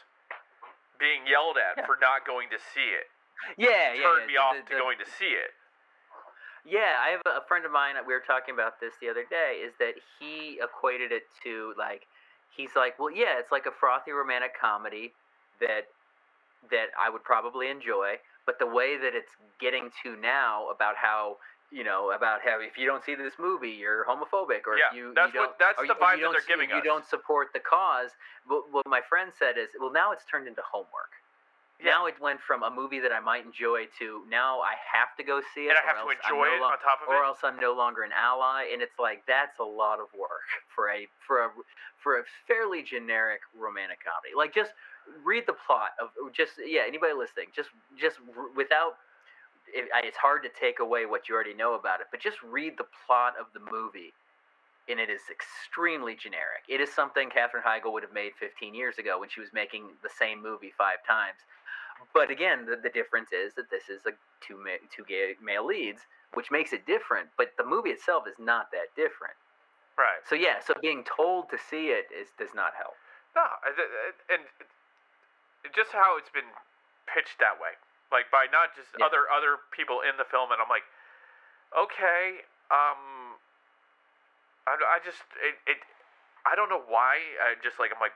being 0.98 1.26
yelled 1.26 1.56
at 1.58 1.76
Yeah. 1.78 1.86
for 1.86 1.96
not 2.00 2.24
going 2.26 2.48
to 2.50 2.58
see 2.58 2.88
it, 2.92 3.08
Yeah, 3.56 3.92
yeah. 3.92 4.02
turned 4.02 4.26
me 4.26 4.34
yeah, 4.34 4.40
off 4.40 4.54
the- 4.56 4.62
to 4.62 4.68
the- 4.74 4.80
going 4.80 4.98
to 4.98 5.06
see 5.06 5.32
it. 5.34 5.54
Yeah, 6.64 6.98
I 6.98 7.10
have 7.10 7.22
a, 7.26 7.38
a 7.38 7.44
friend 7.46 7.64
of 7.64 7.70
mine. 7.70 7.94
We 8.06 8.12
were 8.12 8.20
talking 8.26 8.52
about 8.54 8.80
this 8.80 8.96
the 9.00 9.08
other 9.08 9.24
day. 9.24 9.60
Is 9.62 9.72
that 9.78 9.94
he 10.18 10.58
equated 10.60 11.12
it 11.12 11.28
to 11.44 11.74
like, 11.78 12.08
he's 12.50 12.74
like, 12.74 12.98
well, 12.98 13.10
yeah, 13.10 13.38
it's 13.38 13.52
like 13.52 13.66
a 13.66 13.70
frothy 13.70 14.10
romantic 14.12 14.58
comedy 14.58 15.14
that 15.60 15.86
that 16.70 16.88
I 16.98 17.08
would 17.08 17.22
probably 17.22 17.68
enjoy, 17.68 18.18
but 18.44 18.58
the 18.58 18.66
way 18.66 18.96
that 18.96 19.14
it's 19.14 19.30
getting 19.60 19.92
to 20.02 20.16
now 20.16 20.68
about 20.70 20.96
how 20.96 21.38
you 21.70 21.84
know 21.84 22.12
about 22.12 22.40
how 22.44 22.60
if 22.60 22.78
you 22.78 22.86
don't 22.86 23.04
see 23.04 23.14
this 23.14 23.34
movie, 23.38 23.70
you're 23.70 24.04
homophobic, 24.06 24.66
or 24.66 24.78
Yeah, 24.78 24.90
if 24.90 24.96
you 24.96 25.12
that's 25.14 25.32
you 25.34 25.40
don't, 25.40 25.48
what- 25.50 25.58
that's 25.58 25.78
the 25.80 25.86
you- 25.86 25.94
vibe 25.94 26.20
that 26.22 26.32
they're 26.32 26.46
giving 26.56 26.70
you 26.70 26.76
us. 26.76 26.84
don't 26.84 27.06
support 27.06 27.52
the 27.52 27.60
cause. 27.60 28.10
What, 28.46 28.70
what 28.72 28.86
my 28.86 29.00
friend 29.08 29.32
said 29.38 29.58
is, 29.58 29.68
well, 29.80 29.90
now 29.92 30.12
it's 30.12 30.24
turned 30.30 30.46
into 30.46 30.62
homework. 30.62 31.10
Yeah. 31.78 31.90
Now 31.90 32.06
it 32.06 32.14
went 32.20 32.40
from 32.40 32.62
a 32.62 32.70
movie 32.70 33.00
that 33.00 33.12
I 33.12 33.20
might 33.20 33.44
enjoy 33.44 33.84
to 33.98 34.22
now 34.30 34.60
I 34.60 34.72
have 34.96 35.14
to 35.18 35.22
go 35.22 35.42
see 35.54 35.66
it, 35.66 35.76
And 35.76 35.78
I 35.78 35.84
have 35.84 36.06
to 36.06 36.08
enjoy 36.08 36.46
no 36.48 36.54
it 36.56 36.60
lo- 36.62 36.68
on 36.72 36.78
top 36.80 37.02
of 37.02 37.08
or 37.08 37.16
it. 37.16 37.18
Or 37.18 37.24
else 37.24 37.38
I'm 37.42 37.58
no 37.60 37.74
longer 37.74 38.02
an 38.02 38.12
ally, 38.16 38.64
and 38.72 38.80
it's 38.80 38.98
like 38.98 39.26
that's 39.26 39.58
a 39.58 39.64
lot 39.64 40.00
of 40.00 40.06
work 40.18 40.46
for 40.74 40.88
a 40.88 41.06
for 41.26 41.44
a 41.44 41.50
for 41.98 42.18
a 42.20 42.22
fairly 42.48 42.82
generic 42.82 43.40
romantic 43.54 43.98
comedy. 44.00 44.32
Like 44.34 44.54
just 44.54 44.72
read 45.22 45.44
the 45.46 45.52
plot 45.52 45.90
of 46.00 46.08
just 46.32 46.52
yeah 46.64 46.82
anybody 46.88 47.12
listening 47.12 47.48
just 47.54 47.68
just 48.00 48.16
without 48.56 48.96
it, 49.72 49.88
it's 50.04 50.16
hard 50.16 50.42
to 50.44 50.50
take 50.50 50.80
away 50.80 51.06
what 51.06 51.28
you 51.28 51.34
already 51.34 51.54
know 51.54 51.74
about 51.74 52.00
it, 52.00 52.08
but 52.10 52.20
just 52.20 52.42
read 52.42 52.74
the 52.78 52.86
plot 53.06 53.34
of 53.40 53.46
the 53.54 53.60
movie. 53.60 54.12
And 54.88 55.00
it 55.00 55.10
is 55.10 55.22
extremely 55.30 56.14
generic. 56.16 56.62
It 56.68 56.80
is 56.80 56.92
something 56.92 57.30
Katherine 57.30 57.64
Heigl 57.66 57.92
would 57.92 58.02
have 58.04 58.12
made 58.14 58.32
15 58.38 58.74
years 58.74 58.98
ago 58.98 59.18
when 59.20 59.28
she 59.28 59.40
was 59.40 59.50
making 59.52 59.90
the 60.02 60.10
same 60.10 60.42
movie 60.42 60.72
five 60.78 60.98
times. 61.06 61.38
But 62.14 62.30
again, 62.30 62.66
the, 62.66 62.76
the 62.76 62.90
difference 62.90 63.30
is 63.32 63.54
that 63.54 63.70
this 63.70 63.88
is 63.88 64.06
a 64.06 64.12
two 64.40 64.56
ma- 64.58 64.82
two 64.94 65.04
gay 65.08 65.34
male 65.42 65.66
leads, 65.66 66.02
which 66.34 66.50
makes 66.50 66.72
it 66.72 66.86
different. 66.86 67.28
But 67.38 67.52
the 67.58 67.64
movie 67.64 67.90
itself 67.90 68.24
is 68.28 68.36
not 68.38 68.70
that 68.72 68.94
different. 68.96 69.34
Right. 69.98 70.20
So 70.28 70.34
yeah, 70.34 70.60
so 70.60 70.74
being 70.82 71.04
told 71.04 71.48
to 71.50 71.58
see 71.58 71.88
it 71.88 72.06
is 72.12 72.28
does 72.38 72.54
not 72.54 72.72
help. 72.76 72.94
No, 73.36 73.42
I- 73.42 73.72
th- 73.76 73.88
th- 73.88 74.40
and 74.40 74.42
just 75.74 75.92
how 75.92 76.16
it's 76.18 76.30
been 76.30 76.48
pitched 77.08 77.38
that 77.40 77.56
way, 77.60 77.76
like 78.12 78.30
by 78.30 78.46
not 78.52 78.74
just 78.78 78.90
Yeah. 78.98 79.06
other 79.06 79.26
other 79.30 79.58
people 79.74 80.00
in 80.02 80.16
the 80.16 80.24
film, 80.28 80.52
and 80.52 80.60
I'm 80.62 80.70
like, 80.70 80.86
okay, 81.74 82.46
um, 82.70 83.36
I, 84.66 84.74
I 84.78 84.98
just 85.02 85.22
it, 85.42 85.58
it 85.66 85.78
I 86.46 86.54
don't 86.54 86.68
know 86.70 86.82
why. 86.86 87.18
I 87.42 87.54
just 87.62 87.78
like 87.78 87.90
I'm 87.94 88.02
like, 88.02 88.14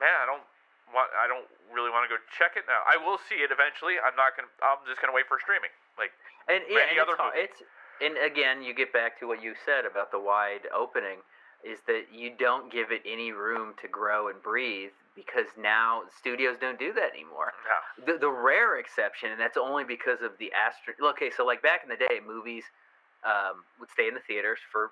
man, 0.00 0.12
I 0.20 0.26
don't 0.28 0.44
want 0.92 1.08
I 1.16 1.28
don't 1.28 1.48
really 1.72 1.90
want 1.92 2.08
to 2.08 2.10
go 2.12 2.18
check 2.36 2.56
it 2.56 2.64
now. 2.68 2.80
I 2.88 2.96
will 2.96 3.20
see 3.28 3.40
it 3.44 3.52
eventually. 3.52 4.00
I'm 4.00 4.16
not 4.16 4.36
gonna. 4.36 4.50
I'm 4.64 4.80
just 4.88 5.00
gonna 5.00 5.14
wait 5.16 5.28
for 5.28 5.38
streaming. 5.40 5.72
Like, 6.00 6.12
And 6.48 6.64
yeah, 6.68 6.84
Many 6.88 6.96
and 6.96 7.04
other 7.04 7.16
it's, 7.16 7.22
movies. 7.22 7.48
it's 7.52 7.60
and 8.00 8.14
again, 8.24 8.64
you 8.64 8.72
get 8.72 8.92
back 8.96 9.20
to 9.20 9.28
what 9.28 9.44
you 9.44 9.52
said 9.68 9.84
about 9.84 10.08
the 10.08 10.18
wide 10.18 10.64
opening, 10.72 11.20
is 11.64 11.78
that 11.86 12.04
you 12.12 12.32
don't 12.38 12.72
give 12.72 12.90
it 12.90 13.02
any 13.06 13.32
room 13.32 13.74
to 13.82 13.88
grow 13.88 14.28
and 14.28 14.42
breathe 14.42 14.90
because 15.14 15.46
now 15.58 16.02
studios 16.18 16.56
don't 16.60 16.78
do 16.78 16.92
that 16.94 17.12
anymore. 17.12 17.52
no. 17.66 18.12
The 18.12 18.18
the 18.18 18.30
rare 18.30 18.78
exception, 18.78 19.30
and 19.30 19.40
that's 19.40 19.56
only 19.56 19.84
because 19.84 20.22
of 20.22 20.32
the 20.38 20.50
astro. 20.52 20.94
Okay, 21.10 21.30
so 21.30 21.44
like 21.44 21.62
back 21.62 21.82
in 21.82 21.88
the 21.88 21.96
day, 21.96 22.20
movies 22.24 22.64
um, 23.24 23.64
would 23.78 23.90
stay 23.90 24.08
in 24.08 24.14
the 24.14 24.24
theaters 24.26 24.58
for 24.72 24.90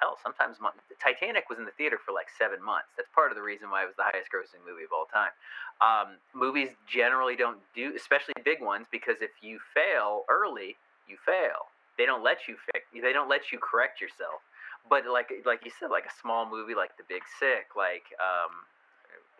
hell 0.00 0.18
sometimes 0.22 0.60
month. 0.60 0.76
Titanic 1.00 1.48
was 1.48 1.58
in 1.58 1.64
the 1.64 1.76
theater 1.78 1.98
for 2.04 2.12
like 2.12 2.26
seven 2.36 2.62
months. 2.62 2.90
That's 2.96 3.08
part 3.14 3.30
of 3.30 3.36
the 3.36 3.42
reason 3.42 3.70
why 3.70 3.84
it 3.84 3.86
was 3.86 3.96
the 3.96 4.04
highest 4.04 4.28
grossing 4.32 4.60
movie 4.66 4.84
of 4.84 4.92
all 4.92 5.06
time. 5.06 5.32
Um, 5.80 6.18
movies 6.34 6.70
generally 6.88 7.36
don't 7.36 7.58
do, 7.74 7.92
especially 7.96 8.34
big 8.44 8.60
ones, 8.60 8.86
because 8.90 9.16
if 9.20 9.30
you 9.40 9.58
fail 9.72 10.24
early, 10.28 10.76
you 11.08 11.16
fail. 11.24 11.70
They 11.98 12.06
don't 12.06 12.24
let 12.24 12.48
you 12.48 12.56
fix. 12.72 12.86
They 12.92 13.12
don't 13.12 13.28
let 13.28 13.52
you 13.52 13.58
correct 13.58 14.00
yourself. 14.00 14.40
But 14.88 15.06
like 15.06 15.30
like 15.46 15.64
you 15.64 15.70
said, 15.78 15.90
like 15.90 16.06
a 16.06 16.14
small 16.20 16.48
movie 16.48 16.74
like 16.74 16.96
The 16.96 17.04
Big 17.08 17.22
Sick, 17.38 17.72
like 17.76 18.10
um, 18.20 18.52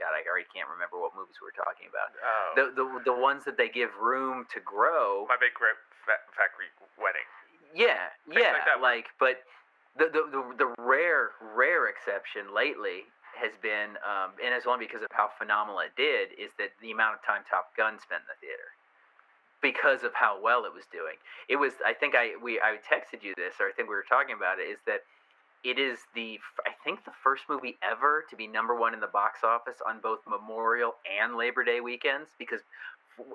God, 0.00 0.14
I 0.16 0.24
already 0.26 0.48
can't 0.54 0.68
remember 0.70 0.96
what 0.98 1.12
movies 1.14 1.36
we 1.42 1.46
were 1.50 1.58
talking 1.58 1.86
about 1.90 2.10
Oh, 2.18 2.50
the, 2.56 2.64
the 2.74 3.12
the 3.12 3.16
ones 3.16 3.44
that 3.44 3.56
they 3.58 3.68
give 3.68 3.90
room 4.00 4.46
to 4.54 4.60
grow. 4.60 5.26
my 5.28 5.36
big 5.36 5.52
great 5.54 5.76
factory 6.06 6.70
wedding. 6.96 7.26
Yeah, 7.74 8.10
Things 8.28 8.40
yeah, 8.44 8.52
like 8.52 8.66
that. 8.68 8.80
like 8.80 9.06
but 9.20 9.42
the, 9.98 10.08
the 10.08 10.22
the 10.30 10.42
the 10.56 10.68
rare 10.80 11.36
rare 11.54 11.88
exception 11.88 12.54
lately 12.54 13.04
has 13.36 13.52
been, 13.64 13.96
um, 14.04 14.36
and 14.44 14.52
it's 14.52 14.68
only 14.68 14.84
because 14.84 15.00
of 15.00 15.08
how 15.16 15.28
phenomenal 15.40 15.80
it 15.80 15.96
did, 15.96 16.36
is 16.36 16.52
that 16.60 16.68
the 16.84 16.92
amount 16.92 17.16
of 17.16 17.20
time 17.24 17.40
Top 17.48 17.72
Gun 17.76 17.96
spent 17.96 18.20
in 18.24 18.28
the 18.28 18.36
theater 18.44 18.76
because 19.64 20.04
of 20.04 20.12
how 20.12 20.36
well 20.36 20.64
it 20.68 20.72
was 20.74 20.84
doing. 20.92 21.16
It 21.48 21.56
was, 21.56 21.72
I 21.80 21.94
think 21.96 22.14
I 22.14 22.36
we 22.42 22.60
I 22.60 22.76
texted 22.82 23.22
you 23.24 23.32
this, 23.36 23.56
or 23.60 23.68
I 23.68 23.72
think 23.72 23.88
we 23.88 23.94
were 23.96 24.04
talking 24.08 24.36
about 24.36 24.58
it, 24.60 24.68
is 24.68 24.78
that 24.86 25.00
it 25.64 25.78
is 25.78 25.98
the 26.14 26.38
I 26.66 26.72
think 26.84 27.04
the 27.04 27.12
first 27.22 27.44
movie 27.48 27.78
ever 27.82 28.24
to 28.30 28.36
be 28.36 28.46
number 28.46 28.74
one 28.74 28.94
in 28.94 29.00
the 29.00 29.06
box 29.06 29.40
office 29.44 29.76
on 29.86 30.00
both 30.00 30.20
Memorial 30.28 30.94
and 31.06 31.36
Labor 31.36 31.64
Day 31.64 31.80
weekends 31.80 32.30
because 32.38 32.60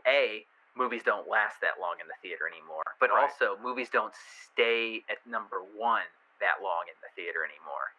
a 0.08 0.46
movies 0.76 1.02
don't 1.04 1.28
last 1.28 1.62
that 1.62 1.80
long 1.82 1.96
in 2.02 2.08
the 2.08 2.13
theater 2.22 2.46
anymore, 2.48 2.84
but 3.00 3.10
Right. 3.10 3.24
also 3.24 3.58
movies 3.63 3.90
don't 3.90 4.13
stay 4.52 5.04
at 5.10 5.18
number 5.26 5.62
one 5.76 6.06
that 6.40 6.62
long 6.62 6.84
in 6.88 6.94
the 7.02 7.10
theater 7.16 7.44
anymore. 7.44 7.94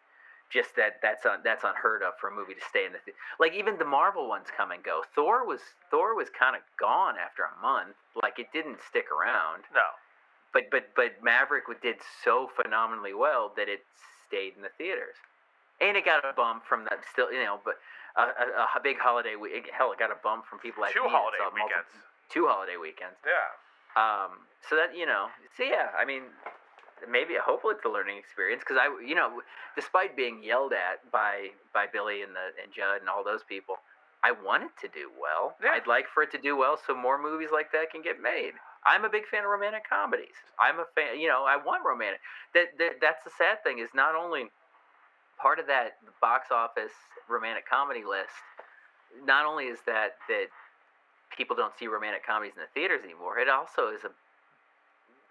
Just 0.49 0.75
that 0.77 1.01
that's 1.01 1.25
un, 1.25 1.41
that's 1.43 1.63
unheard 1.63 2.01
of 2.03 2.13
for 2.19 2.29
a 2.29 2.33
movie 2.33 2.53
to 2.55 2.61
stay 2.69 2.85
in 2.85 2.93
the 2.93 2.99
theater. 2.99 3.19
Like 3.39 3.53
even 3.53 3.77
the 3.77 3.85
Marvel 3.85 4.27
ones 4.29 4.47
come 4.55 4.71
and 4.71 4.83
go. 4.83 5.03
Thor 5.15 5.45
was 5.45 5.61
Thor 5.91 6.15
was 6.15 6.29
kind 6.29 6.55
of 6.55 6.61
gone 6.79 7.15
after 7.17 7.43
a 7.43 7.61
month. 7.61 7.95
Like 8.21 8.39
it 8.39 8.47
didn't 8.53 8.79
stick 8.87 9.05
around 9.11 9.63
No. 9.73 9.85
but 10.53 10.69
but 10.71 10.89
but 10.95 11.21
Maverick 11.23 11.65
did 11.81 11.97
so 12.23 12.47
phenomenally 12.55 13.13
well 13.13 13.51
that 13.57 13.67
it 13.69 13.83
stayed 14.29 14.53
in 14.55 14.61
the 14.61 14.69
theaters, 14.77 15.17
and 15.81 15.97
it 15.97 16.05
got 16.05 16.21
a 16.23 16.33
bump 16.37 16.61
from 16.69 16.85
that 16.85 17.01
still 17.11 17.33
you 17.33 17.41
know, 17.43 17.57
but 17.65 17.81
a, 18.15 18.21
a, 18.29 18.45
a 18.77 18.81
big 18.81 18.97
holiday 19.01 19.33
week. 19.35 19.65
Hell, 19.73 19.91
it 19.91 19.97
got 19.99 20.11
a 20.13 20.19
bump 20.21 20.45
from 20.45 20.59
people 20.61 20.81
like 20.85 20.93
Two 20.93 21.03
me 21.03 21.09
holiday 21.09 21.41
multiple- 21.41 21.65
weekends. 21.65 21.93
two 22.29 22.45
holiday 22.47 22.77
weekends. 22.77 23.17
Yeah. 23.25 23.49
Um, 23.97 24.45
so 24.69 24.75
that 24.77 24.93
you 24.95 25.05
know, 25.09 25.27
so 25.57 25.63
yeah, 25.65 25.89
I 25.97 26.05
mean, 26.05 26.29
maybe 27.09 27.33
hopefully 27.41 27.73
it's 27.75 27.85
a 27.85 27.89
learning 27.89 28.17
experience 28.17 28.61
because 28.61 28.77
I, 28.77 28.87
you 29.01 29.15
know, 29.15 29.41
despite 29.75 30.15
being 30.15 30.43
yelled 30.43 30.73
at 30.73 31.01
by 31.11 31.49
by 31.73 31.85
Billy 31.91 32.21
and 32.21 32.31
the 32.37 32.53
and 32.61 32.71
Judd 32.71 33.01
and 33.01 33.09
all 33.09 33.23
those 33.23 33.41
people, 33.43 33.75
I 34.23 34.31
want 34.31 34.63
it 34.63 34.71
to 34.81 34.87
do 34.93 35.09
well. 35.19 35.55
Yeah. 35.63 35.71
I'd 35.73 35.87
like 35.87 36.05
for 36.13 36.21
it 36.23 36.31
to 36.33 36.37
do 36.37 36.55
well 36.55 36.77
so 36.77 36.93
more 36.95 37.17
movies 37.21 37.49
like 37.51 37.71
that 37.71 37.89
can 37.91 38.01
get 38.01 38.21
made. 38.21 38.53
I'm 38.85 39.05
a 39.05 39.09
big 39.09 39.27
fan 39.27 39.43
of 39.43 39.49
romantic 39.49 39.83
comedies. 39.87 40.37
I'm 40.59 40.79
a 40.79 40.85
fan, 40.95 41.19
you 41.19 41.27
know, 41.27 41.45
I 41.47 41.57
want 41.57 41.83
romantic. 41.85 42.21
That, 42.53 42.77
that 42.77 43.01
that's 43.01 43.23
the 43.23 43.31
sad 43.37 43.63
thing 43.63 43.79
is 43.79 43.89
not 43.93 44.15
only 44.15 44.51
part 45.41 45.59
of 45.59 45.67
that 45.67 45.97
box 46.21 46.47
office 46.51 46.93
romantic 47.29 47.67
comedy 47.67 48.03
list. 48.07 48.33
Not 49.25 49.45
only 49.45 49.65
is 49.65 49.79
that 49.85 50.15
that 50.27 50.47
people 51.35 51.55
don't 51.55 51.73
see 51.77 51.87
romantic 51.87 52.25
comedies 52.25 52.53
in 52.55 52.61
the 52.61 52.71
theaters 52.73 53.03
anymore, 53.03 53.39
it 53.39 53.49
also 53.49 53.89
is 53.89 54.03
a 54.03 54.11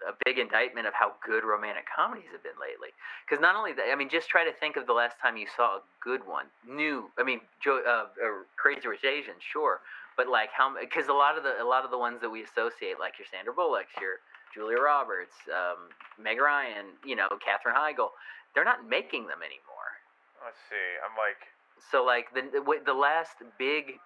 a 0.07 0.13
big 0.25 0.39
indictment 0.39 0.87
of 0.87 0.93
how 0.93 1.11
good 1.25 1.43
romantic 1.43 1.83
comedies 1.93 2.31
have 2.31 2.43
been 2.43 2.55
lately. 2.59 2.89
Because 3.25 3.41
not 3.41 3.55
only 3.55 3.73
that, 3.73 3.91
I 3.91 3.95
mean, 3.95 4.09
just 4.09 4.29
try 4.29 4.45
to 4.45 4.53
think 4.53 4.77
of 4.77 4.87
the 4.87 4.93
last 4.93 5.19
time 5.21 5.35
you 5.35 5.47
saw 5.55 5.77
a 5.77 5.81
good 6.01 6.25
one, 6.25 6.45
new. 6.67 7.11
I 7.17 7.23
mean, 7.23 7.41
uh, 7.67 7.71
uh, 7.81 8.07
Crazy 8.55 8.87
Rich 8.87 9.03
Asians, 9.03 9.43
sure, 9.43 9.81
but 10.19 10.27
like 10.27 10.51
how? 10.51 10.75
Because 10.75 11.07
a 11.07 11.15
lot 11.15 11.39
of 11.39 11.47
the 11.47 11.63
a 11.63 11.63
lot 11.63 11.87
of 11.87 11.95
the 11.95 11.97
ones 11.97 12.19
that 12.19 12.27
we 12.27 12.43
associate, 12.43 12.99
like 12.99 13.15
your 13.15 13.23
Sandra 13.31 13.55
Bullock's, 13.55 13.95
your 14.03 14.19
Julia 14.51 14.75
Roberts, 14.75 15.31
um, 15.47 15.95
Meg 16.19 16.43
Ryan, 16.43 16.99
you 17.07 17.15
know, 17.15 17.31
Katherine 17.39 17.79
Heigl, 17.79 18.11
they're 18.51 18.67
not 18.67 18.83
making 18.83 19.31
them 19.31 19.39
anymore. 19.39 19.95
Let's 20.43 20.59
see. 20.67 20.87
I'm 20.99 21.15
like, 21.15 21.39
So 21.79 22.03
like 22.03 22.35
the 22.35 22.51
the, 22.51 22.91
last 22.91 23.39
big, 23.55 24.03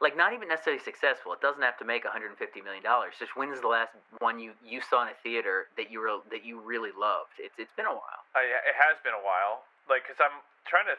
like 0.00 0.16
not 0.16 0.32
even 0.32 0.48
necessarily 0.48 0.80
successful. 0.80 1.36
It 1.36 1.44
doesn't 1.44 1.60
have 1.60 1.76
to 1.84 1.84
make 1.84 2.08
150 2.08 2.32
million 2.64 2.80
dollars. 2.80 3.20
Just 3.20 3.36
when 3.36 3.52
is 3.52 3.60
the 3.60 3.68
last 3.68 3.92
one 4.24 4.40
you 4.40 4.56
you 4.64 4.80
saw 4.80 5.04
in 5.04 5.12
a 5.12 5.18
theater 5.20 5.68
that 5.76 5.92
you 5.92 6.00
were 6.00 6.24
that 6.32 6.40
you 6.40 6.64
really 6.64 6.96
loved? 6.96 7.36
It's 7.36 7.60
it's 7.60 7.76
been 7.76 7.84
a 7.84 7.92
while. 7.92 8.24
I, 8.32 8.48
it 8.48 8.76
has 8.80 8.96
been 9.04 9.12
a 9.12 9.20
while. 9.20 9.68
Like, 9.92 10.08
cause 10.08 10.16
I'm 10.16 10.40
trying 10.64 10.88
to, 10.88 10.96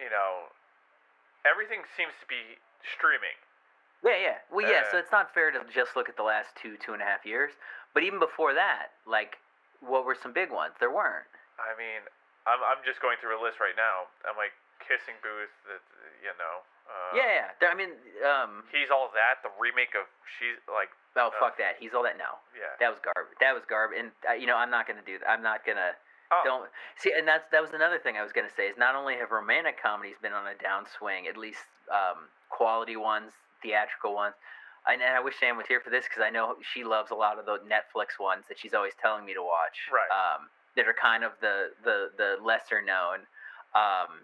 you 0.00 0.08
know, 0.08 0.48
everything 1.44 1.80
seems 1.96 2.12
to 2.20 2.26
be 2.28 2.60
streaming. 2.84 3.34
Yeah, 4.04 4.18
yeah. 4.18 4.38
Well, 4.52 4.62
yeah. 4.62 4.86
Uh, 4.86 4.90
so 4.92 4.94
it's 4.98 5.10
not 5.10 5.34
fair 5.34 5.50
to 5.50 5.58
just 5.74 5.96
look 5.98 6.08
at 6.08 6.16
the 6.16 6.22
last 6.26 6.54
two 6.54 6.78
two 6.78 6.94
and 6.94 7.02
a 7.02 7.08
half 7.08 7.26
years. 7.26 7.52
But 7.94 8.06
even 8.06 8.18
before 8.22 8.54
that, 8.54 8.94
like, 9.08 9.36
what 9.82 10.06
were 10.06 10.14
some 10.14 10.30
big 10.32 10.54
ones? 10.54 10.74
There 10.78 10.92
weren't. 10.92 11.26
I 11.58 11.74
mean, 11.74 12.06
I'm 12.46 12.62
I'm 12.62 12.78
just 12.86 13.02
going 13.02 13.18
through 13.18 13.34
a 13.34 13.42
list 13.42 13.58
right 13.58 13.74
now. 13.74 14.06
I'm 14.22 14.38
like 14.38 14.54
kissing 14.86 15.18
booth. 15.18 15.50
That 15.66 15.82
you 16.22 16.30
know. 16.38 16.62
Uh, 16.88 17.12
yeah, 17.20 17.30
yeah. 17.42 17.48
There, 17.60 17.68
I 17.68 17.76
mean, 17.76 17.92
um. 18.22 18.62
He's 18.70 18.88
all 18.94 19.10
that. 19.18 19.42
The 19.42 19.50
remake 19.58 19.92
of 19.98 20.06
she's 20.38 20.56
like 20.70 20.88
Oh, 21.18 21.34
Uh, 21.34 21.40
fuck 21.42 21.58
that. 21.58 21.74
He's 21.82 21.90
all 21.98 22.06
that. 22.06 22.14
No, 22.14 22.38
yeah. 22.54 22.78
that 22.78 22.94
was 22.94 23.02
garbage. 23.02 23.34
That 23.42 23.50
was 23.52 23.66
garbage. 23.66 23.98
And 23.98 24.10
uh, 24.22 24.38
you 24.38 24.46
know, 24.46 24.54
I'm 24.54 24.70
not 24.70 24.86
gonna 24.86 25.02
do 25.04 25.18
that. 25.18 25.26
I'm 25.26 25.42
not 25.42 25.66
gonna. 25.66 25.98
Oh, 26.30 26.42
don't 26.44 26.68
see 26.98 27.12
and 27.16 27.26
that's 27.26 27.44
that 27.52 27.62
was 27.62 27.72
another 27.72 27.98
thing 27.98 28.16
i 28.16 28.22
was 28.22 28.32
going 28.32 28.46
to 28.46 28.54
say 28.54 28.64
is 28.68 28.76
not 28.76 28.94
only 28.94 29.14
have 29.16 29.30
romantic 29.30 29.80
comedies 29.80 30.16
been 30.20 30.32
on 30.34 30.44
a 30.46 30.52
downswing 30.60 31.26
at 31.26 31.36
least 31.38 31.64
um, 31.90 32.28
quality 32.50 32.96
ones 32.96 33.32
theatrical 33.62 34.14
ones 34.14 34.34
and, 34.86 35.00
and 35.00 35.16
i 35.16 35.20
wish 35.20 35.34
sam 35.40 35.56
was 35.56 35.64
here 35.66 35.80
for 35.80 35.88
this 35.88 36.04
because 36.04 36.22
i 36.22 36.28
know 36.28 36.54
she 36.74 36.84
loves 36.84 37.10
a 37.10 37.14
lot 37.14 37.38
of 37.38 37.46
the 37.46 37.56
netflix 37.64 38.20
ones 38.20 38.44
that 38.48 38.58
she's 38.58 38.74
always 38.74 38.92
telling 39.00 39.24
me 39.24 39.32
to 39.32 39.40
watch 39.42 39.88
Right. 39.92 40.04
um, 40.12 40.48
that 40.76 40.86
are 40.86 40.94
kind 41.00 41.24
of 41.24 41.32
the 41.40 41.70
the 41.82 42.10
the 42.18 42.36
lesser 42.44 42.82
known 42.82 43.24
um, 43.74 44.20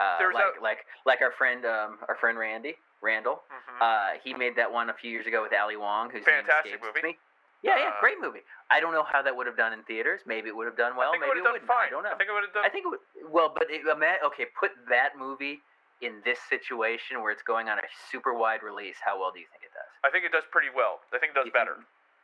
uh, 0.00 0.18
There's 0.18 0.34
like 0.34 0.44
a- 0.58 0.62
like 0.62 0.78
like 1.04 1.20
our 1.20 1.32
friend 1.32 1.64
um, 1.66 1.98
our 2.08 2.16
friend 2.16 2.38
randy 2.38 2.74
randall 3.02 3.42
mhm. 3.52 3.82
uh, 3.84 4.18
he 4.24 4.32
made 4.32 4.56
that 4.56 4.72
one 4.72 4.88
a 4.88 4.94
few 4.94 5.10
years 5.10 5.26
ago 5.26 5.42
with 5.42 5.52
Ali 5.52 5.76
Wong, 5.76 6.08
who's 6.08 6.24
Fantastic 6.24 6.80
movie. 6.82 7.02
Me. 7.02 7.18
Yeah, 7.64 7.80
yeah, 7.80 7.96
Uh, 7.96 8.00
great 8.00 8.20
movie. 8.20 8.44
I 8.70 8.78
don't 8.78 8.92
know 8.92 9.02
how 9.08 9.22
that 9.24 9.32
would 9.34 9.46
have 9.48 9.56
done 9.56 9.72
in 9.72 9.82
theaters. 9.84 10.20
Maybe 10.28 10.48
it 10.52 10.56
would 10.56 10.66
have 10.68 10.76
done 10.76 10.96
well. 10.96 11.08
I 11.08 11.12
think 11.16 11.24
maybe 11.24 11.40
it 11.40 11.42
would 11.48 11.56
have 11.56 11.64
done 11.64 11.66
fine. 11.66 11.88
I 11.88 11.90
don't 11.90 12.04
know. 12.04 12.12
I 12.12 12.16
think 12.20 12.28
it 12.28 12.34
would 12.36 12.44
have 12.44 12.52
done. 12.52 12.64
I 12.64 12.68
think 12.68 12.84
it 12.84 12.90
would. 12.92 13.00
Well, 13.32 13.48
but 13.48 13.66
it, 13.72 13.80
okay, 13.88 14.46
put 14.58 14.70
that 14.92 15.16
movie 15.16 15.62
in 16.04 16.20
this 16.28 16.38
situation 16.52 17.22
where 17.24 17.32
it's 17.32 17.42
going 17.42 17.68
on 17.72 17.78
a 17.78 17.88
super 18.12 18.34
wide 18.36 18.60
release. 18.62 18.96
How 19.00 19.18
well 19.18 19.32
do 19.32 19.40
you 19.40 19.46
think 19.50 19.64
it 19.64 19.72
does? 19.72 19.88
I 20.04 20.10
think 20.12 20.26
it 20.28 20.32
does 20.32 20.44
pretty 20.52 20.68
well. 20.76 21.00
I 21.14 21.18
think 21.18 21.32
it 21.32 21.34
does 21.40 21.46
You 21.48 21.52
think- 21.56 21.64
better. 21.64 21.80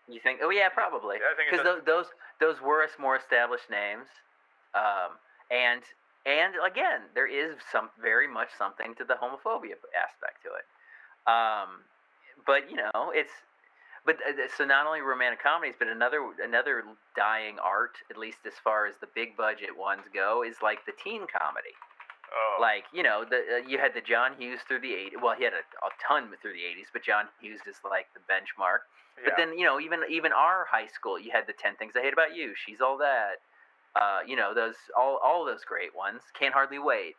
You 0.09 0.21
think? 0.21 0.41
Oh 0.43 0.51
yeah, 0.51 0.69
probably. 0.69 1.17
Yeah, 1.23 1.33
I 1.33 1.37
think 1.37 1.51
Because 1.51 1.65
those, 1.65 1.83
those 1.87 2.09
those 2.41 2.61
were 2.61 2.83
us- 2.83 2.99
more 2.99 3.15
established 3.17 3.71
names, 3.71 4.09
um, 4.75 5.17
and 5.51 5.83
and 6.27 6.55
again, 6.67 7.03
there 7.15 7.29
is 7.29 7.57
some 7.71 7.91
very 8.03 8.27
much 8.27 8.49
something 8.59 8.95
to 8.97 9.05
the 9.05 9.15
homophobia 9.15 9.79
aspect 9.95 10.43
to 10.45 10.51
it. 10.59 10.67
Um, 11.31 11.85
but 12.45 12.69
you 12.71 12.77
know, 12.77 13.13
it's 13.15 13.31
but 14.07 14.17
uh, 14.27 14.49
so 14.57 14.65
not 14.65 14.87
only 14.87 15.01
romantic 15.01 15.43
comedies, 15.43 15.75
but 15.79 15.89
another 15.89 16.21
another 16.43 16.83
dying 17.17 17.57
art, 17.63 17.97
at 18.11 18.17
least 18.17 18.39
as 18.47 18.55
far 18.63 18.87
as 18.87 18.95
the 19.01 19.09
big 19.15 19.37
budget 19.37 19.77
ones 19.77 20.03
go, 20.13 20.43
is 20.43 20.57
like 20.63 20.85
the 20.87 20.93
teen 21.03 21.27
comedy. 21.31 21.75
Oh, 22.33 22.59
Like 22.61 22.85
you 22.93 23.03
know, 23.03 23.25
the 23.29 23.61
uh, 23.63 23.69
you 23.69 23.79
had 23.79 23.93
the 23.95 24.01
John 24.01 24.33
Hughes 24.39 24.61
through 24.69 24.81
the 24.81 24.95
eight. 24.95 25.13
Well, 25.21 25.35
he 25.37 25.45
had 25.45 25.53
a, 25.55 25.65
a 25.85 25.91
ton 26.07 26.31
through 26.41 26.53
the 26.55 26.65
eighties, 26.65 26.87
but 26.93 27.03
John 27.03 27.27
Hughes 27.41 27.61
is 27.67 27.77
like 27.83 28.07
the 28.15 28.21
benchmark. 28.31 28.87
yeah. 29.19 29.25
But 29.27 29.35
then 29.37 29.59
you 29.59 29.65
know, 29.65 29.81
even 29.81 30.01
even 30.09 30.33
our 30.33 30.67
high 30.71 30.87
school, 30.87 31.19
you 31.19 31.31
had 31.33 31.47
the 31.47 31.55
Ten 31.59 31.75
Things 31.77 31.95
I 31.97 32.03
Hate 32.03 32.13
About 32.13 32.35
You. 32.35 32.53
She's 32.55 32.81
all 32.81 32.97
that. 32.99 33.43
Uh, 33.99 34.21
you 34.25 34.37
know 34.37 34.55
those 34.55 34.77
all 34.97 35.19
all 35.23 35.45
those 35.45 35.65
great 35.67 35.95
ones. 35.97 36.23
Can't 36.39 36.55
hardly 36.55 36.79
wait. 36.79 37.17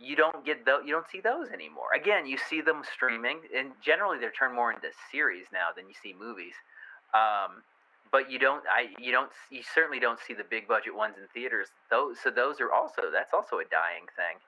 You 0.00 0.16
don't 0.16 0.44
get 0.46 0.64
those. 0.64 0.80
You 0.86 0.92
don't 0.92 1.08
see 1.10 1.20
those 1.20 1.50
anymore. 1.50 1.92
Again, 1.94 2.26
you 2.26 2.38
see 2.38 2.62
them 2.62 2.82
streaming, 2.90 3.40
and 3.54 3.72
generally 3.84 4.18
they're 4.18 4.32
turned 4.32 4.54
more 4.54 4.72
into 4.72 4.88
series 5.12 5.44
now 5.52 5.68
than 5.76 5.86
you 5.88 5.94
see 6.02 6.14
movies. 6.18 6.54
Um, 7.12 7.62
but 8.10 8.30
you 8.30 8.38
don't. 8.38 8.64
I 8.66 8.88
you 8.98 9.12
don't. 9.12 9.30
You 9.50 9.62
certainly 9.62 10.00
don't 10.00 10.18
see 10.18 10.32
the 10.32 10.44
big 10.48 10.66
budget 10.66 10.96
ones 10.96 11.16
in 11.20 11.26
theaters. 11.34 11.68
Those 11.90 12.16
so 12.18 12.30
those 12.30 12.60
are 12.60 12.72
also 12.72 13.12
that's 13.12 13.34
also 13.34 13.58
a 13.58 13.64
dying 13.68 14.08
thing. 14.16 14.40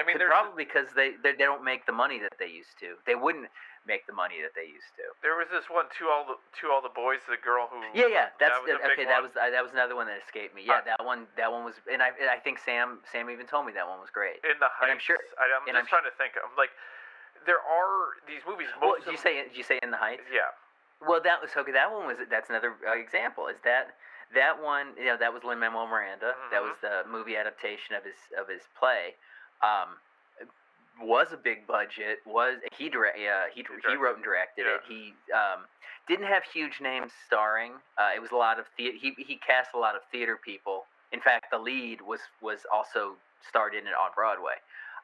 I 0.00 0.06
mean, 0.06 0.16
probably 0.16 0.64
because 0.64 0.88
they, 0.96 1.12
they 1.22 1.36
they 1.36 1.44
don't 1.44 1.64
make 1.64 1.84
the 1.84 1.92
money 1.92 2.18
that 2.18 2.40
they 2.40 2.48
used 2.48 2.80
to. 2.80 2.96
They 3.04 3.14
wouldn't 3.14 3.52
make 3.84 4.08
the 4.08 4.16
money 4.16 4.40
that 4.40 4.52
they 4.56 4.68
used 4.68 4.92
to. 4.96 5.04
there 5.24 5.36
was 5.36 5.48
this 5.52 5.68
one 5.68 5.88
to 6.00 6.08
all 6.08 6.24
the 6.24 6.36
to 6.60 6.72
all 6.72 6.80
the 6.80 6.92
boys. 6.92 7.20
The 7.28 7.40
girl 7.40 7.68
who 7.68 7.80
Yeah, 7.92 8.08
yeah, 8.08 8.32
that's 8.40 8.56
the- 8.64 8.80
okay. 8.92 9.04
That 9.04 9.20
was 9.20 9.36
uh, 9.36 9.52
that 9.52 9.60
was 9.60 9.72
another 9.72 9.96
one 9.96 10.08
that 10.08 10.20
escaped 10.20 10.56
me. 10.56 10.64
Yeah, 10.64 10.80
Uh, 10.80 10.96
that 10.96 11.04
one 11.04 11.28
that 11.36 11.52
one 11.52 11.64
was, 11.64 11.76
and 11.88 12.00
I 12.00 12.16
and 12.16 12.28
I 12.28 12.40
think 12.40 12.58
Sam 12.58 13.04
Sam 13.08 13.28
even 13.28 13.44
told 13.44 13.68
me 13.68 13.72
that 13.76 13.88
one 13.88 14.00
was 14.00 14.10
great. 14.10 14.40
in 14.40 14.56
the 14.60 14.72
heights. 14.72 14.88
and 14.88 14.90
I'm 14.92 15.02
sure- 15.02 15.20
I, 15.36 15.52
am 15.52 15.64
just 15.68 15.76
I'm 15.76 15.88
trying 15.88 16.08
to 16.08 16.14
think. 16.16 16.36
I'm 16.40 16.56
like, 16.56 16.72
there 17.44 17.60
are 17.60 18.20
these 18.24 18.44
movies. 18.48 18.68
Well, 18.80 18.96
did 19.00 19.12
you 19.12 19.20
say 19.20 19.44
did 19.44 19.56
you 19.56 19.64
say 19.64 19.78
in 19.84 19.90
the 19.92 20.00
heights? 20.00 20.28
Yeah. 20.32 20.52
Well, 21.00 21.20
that 21.24 21.40
was 21.40 21.50
okay. 21.56 21.72
That 21.72 21.88
one 21.88 22.04
was 22.06 22.20
that's 22.28 22.52
another 22.52 22.76
uh, 22.84 22.92
example. 22.96 23.48
Is 23.48 23.56
that 23.64 23.96
that 24.36 24.60
one? 24.60 24.92
You 25.00 25.16
know, 25.16 25.16
that 25.16 25.32
was 25.32 25.42
Lin 25.44 25.58
Manuel 25.58 25.88
Miranda. 25.88 26.36
That 26.52 26.60
was 26.60 26.76
the 26.84 27.08
movie 27.08 27.36
adaptation 27.36 27.96
of 27.96 28.04
his 28.04 28.20
of 28.36 28.48
his 28.48 28.68
play. 28.76 29.16
Um, 29.62 29.96
was 31.02 31.28
a 31.32 31.36
big 31.36 31.66
budget. 31.66 32.18
Was 32.26 32.56
he 32.76 32.88
direct? 32.90 33.18
Yeah, 33.18 33.44
he 33.54 33.60
he 33.60 33.62
directed 33.62 33.98
wrote 33.98 34.16
and 34.16 34.24
directed 34.24 34.66
it. 34.66 34.80
He 34.88 35.14
um, 35.32 35.64
didn't 36.08 36.26
have 36.26 36.42
huge 36.44 36.80
names 36.80 37.12
starring. 37.26 37.72
Uh, 37.96 38.10
it 38.14 38.20
was 38.20 38.32
a 38.32 38.36
lot 38.36 38.58
of 38.58 38.66
the- 38.76 38.92
he 38.92 39.14
he 39.16 39.36
cast 39.36 39.70
a 39.74 39.78
lot 39.78 39.94
of 39.96 40.02
theater 40.12 40.36
people. 40.36 40.84
In 41.12 41.20
fact, 41.20 41.46
the 41.50 41.58
lead 41.58 42.00
was 42.02 42.20
was 42.42 42.66
also 42.72 43.16
starred 43.48 43.74
in 43.74 43.86
it 43.86 43.94
on 43.94 44.10
Broadway. 44.14 44.54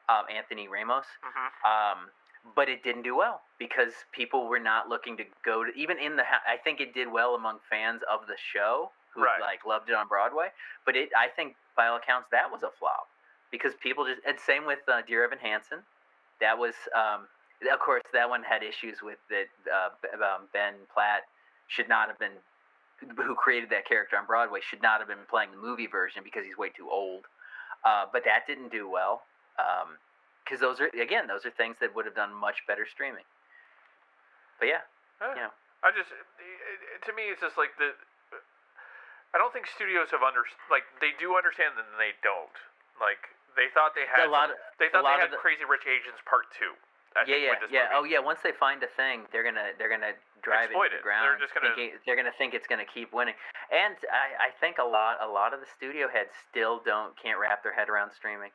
Um, 0.09 0.23
Anthony 0.33 0.67
Ramos 0.69 1.05
hmm 1.21 1.47
um, 1.69 2.09
but 2.55 2.69
it 2.69 2.81
didn't 2.81 3.01
do 3.01 3.13
well 3.13 3.41
because 3.59 3.91
people 4.13 4.47
were 4.47 4.59
not 4.59 4.87
looking 4.87 5.17
to 5.17 5.25
go 5.43 5.65
to 5.65 5.71
even 5.75 5.97
in 5.99 6.15
the 6.15 6.23
I 6.23 6.55
think 6.63 6.79
it 6.79 6.93
did 6.93 7.11
well 7.11 7.35
among 7.35 7.59
fans 7.69 8.03
of 8.09 8.25
the 8.27 8.37
show 8.53 8.91
who 9.13 9.23
Right. 9.25 9.41
like 9.41 9.65
loved 9.65 9.89
it 9.89 9.95
on 9.95 10.07
Broadway 10.07 10.47
but 10.85 10.95
it 10.95 11.09
I 11.17 11.27
think 11.27 11.55
by 11.75 11.87
all 11.87 11.97
accounts 11.97 12.29
that 12.31 12.49
was 12.49 12.63
a 12.63 12.69
flop 12.79 13.09
because 13.51 13.73
people 13.81 14.05
just 14.05 14.21
and 14.27 14.37
same 14.39 14.65
with 14.65 14.79
uh, 14.87 15.01
Dear 15.07 15.23
Evan 15.23 15.39
Hansen 15.39 15.79
that 16.39 16.57
was 16.57 16.73
um, 16.95 17.27
of 17.71 17.79
course 17.79 18.03
that 18.13 18.29
one 18.29 18.43
had 18.43 18.63
issues 18.63 19.01
with 19.01 19.17
that 19.29 19.47
uh, 19.67 19.89
um, 20.23 20.47
Ben 20.53 20.73
Platt 20.93 21.23
should 21.67 21.89
not 21.89 22.07
have 22.07 22.19
been 22.19 22.35
who 23.15 23.35
created 23.35 23.69
that 23.69 23.87
character 23.87 24.17
on 24.17 24.25
Broadway 24.25 24.59
should 24.61 24.81
not 24.81 24.99
have 24.99 25.07
been 25.07 25.25
playing 25.29 25.51
the 25.51 25.61
movie 25.61 25.87
version 25.87 26.23
because 26.23 26.43
he's 26.45 26.57
way 26.57 26.69
too 26.69 26.89
old 26.89 27.25
uh, 27.85 28.05
but 28.11 28.23
that 28.25 28.47
didn't 28.47 28.71
do 28.71 28.89
well 28.89 29.21
um, 29.59 29.97
because 30.43 30.59
those 30.59 30.79
are 30.79 30.89
again 30.95 31.27
those 31.27 31.45
are 31.45 31.51
things 31.51 31.75
that 31.81 31.93
would 31.95 32.05
have 32.05 32.15
done 32.15 32.33
much 32.33 32.63
better 32.67 32.87
streaming. 32.87 33.27
But 34.59 34.67
yeah, 34.71 34.83
Eh, 35.21 35.33
Yeah. 35.35 35.51
I 35.83 35.91
just 35.93 36.09
to 36.09 37.11
me 37.13 37.29
it's 37.29 37.41
just 37.41 37.57
like 37.57 37.75
the. 37.77 37.93
I 39.35 39.37
don't 39.37 39.51
think 39.51 39.67
studios 39.67 40.09
have 40.15 40.23
under 40.23 40.41
like 40.71 40.87
they 41.03 41.13
do 41.19 41.35
understand 41.35 41.75
and 41.77 41.85
they 41.99 42.15
don't. 42.23 42.57
Like 42.97 43.29
they 43.57 43.67
thought 43.73 43.91
they 43.97 44.05
had 44.07 44.29
a 44.29 44.31
lot. 44.31 44.53
Of, 44.53 44.55
they 44.79 44.87
thought 44.93 45.03
they 45.03 45.17
had 45.19 45.33
the- 45.33 45.41
Crazy 45.41 45.65
Rich 45.65 45.83
Asians 45.89 46.21
Part 46.29 46.47
Two. 46.53 46.77
I 47.17 47.25
yeah, 47.25 47.35
yeah, 47.35 47.57
yeah. 47.73 47.97
Oh 47.97 48.05
yeah. 48.05 48.19
Once 48.21 48.39
they 48.45 48.53
find 48.53 48.77
a 48.85 48.91
thing, 48.93 49.25
they're 49.33 49.43
gonna 49.43 49.73
they're 49.81 49.89
gonna 49.89 50.13
drive 50.45 50.69
Exploit 50.69 50.93
it 50.93 51.01
to 51.01 51.01
the 51.01 51.01
it. 51.01 51.03
They're 51.03 51.33
ground. 51.33 51.41
just 51.41 51.53
gonna- 51.57 51.73
thinking, 51.73 51.97
they're 52.05 52.15
gonna 52.15 52.35
think 52.37 52.53
it's 52.53 52.67
gonna 52.69 52.85
keep 52.85 53.09
winning. 53.11 53.33
And 53.73 53.97
I, 54.13 54.47
I 54.47 54.49
think 54.61 54.77
a 54.77 54.85
lot 54.85 55.17
a 55.19 55.27
lot 55.27 55.51
of 55.53 55.59
the 55.59 55.65
studio 55.75 56.05
heads 56.07 56.29
still 56.49 56.77
don't 56.85 57.17
can't 57.17 57.39
wrap 57.41 57.63
their 57.65 57.73
head 57.73 57.89
around 57.89 58.11
streaming. 58.13 58.51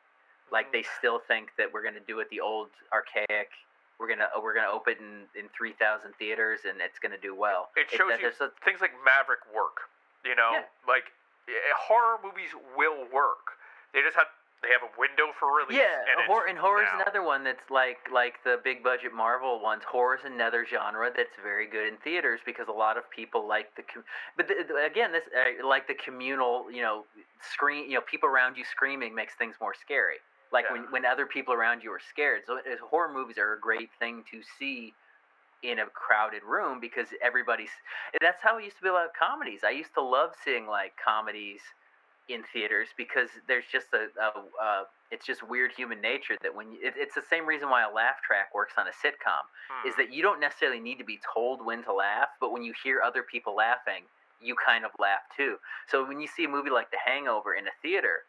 Like 0.51 0.71
they 0.71 0.83
still 0.97 1.19
think 1.19 1.51
that 1.59 1.73
we're 1.73 1.83
gonna 1.83 1.99
do 2.07 2.19
it 2.23 2.29
the 2.31 2.39
old 2.39 2.69
archaic 2.95 3.51
we're 3.99 4.07
gonna 4.07 4.27
we're 4.41 4.53
gonna 4.55 4.71
open 4.71 4.95
in 5.35 5.43
in 5.43 5.49
three 5.55 5.73
thousand 5.75 6.13
theaters 6.15 6.61
and 6.67 6.79
it's 6.81 6.99
gonna 6.99 7.19
do 7.19 7.35
well. 7.35 7.69
It 7.75 7.91
shows 7.91 8.09
that 8.15 8.21
you 8.21 8.29
a- 8.31 8.51
things 8.63 8.79
like 8.81 8.91
Maverick 9.03 9.43
work. 9.53 9.91
You 10.23 10.35
know, 10.35 10.51
Yeah. 10.53 10.63
like 10.87 11.11
eh, 11.49 11.51
horror 11.75 12.17
movies 12.23 12.49
will 12.77 13.05
work. 13.11 13.59
They 13.93 14.01
just 14.01 14.15
have 14.15 14.27
they 14.63 14.69
have 14.71 14.81
a 14.81 14.91
window 14.97 15.29
for 15.39 15.51
release. 15.55 15.77
Yeah, 15.77 15.99
and, 16.17 16.25
hor- 16.25 16.47
and 16.47 16.57
horror's 16.57 16.87
now. 16.95 17.01
another 17.03 17.21
one 17.23 17.43
that's 17.43 17.69
like 17.69 17.99
like 18.11 18.35
the 18.43 18.59
big 18.63 18.83
budget 18.83 19.13
Marvel 19.13 19.61
ones. 19.61 19.83
Horror's 19.83 20.21
another 20.25 20.65
genre 20.65 21.11
that's 21.15 21.35
very 21.43 21.67
good 21.67 21.87
in 21.91 21.97
theaters 21.97 22.39
because 22.45 22.67
a 22.69 22.71
lot 22.73 22.97
of 22.97 23.03
people 23.11 23.47
like 23.47 23.75
the. 23.75 23.83
Com- 23.83 24.03
but 24.37 24.47
the, 24.47 24.55
the- 24.67 24.85
again, 24.85 25.11
this 25.11 25.23
uh, 25.35 25.67
like 25.67 25.87
the 25.87 25.95
communal, 25.95 26.71
you 26.71 26.81
know, 26.81 27.05
scream. 27.53 27.85
You 27.89 27.95
know, 27.95 28.01
people 28.09 28.29
around 28.29 28.57
you 28.57 28.63
screaming 28.63 29.13
makes 29.13 29.35
things 29.35 29.55
more 29.61 29.73
scary. 29.79 30.17
Like 30.51 30.69
when 30.71 30.83
Yeah. 30.83 30.91
when 30.91 31.05
other 31.05 31.25
people 31.25 31.53
around 31.53 31.83
you 31.83 31.91
are 31.91 32.01
scared. 32.09 32.43
So 32.47 32.57
uh, 32.57 32.61
horror 32.89 33.11
movies 33.13 33.37
are 33.37 33.53
a 33.53 33.59
great 33.59 33.89
thing 33.99 34.23
to 34.31 34.41
see 34.59 34.93
in 35.63 35.79
a 35.79 35.85
crowded 35.87 36.43
room 36.43 36.79
because 36.79 37.07
everybody's. 37.21 37.71
That's 38.21 38.41
how 38.41 38.57
it 38.57 38.63
used 38.63 38.77
to 38.77 38.83
be 38.83 38.89
about 38.89 39.13
comedies. 39.13 39.61
I 39.65 39.71
used 39.71 39.93
to 39.95 40.01
love 40.01 40.31
seeing 40.43 40.67
like 40.67 40.93
comedies 41.03 41.61
in 42.29 42.41
theaters 42.53 42.89
because 42.97 43.29
there's 43.47 43.65
just 43.71 43.87
a, 43.93 44.07
a, 44.21 44.63
a 44.63 44.83
it's 45.11 45.25
just 45.25 45.47
weird 45.47 45.71
human 45.75 45.99
nature 46.01 46.35
that 46.41 46.55
when 46.55 46.71
you, 46.71 46.77
it, 46.81 46.93
it's 46.95 47.15
the 47.15 47.23
same 47.29 47.45
reason 47.45 47.69
why 47.69 47.83
a 47.83 47.91
laugh 47.93 48.21
track 48.25 48.53
works 48.55 48.73
on 48.77 48.87
a 48.87 48.91
sitcom 48.91 49.43
Hmm. 49.69 49.87
is 49.87 49.95
that 49.95 50.11
you 50.13 50.21
don't 50.21 50.39
necessarily 50.39 50.79
need 50.79 50.97
to 50.99 51.03
be 51.03 51.19
told 51.33 51.65
when 51.65 51.83
to 51.83 51.93
laugh 51.93 52.29
but 52.39 52.51
when 52.51 52.63
you 52.63 52.73
hear 52.83 53.01
other 53.01 53.23
people 53.23 53.55
laughing 53.55 54.03
you 54.41 54.55
kind 54.55 54.83
of 54.83 54.91
laugh 54.99 55.23
too 55.35 55.55
so 55.87 56.05
when 56.07 56.19
you 56.19 56.27
see 56.27 56.45
a 56.45 56.49
movie 56.49 56.69
like 56.69 56.91
the 56.91 56.97
hangover 57.03 57.53
in 57.55 57.67
a 57.67 57.75
theater 57.81 58.23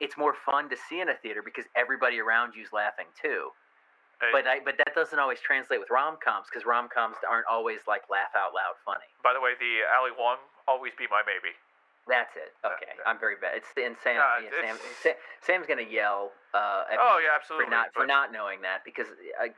it's 0.00 0.16
more 0.16 0.34
fun 0.34 0.68
to 0.70 0.76
see 0.88 1.00
in 1.00 1.08
a 1.08 1.14
theater 1.14 1.42
because 1.42 1.64
everybody 1.76 2.18
around 2.18 2.52
you's 2.56 2.72
laughing 2.72 3.06
too 3.20 3.50
Hey, 4.20 4.32
but 4.32 4.46
I, 4.48 4.64
but 4.64 4.78
that 4.78 4.94
doesn't 4.94 5.18
always 5.18 5.40
translate 5.44 5.78
with 5.78 5.90
rom-coms 5.90 6.46
because 6.48 6.64
rom-coms 6.64 7.16
aren't 7.28 7.44
always 7.50 7.80
like 7.86 8.08
laugh 8.08 8.32
out 8.32 8.54
loud 8.56 8.80
funny 8.84 9.06
by 9.22 9.34
the 9.34 9.40
way, 9.42 9.58
the 9.58 9.82
Ali 9.90 10.14
Wong 10.14 10.38
always 10.70 10.94
be 10.96 11.10
my 11.10 11.20
maybe. 11.26 11.50
That's 12.08 12.36
it. 12.36 12.54
Okay, 12.64 12.86
yeah. 12.96 13.02
I'm 13.04 13.18
very 13.18 13.34
bad. 13.40 13.56
It's 13.56 13.66
and 13.76 13.96
Sam. 14.02 14.16
Yeah, 14.16 14.46
it's- 14.46 14.62
Sam, 14.62 14.76
Sam. 15.02 15.14
Sam's 15.42 15.66
gonna 15.66 15.82
yell 15.82 16.30
uh, 16.54 16.84
at 16.90 16.98
Oh 17.00 17.18
yeah, 17.18 17.34
for 17.34 17.34
absolutely. 17.34 17.70
not 17.70 17.86
for 17.94 18.06
not 18.06 18.32
knowing 18.32 18.62
that 18.62 18.84
because 18.84 19.06
I 19.40 19.50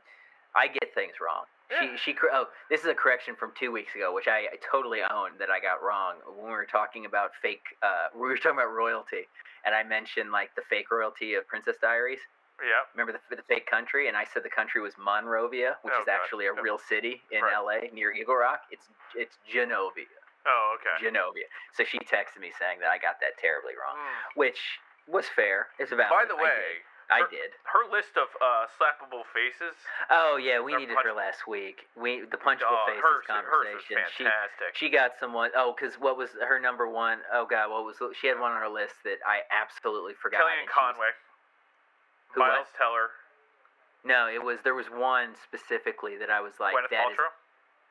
I 0.55 0.67
get 0.67 0.93
things 0.95 1.13
wrong. 1.21 1.45
Yeah. 1.69 1.93
She 2.01 2.13
she 2.13 2.17
oh 2.33 2.47
this 2.71 2.81
is 2.81 2.87
a 2.87 2.95
correction 2.95 3.35
from 3.35 3.51
two 3.53 3.71
weeks 3.71 3.93
ago 3.93 4.11
which 4.13 4.27
I, 4.27 4.49
I 4.49 4.57
totally 4.65 5.01
own 5.05 5.37
that 5.37 5.51
I 5.51 5.59
got 5.59 5.83
wrong 5.85 6.15
when 6.25 6.45
we 6.47 6.51
were 6.51 6.65
talking 6.65 7.05
about 7.05 7.29
fake 7.39 7.61
uh 7.83 8.09
we 8.15 8.21
were 8.27 8.37
talking 8.37 8.57
about 8.57 8.73
royalty 8.73 9.29
and 9.65 9.75
I 9.75 9.83
mentioned 9.83 10.31
like 10.31 10.49
the 10.55 10.63
fake 10.67 10.89
royalty 10.89 11.35
of 11.35 11.47
Princess 11.47 11.75
Diaries. 11.79 12.19
Yeah. 12.59 12.81
Remember 12.95 13.13
the, 13.29 13.35
the 13.37 13.43
fake 13.43 13.67
country 13.69 14.07
and 14.07 14.17
I 14.17 14.25
said 14.33 14.41
the 14.43 14.49
country 14.49 14.81
was 14.81 14.93
Monrovia 14.97 15.77
which 15.83 15.93
Oh, 15.95 15.99
is 16.01 16.05
God. 16.07 16.17
actually 16.19 16.47
a 16.47 16.53
Yep. 16.55 16.63
real 16.63 16.79
city 16.79 17.21
in 17.31 17.43
Right. 17.43 17.53
L.A. 17.53 17.93
near 17.93 18.11
Eagle 18.11 18.35
Rock. 18.35 18.61
It's 18.71 18.87
it's 19.15 19.37
Genovia. 19.47 20.09
Oh 20.47 20.75
okay. 20.79 20.95
Genovia. 21.03 21.47
So 21.73 21.83
she 21.83 21.99
texted 21.99 22.39
me 22.39 22.51
saying 22.57 22.79
that 22.79 22.89
I 22.89 22.97
got 22.97 23.19
that 23.21 23.37
terribly 23.39 23.73
wrong 23.75 23.95
Hmm. 23.97 24.39
which 24.39 24.59
was 25.07 25.25
fair. 25.35 25.67
It's 25.79 25.91
about. 25.91 26.09
By 26.13 26.25
the 26.29 26.35
way, 26.37 26.85
I 27.09 27.25
her- 27.25 27.27
did. 27.33 27.49
her 27.65 27.89
list 27.89 28.13
of 28.15 28.29
uh, 28.37 28.69
slappable 28.77 29.25
faces. 29.33 29.73
Oh 30.13 30.37
yeah, 30.37 30.61
we 30.61 30.73
her 30.73 30.79
needed 30.79 30.93
punch- 30.93 31.07
her 31.09 31.13
last 31.17 31.47
week. 31.49 31.89
We 31.97 32.21
the 32.29 32.37
punchable 32.37 32.69
oh, 32.77 32.85
faces 32.85 33.01
hers, 33.01 33.25
hers 33.25 33.25
was 33.25 33.33
conversation. 33.33 33.97
she 34.15 34.23
fantastic. 34.29 34.71
she 34.77 34.87
got 34.93 35.17
someone. 35.19 35.49
Oh, 35.57 35.73
because 35.73 35.95
what 35.97 36.15
was 36.15 36.29
her 36.37 36.59
number 36.61 36.85
one? 36.87 37.19
Oh 37.33 37.45
God, 37.49 37.71
what 37.73 37.83
was 37.83 37.97
she 38.21 38.27
had 38.29 38.37
one 38.39 38.51
on 38.53 38.61
her 38.61 38.69
list 38.69 39.01
that 39.03 39.17
I 39.25 39.41
absolutely 39.49 40.13
forgot. 40.13 40.45
Kellyanne 40.45 40.61
and 40.63 40.69
she 40.69 40.77
was- 40.77 40.93
Conway. 40.93 41.11
Who 42.37 42.41
what? 42.45 42.53
Miles 42.53 42.69
Teller. 42.77 43.09
No, 44.05 44.29
it 44.29 44.39
was 44.45 44.59
there 44.63 44.75
was 44.77 44.87
one 44.93 45.33
specifically 45.43 46.15
that 46.21 46.29
I 46.29 46.39
was 46.39 46.53
like 46.61 46.77
Gwyneth 46.77 46.93
that 46.93 47.09
is- 47.09 47.17
Paltrow. 47.17 47.33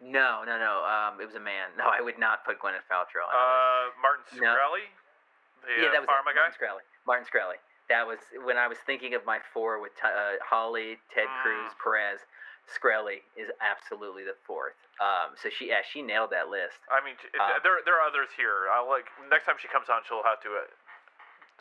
No, 0.01 0.47
no, 0.47 0.59
no. 0.59 0.87
Um, 0.87 1.19
it 1.21 1.27
was 1.27 1.35
a 1.35 1.43
man. 1.43 1.75
No, 1.77 1.91
I 1.91 2.01
would 2.01 2.19
not 2.19 2.45
put 2.47 2.63
Gwyneth 2.63 2.87
Paltrow 2.87 3.27
on. 3.27 3.35
Uh, 3.35 3.91
Martin 3.99 4.39
No. 4.39 4.55
The 4.55 5.75
yeah, 5.75 5.91
uh, 5.91 5.93
that 5.93 6.01
was 6.07 6.09
it, 6.09 6.15
pharma 6.15 6.31
guy. 6.35 6.47
Martin 6.47 6.55
Shkreli. 6.55 6.85
Martin 7.07 7.27
Shkreli. 7.27 7.59
That 7.91 8.07
was 8.07 8.19
when 8.47 8.57
I 8.57 8.69
was 8.71 8.79
thinking 8.87 9.15
of 9.19 9.27
my 9.27 9.41
four 9.53 9.81
with 9.83 9.93
uh, 10.05 10.39
Holly, 10.45 10.99
Ted 11.11 11.27
Mm. 11.27 11.43
Cruz, 11.43 11.71
Perez. 11.83 12.21
Shkreli 12.69 13.25
is 13.33 13.49
absolutely 13.65 14.29
the 14.29 14.37
fourth. 14.45 14.77
Um, 15.01 15.33
so 15.41 15.49
she, 15.49 15.73
yeah, 15.73 15.81
she 15.81 16.05
nailed 16.05 16.29
that 16.37 16.53
list. 16.53 16.77
I 16.93 17.01
mean, 17.01 17.17
it, 17.17 17.33
Uh, 17.41 17.57
there 17.65 17.81
there 17.89 17.97
are 17.97 18.05
others 18.07 18.29
here. 18.37 18.69
I'll 18.71 18.87
like 18.87 19.09
next 19.33 19.49
time 19.49 19.57
she 19.59 19.67
comes 19.73 19.89
on, 19.89 20.05
she'll 20.07 20.23
have 20.23 20.39
to 20.45 20.53
uh, 20.53 20.69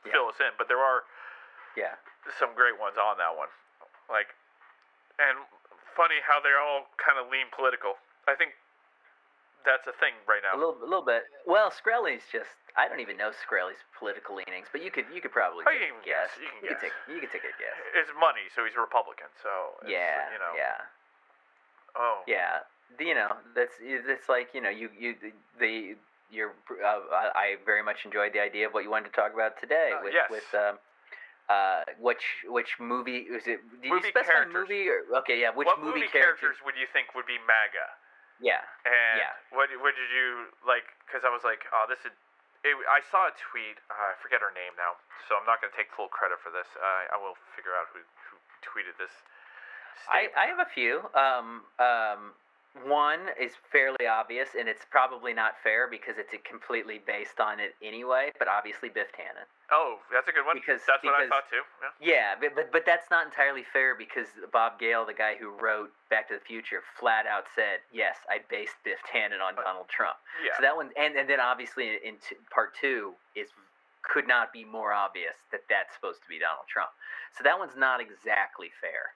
Yeah. 0.05 0.11
fill 0.19 0.27
us 0.27 0.37
in. 0.43 0.51
But 0.59 0.67
there 0.67 0.83
are 0.83 1.07
Yeah, 1.79 1.95
some 2.37 2.51
great 2.53 2.75
ones 2.77 2.99
on 2.99 3.17
that 3.17 3.31
one. 3.33 3.47
Like, 4.11 4.35
and 5.17 5.39
funny 5.95 6.19
how 6.27 6.43
they 6.43 6.51
all 6.53 6.91
kind 6.99 7.15
of 7.17 7.31
lean 7.31 7.47
political. 7.55 7.95
I 8.27 8.35
think 8.35 8.51
that's 9.65 9.87
a 9.87 9.95
thing 9.99 10.15
right 10.27 10.43
now. 10.43 10.55
a 10.55 10.59
little, 10.59 10.77
a 10.79 10.87
little 10.87 11.03
bit. 11.05 11.23
Well, 11.47 11.71
Shkreli's 11.71 12.23
just. 12.31 12.51
I 12.77 12.85
don't 12.87 12.99
even 13.01 13.17
know 13.17 13.31
Shkreli's 13.33 13.81
political 13.97 14.37
leanings, 14.37 14.67
but 14.71 14.83
you 14.85 14.91
could, 14.93 15.09
you 15.09 15.17
could 15.19 15.33
probably 15.33 15.65
Oh, 15.65 15.73
you 15.73 15.89
can 15.89 15.97
guess. 16.05 16.29
guess, 16.29 16.37
you 16.37 16.45
can 16.51 16.59
could 16.61 16.77
guess. 16.77 16.81
take, 16.85 16.95
you 17.09 17.17
could 17.19 17.31
take 17.33 17.41
a 17.47 17.55
guess. 17.57 17.73
It's 17.97 18.11
money, 18.21 18.45
so 18.53 18.61
he's 18.63 18.77
a 18.77 18.83
Republican. 18.83 19.27
So 19.41 19.49
it's, 19.81 19.89
Yeah, 19.89 20.29
you 20.29 20.37
know. 20.37 20.53
yeah, 20.53 20.77
Oh. 21.97 22.21
yeah. 22.29 22.61
You 23.01 23.15
know, 23.17 23.35
that's 23.57 23.73
it's 23.81 24.29
like 24.29 24.53
you 24.55 24.61
know, 24.61 24.69
you 24.71 24.87
you 24.97 25.15
the 25.59 25.95
you're. 26.31 26.53
Uh, 26.71 27.01
I 27.35 27.57
very 27.65 27.83
much 27.83 28.05
enjoyed 28.05 28.31
the 28.31 28.39
idea 28.39 28.67
of 28.67 28.73
what 28.73 28.83
you 28.85 28.89
wanted 28.89 29.11
to 29.11 29.15
talk 29.17 29.33
about 29.35 29.59
today 29.59 29.91
Uh, 29.91 30.03
with 30.07 30.13
yes. 30.15 30.29
with 30.31 30.47
um, 30.55 30.79
uh, 31.51 31.83
which 31.99 32.23
which 32.47 32.79
movie 32.79 33.27
is 33.27 33.43
it? 33.43 33.59
Did 33.83 33.91
Movie 33.91 34.07
you 34.07 34.15
specify 34.15 34.47
characters. 34.47 34.55
movie 34.55 34.87
or 34.87 35.03
okay? 35.19 35.35
Yeah, 35.41 35.51
which 35.51 35.65
what 35.67 35.79
movie, 35.83 35.99
movie 35.99 36.07
character? 36.07 36.47
characters 36.47 36.63
would 36.63 36.75
you 36.79 36.87
think 36.95 37.11
would 37.13 37.27
be 37.27 37.35
MAGA? 37.43 37.87
Yeah, 38.39 38.61
And 38.85 39.17
Yeah. 39.19 39.33
what 39.49 39.69
what 39.81 39.95
did 39.97 40.09
you 40.13 40.53
like? 40.65 40.85
Because 41.05 41.25
I 41.25 41.29
was 41.33 41.43
like, 41.43 41.65
oh, 41.73 41.85
this 41.89 41.99
is. 42.05 42.13
It, 42.65 42.73
I 42.89 43.01
saw 43.09 43.29
a 43.29 43.33
tweet. 43.37 43.77
Uh, 43.89 44.11
I 44.11 44.15
forget 44.21 44.41
her 44.41 44.51
name 44.51 44.73
now, 44.77 44.97
so 45.29 45.37
I'm 45.37 45.45
not 45.45 45.61
going 45.61 45.69
to 45.71 45.77
take 45.77 45.93
full 45.93 46.09
credit 46.09 46.41
for 46.41 46.49
this. 46.49 46.67
Uh, 46.75 47.13
I 47.13 47.17
will 47.17 47.37
figure 47.55 47.73
out 47.77 47.89
who 47.93 48.01
who 48.29 48.35
tweeted 48.65 48.97
this. 48.97 49.13
I, 50.09 50.29
statement. 50.29 50.37
I 50.37 50.45
have 50.49 50.59
a 50.61 50.69
few. 50.69 50.93
Um, 51.17 51.47
um, 51.81 52.21
one 52.85 53.19
is 53.39 53.53
fairly 53.71 54.05
obvious, 54.09 54.49
and 54.57 54.67
it's 54.69 54.85
probably 54.89 55.33
not 55.33 55.53
fair 55.63 55.87
because 55.89 56.15
it's 56.17 56.33
completely 56.47 56.99
based 57.05 57.39
on 57.39 57.59
it 57.59 57.75
anyway. 57.81 58.31
But 58.37 58.47
obviously, 58.47 58.89
Biff 58.89 59.07
Tannen. 59.13 59.45
oh, 59.71 59.99
that's 60.11 60.27
a 60.27 60.31
good 60.31 60.45
one. 60.45 60.55
because- 60.55 60.81
that's 60.87 61.03
what 61.03 61.15
I 61.19 61.27
thought 61.27 61.49
too. 61.49 61.61
Yeah. 61.99 62.13
Yeah, 62.13 62.35
but, 62.39 62.55
but 62.55 62.71
but 62.71 62.85
that's 62.85 63.09
not 63.09 63.25
entirely 63.25 63.63
fair 63.63 63.95
because 63.95 64.27
Bob 64.53 64.79
Gale, 64.79 65.05
the 65.05 65.13
guy 65.13 65.35
who 65.35 65.49
wrote 65.49 65.91
Back 66.09 66.27
to 66.29 66.35
the 66.35 66.39
Future, 66.45 66.81
flat 66.99 67.25
out 67.25 67.45
said, 67.55 67.79
"Yes, 67.91 68.17
I 68.29 68.39
based 68.49 68.75
Biff 68.83 68.99
Tannen 69.11 69.41
on 69.41 69.57
Uh, 69.57 69.63
Donald 69.63 69.89
Trump." 69.89 70.17
Yeah. 70.43 70.55
So 70.57 70.61
that 70.63 70.75
one, 70.75 70.91
and, 70.97 71.15
and 71.15 71.29
then 71.29 71.39
obviously 71.39 71.89
in, 71.89 71.97
in 72.03 72.15
t- 72.17 72.37
part 72.49 72.73
two 72.79 73.13
is 73.35 73.49
could 74.03 74.27
not 74.27 74.53
be 74.53 74.63
more 74.63 74.93
obvious 74.93 75.35
that 75.51 75.61
that's 75.69 75.93
supposed 75.93 76.21
to 76.23 76.27
be 76.29 76.39
Donald 76.39 76.65
Trump. 76.71 76.89
So 77.37 77.43
that 77.43 77.59
one's 77.59 77.75
not 77.75 77.99
exactly 77.99 78.71
fair. 78.79 79.11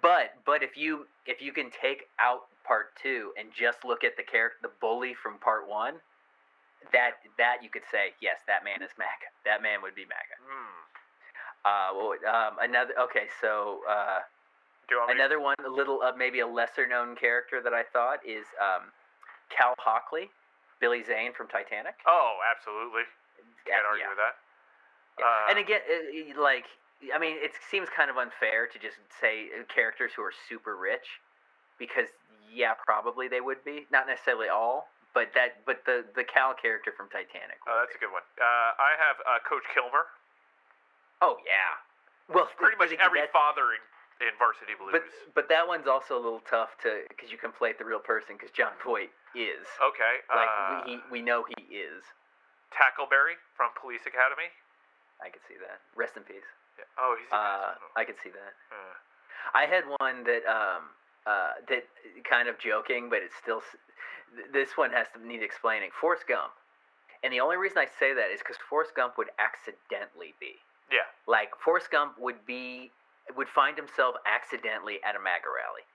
But 0.00 0.34
but 0.46 0.62
if 0.62 0.76
you 0.76 1.06
if 1.26 1.42
you 1.42 1.52
can 1.52 1.70
take 1.70 2.08
out 2.20 2.46
part 2.64 2.94
two 3.00 3.32
and 3.38 3.48
just 3.52 3.84
look 3.84 4.04
at 4.04 4.16
the 4.16 4.22
character, 4.22 4.58
the 4.62 4.70
bully 4.80 5.14
from 5.14 5.38
part 5.38 5.68
one, 5.68 5.94
that 6.92 7.22
that 7.38 7.62
you 7.62 7.70
could 7.70 7.86
say 7.90 8.14
yes, 8.20 8.40
that 8.46 8.64
man 8.64 8.82
is 8.82 8.90
MAGA. 8.98 9.28
That 9.44 9.62
man 9.62 9.82
would 9.82 9.94
be 9.94 10.02
MAGA. 10.02 10.36
Hmm. 10.42 10.82
Uh, 11.62 11.90
well, 11.94 12.12
um, 12.26 12.58
another 12.60 12.92
okay, 12.98 13.30
so 13.40 13.80
uh, 13.88 14.18
Do 14.88 14.96
you 14.96 15.00
want 15.00 15.14
me? 15.14 15.14
another 15.14 15.38
one, 15.38 15.54
a 15.64 15.70
little 15.70 16.02
uh, 16.02 16.10
maybe 16.16 16.40
a 16.40 16.46
lesser 16.46 16.86
known 16.86 17.14
character 17.14 17.62
that 17.62 17.72
I 17.72 17.84
thought 17.92 18.18
is 18.26 18.46
um, 18.58 18.90
Cal 19.48 19.74
Hockley, 19.78 20.30
Billy 20.80 21.04
Zane 21.04 21.32
from 21.32 21.46
Titanic. 21.46 21.94
Oh, 22.06 22.38
absolutely. 22.42 23.06
Can't 23.62 23.86
argue 23.86 24.02
yeah. 24.02 24.10
with 24.10 24.18
that. 24.18 24.34
Yeah. 25.20 25.24
Uh, 25.24 25.50
and 25.50 25.58
again, 25.62 25.80
like, 26.40 26.66
I 27.14 27.18
mean, 27.18 27.36
it 27.38 27.52
seems 27.70 27.88
kind 27.94 28.10
of 28.10 28.16
unfair 28.16 28.66
to 28.66 28.78
just 28.78 28.96
say 29.20 29.46
characters 29.72 30.10
who 30.16 30.22
are 30.22 30.32
super 30.48 30.74
rich, 30.76 31.06
because 31.82 32.06
yeah, 32.54 32.78
probably 32.78 33.26
they 33.26 33.42
would 33.42 33.64
be. 33.66 33.90
Not 33.90 34.06
necessarily 34.06 34.46
all, 34.46 34.86
but 35.18 35.34
that, 35.34 35.66
but 35.66 35.82
the 35.82 36.06
the 36.14 36.22
Cal 36.22 36.54
character 36.54 36.94
from 36.94 37.10
Titanic. 37.10 37.58
Oh, 37.66 37.82
that's 37.82 37.96
a 37.96 37.98
good 37.98 38.14
one. 38.14 38.22
Uh, 38.38 38.70
I 38.78 38.94
have 39.02 39.16
uh, 39.26 39.42
Coach 39.42 39.66
Kilmer. 39.74 40.06
Oh 41.18 41.42
yeah. 41.42 41.74
Well, 42.30 42.46
Pretty 42.56 42.78
much 42.78 42.94
every 43.02 43.20
father 43.34 43.74
in, 43.74 43.82
in 44.30 44.32
Varsity 44.38 44.78
Blues. 44.78 44.94
But 44.94 45.02
but 45.34 45.46
that 45.50 45.66
one's 45.66 45.90
also 45.90 46.14
a 46.14 46.22
little 46.22 46.44
tough 46.46 46.78
to 46.86 47.02
because 47.10 47.34
you 47.34 47.38
conflate 47.42 47.76
the 47.82 47.84
real 47.84 47.98
person 48.00 48.38
because 48.38 48.54
Jon 48.54 48.72
Voight 48.86 49.10
is 49.34 49.66
okay. 49.82 50.22
like 50.30 50.46
uh, 50.48 50.86
we 50.86 50.92
he, 50.92 50.94
we 51.10 51.20
know 51.20 51.42
he 51.58 51.74
is. 51.74 52.06
Tackleberry 52.72 53.36
from 53.52 53.68
Police 53.76 54.08
Academy. 54.08 54.48
I 55.20 55.28
could 55.28 55.44
see 55.44 55.60
that. 55.60 55.84
Rest 55.92 56.16
in 56.16 56.24
peace. 56.24 56.46
Yeah. 56.80 56.88
Oh, 56.96 57.12
he's. 57.20 57.28
a 57.28 57.36
Uh, 57.36 57.68
I 58.00 58.04
could 58.08 58.16
see 58.24 58.30
that. 58.32 58.52
uh, 58.72 58.94
I 59.52 59.66
had 59.68 59.84
one 60.00 60.24
that 60.24 60.42
um 60.48 60.88
uh 61.26 61.60
that 61.68 61.84
kind 62.28 62.48
of 62.48 62.58
joking, 62.58 63.08
but 63.08 63.20
it's 63.22 63.36
still 63.40 63.62
this 64.52 64.76
one 64.76 64.90
has 64.90 65.06
to 65.14 65.26
need 65.26 65.42
explaining. 65.42 65.90
Forrest 65.98 66.24
Gump, 66.26 66.52
and 67.22 67.32
the 67.32 67.40
only 67.40 67.56
reason 67.56 67.78
I 67.78 67.86
say 67.98 68.14
that 68.14 68.30
is 68.32 68.40
because 68.40 68.56
Forrest 68.68 68.94
Gump 68.94 69.18
would 69.18 69.28
accidentally 69.38 70.34
be 70.40 70.56
yeah. 70.92 71.08
like 71.26 71.50
Forrest 71.64 71.90
Gump 71.90 72.14
would 72.18 72.44
be 72.46 72.90
would 73.36 73.48
find 73.48 73.76
himself 73.76 74.16
accidentally 74.26 75.00
at 75.06 75.16
a 75.16 75.20
MAGA 75.20 75.48
rally. 75.48 75.86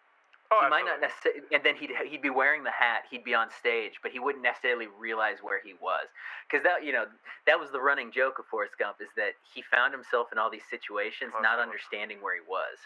Oh, 0.48 0.64
he 0.64 0.72
might 0.72 0.88
not 0.88 1.04
necessarily, 1.04 1.44
and 1.52 1.60
then 1.60 1.76
he'd 1.76 1.92
he'd 2.08 2.24
be 2.24 2.32
wearing 2.32 2.64
the 2.64 2.72
hat. 2.72 3.04
He'd 3.12 3.28
be 3.28 3.36
on 3.36 3.52
stage, 3.52 4.00
but 4.02 4.16
he 4.16 4.20
wouldn't 4.20 4.44
necessarily 4.44 4.88
realize 4.88 5.44
where 5.44 5.60
he 5.60 5.76
was, 5.84 6.08
because 6.48 6.64
that 6.64 6.88
you 6.88 6.96
know 6.96 7.04
that 7.46 7.60
was 7.60 7.70
the 7.72 7.84
running 7.84 8.16
joke 8.16 8.40
of 8.40 8.48
Forrest 8.48 8.80
Gump 8.80 9.04
is 9.04 9.12
that 9.20 9.36
he 9.44 9.62
found 9.62 9.92
himself 9.92 10.32
in 10.32 10.40
all 10.40 10.50
these 10.50 10.66
situations, 10.72 11.36
Most 11.36 11.44
not 11.44 11.60
understanding 11.60 12.24
where 12.24 12.32
he 12.34 12.46
was. 12.48 12.80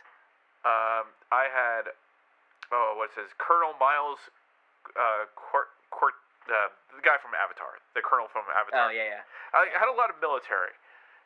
Um, 0.66 1.14
I 1.30 1.50
had, 1.54 1.94
oh, 2.72 2.96
what's 2.98 3.16
his 3.16 3.32
Colonel 3.38 3.76
Miles, 3.78 4.20
uh, 4.96 5.28
Court, 5.36 5.70
Court, 5.92 6.16
uh, 6.48 6.72
the 6.96 7.04
guy 7.04 7.20
from 7.22 7.36
Avatar, 7.38 7.78
the 7.94 8.04
Colonel 8.04 8.32
from 8.32 8.48
Avatar. 8.50 8.88
Oh 8.88 8.90
yeah, 8.90 9.22
yeah. 9.22 9.24
I 9.54 9.68
had 9.76 9.92
a 9.92 9.96
lot 9.96 10.10
of 10.10 10.18
military 10.24 10.74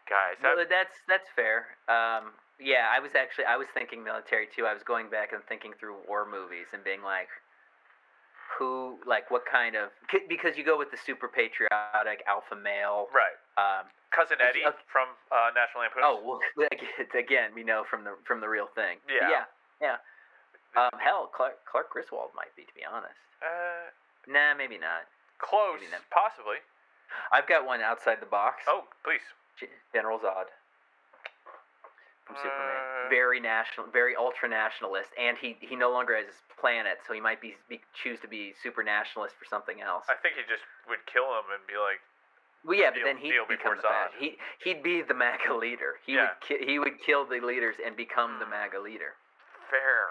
guys. 0.10 0.38
That, 0.41 0.58
Well, 0.58 0.70
that's 0.70 0.96
that's 1.08 1.30
fair. 1.34 1.78
Um, 1.88 2.38
yeah, 2.60 2.89
I 2.91 3.00
was 3.00 3.14
actually 3.16 3.46
I 3.46 3.58
was 3.58 3.68
thinking 3.74 4.04
military 4.04 4.48
too. 4.48 4.66
I 4.66 4.74
was 4.74 4.84
going 4.84 5.10
back 5.10 5.34
and 5.34 5.43
thinking 5.48 5.74
through 5.78 6.02
war 6.08 6.26
movies 6.26 6.72
and 6.74 6.84
being 6.84 7.04
like, 7.04 7.30
who 8.58 9.00
like 9.06 9.30
what 9.30 9.43
kind 9.46 9.76
of 9.76 9.89
because 10.30 10.58
you 10.58 10.64
go 10.64 10.78
with 10.78 10.91
the 10.91 10.98
super 10.98 11.28
patriotic 11.28 12.24
alpha 12.28 12.56
male. 12.56 13.08
right. 13.12 13.36
Um, 13.56 13.88
Cousin 14.12 14.38
Eddie 14.39 14.64
okay. 14.64 14.80
from 14.88 15.12
uh, 15.28 15.52
National 15.52 15.84
Lampoon. 15.84 16.04
oh 16.04 16.20
well, 16.24 16.39
again 17.20 17.52
we 17.52 17.64
know 17.64 17.84
from 17.89 18.04
the 18.04 18.16
from 18.24 18.39
the 18.39 18.48
real 18.48 18.68
thing. 18.74 18.98
Yeah. 19.10 19.28
yeah, 19.28 19.46
yeah. 19.82 19.98
Um, 20.76 21.00
hell, 21.00 21.28
Clark 21.34 21.64
Clark 21.70 21.90
Griswold 21.90 22.32
might 22.36 22.56
be 22.56 22.64
to 22.64 22.74
be 22.76 22.84
honest. 22.86 23.16
Uh, 23.42 23.92
Nah, 24.28 24.56
maybe 24.56 24.78
not. 24.78 25.06
close, 25.38 25.78
Maybe 25.80 25.92
not. 25.92 26.02
possibly. 26.10 26.58
I've 27.32 27.48
got 27.48 27.66
one 27.66 27.82
outside 27.82 28.20
the 28.20 28.26
box. 28.26 28.64
Oh, 28.68 28.86
please. 29.04 29.22
General 29.94 30.18
Zod 30.20 30.50
from 32.26 32.36
Superman. 32.38 33.06
Uh, 33.06 33.10
Very 33.10 33.40
national, 33.40 33.86
very 33.94 34.16
ultra 34.16 34.50
nationalist, 34.50 35.12
and 35.16 35.38
he 35.38 35.56
he 35.62 35.76
no 35.76 35.92
longer 35.92 36.16
has 36.18 36.26
his 36.26 36.42
planet, 36.60 36.98
so 37.06 37.14
he 37.14 37.22
might 37.22 37.40
be, 37.40 37.56
be 37.70 37.80
choose 37.94 38.20
to 38.22 38.28
be 38.28 38.54
super 38.64 38.82
nationalist 38.84 39.36
for 39.38 39.46
something 39.46 39.80
else. 39.82 40.06
I 40.10 40.16
think 40.16 40.36
he 40.36 40.42
just 40.50 40.64
would 40.90 41.06
kill 41.06 41.30
him 41.38 41.46
and 41.54 41.62
be 41.70 41.78
like, 41.78 42.02
well, 42.66 42.76
yeah, 42.76 42.90
but 42.90 43.06
then 43.06 43.18
he'd 43.22 43.32
become 43.48 43.78
the 43.78 43.84
bad. 43.84 44.10
Zod. 44.10 44.18
He 44.20 44.38
he'd 44.64 44.82
be 44.82 45.04
the 45.04 45.14
MAGA 45.14 45.54
leader. 45.54 46.02
He 46.04 46.14
Yeah. 46.18 46.34
would 46.34 46.42
ki- 46.42 46.66
he 46.66 46.80
would 46.80 47.00
kill 47.00 47.24
the 47.26 47.40
leaders 47.40 47.76
and 47.86 47.96
become 47.96 48.40
the 48.40 48.46
Hmm. 48.46 48.58
MAGA 48.58 48.80
leader. 48.80 49.14
fair. 49.70 50.10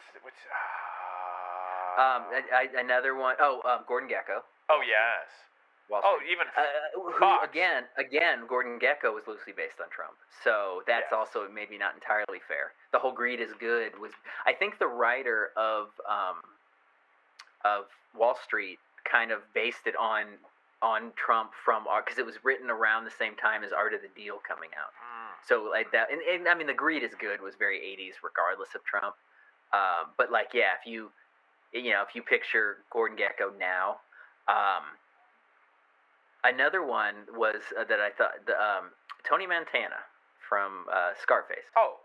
Um, 0.00 0.16
oh, 0.16 0.24
what's 0.24 0.24
what's? 0.24 0.42
Uh, 0.48 2.00
Um, 2.00 2.22
I, 2.32 2.68
I, 2.76 2.80
another 2.80 3.14
one 3.14 3.36
oh 3.40 3.60
um, 3.68 3.84
Gordon 3.86 4.08
Gekko. 4.08 4.40
oh 4.68 4.76
Wall 4.76 4.80
Street. 4.80 4.88
yes. 4.96 5.28
Wall 5.90 6.00
Oh, 6.04 6.18
even 6.30 6.46
Uh, 6.56 7.10
who 7.18 7.44
again? 7.44 7.84
Again, 7.98 8.46
Gordon 8.48 8.78
Gekko 8.78 9.12
was 9.12 9.26
loosely 9.26 9.52
based 9.52 9.80
on 9.80 9.90
Trump, 9.90 10.14
so 10.44 10.82
that's 10.86 11.08
Yes. 11.10 11.18
also 11.18 11.48
maybe 11.52 11.76
not 11.76 11.94
entirely 11.94 12.40
fair. 12.46 12.72
The 12.92 12.98
whole 12.98 13.12
"greed 13.12 13.40
is 13.40 13.52
good" 13.58 13.98
was, 13.98 14.12
I 14.46 14.52
think, 14.54 14.78
the 14.78 14.86
writer 14.86 15.50
of 15.56 15.88
um, 16.08 16.40
of 17.64 17.84
Wall 18.16 18.36
Street 18.42 18.78
kind 19.04 19.30
of 19.32 19.40
based 19.52 19.86
it 19.86 19.96
on 19.96 20.38
on 20.82 21.12
Trump 21.16 21.52
from 21.64 21.84
because 22.04 22.18
it 22.18 22.24
was 22.24 22.42
written 22.44 22.70
around 22.70 23.04
the 23.04 23.10
same 23.10 23.34
time 23.36 23.62
as 23.64 23.72
Art 23.72 23.92
of 23.92 24.00
the 24.00 24.08
Deal 24.16 24.38
coming 24.46 24.70
out. 24.80 24.94
Mm, 24.96 25.34
So 25.46 25.64
like 25.68 25.90
that, 25.92 26.08
and, 26.10 26.22
and 26.22 26.48
I 26.48 26.54
mean, 26.54 26.68
the 26.68 26.72
greed 26.72 27.02
is 27.02 27.12
good 27.18 27.42
was 27.42 27.54
very 27.58 27.78
'80s, 27.80 28.22
regardless 28.22 28.74
of 28.76 28.82
Trump. 28.84 29.16
Um, 29.72 30.10
but 30.16 30.30
like, 30.30 30.48
yeah, 30.52 30.74
if 30.80 30.86
you, 30.90 31.10
you 31.72 31.90
know, 31.92 32.02
if 32.06 32.14
you 32.14 32.22
picture 32.22 32.78
Gordon 32.92 33.16
Gekko 33.16 33.56
now, 33.58 34.00
um, 34.48 34.84
another 36.44 36.84
one 36.84 37.14
was 37.36 37.62
uh, 37.78 37.84
that 37.84 38.00
I 38.00 38.10
thought 38.10 38.46
the 38.46 38.52
um, 38.52 38.90
Tony 39.28 39.46
Montana 39.46 40.02
from 40.48 40.86
uh, 40.92 41.12
Scarface, 41.22 41.68
oh, 41.76 41.96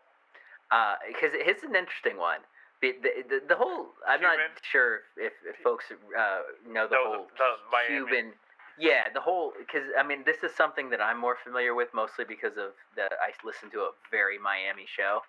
because 1.07 1.32
his 1.34 1.57
is 1.57 1.63
an 1.63 1.76
interesting 1.76 2.18
one. 2.18 2.39
The, 2.82 2.93
the, 3.01 3.39
the, 3.47 3.55
whole 3.55 3.88
I'm 4.07 4.22
not 4.22 4.38
sure 4.61 4.99
if, 5.18 5.34
if 5.47 5.55
folks 5.63 5.86
uh, 5.89 6.39
know 6.70 6.88
the 6.88 6.95
No, 6.95 7.05
whole 7.05 7.28
the. 7.38 7.88
Cuban. 7.88 8.34
Yeah, 8.78 9.07
the 9.13 9.22
whole 9.22 9.53
because 9.57 9.88
I 9.97 10.05
mean 10.05 10.24
this 10.26 10.43
is 10.43 10.53
something 10.53 10.89
that 10.89 11.01
I'm 11.01 11.18
more 11.18 11.38
familiar 11.41 11.74
with 11.74 11.88
mostly 11.95 12.26
because 12.26 12.57
of 12.57 12.76
the 12.95 13.05
I 13.05 13.32
listen 13.43 13.72
to 13.72 13.80
a 13.80 13.91
very 14.11 14.38
Miami 14.38 14.86
show 14.86 15.22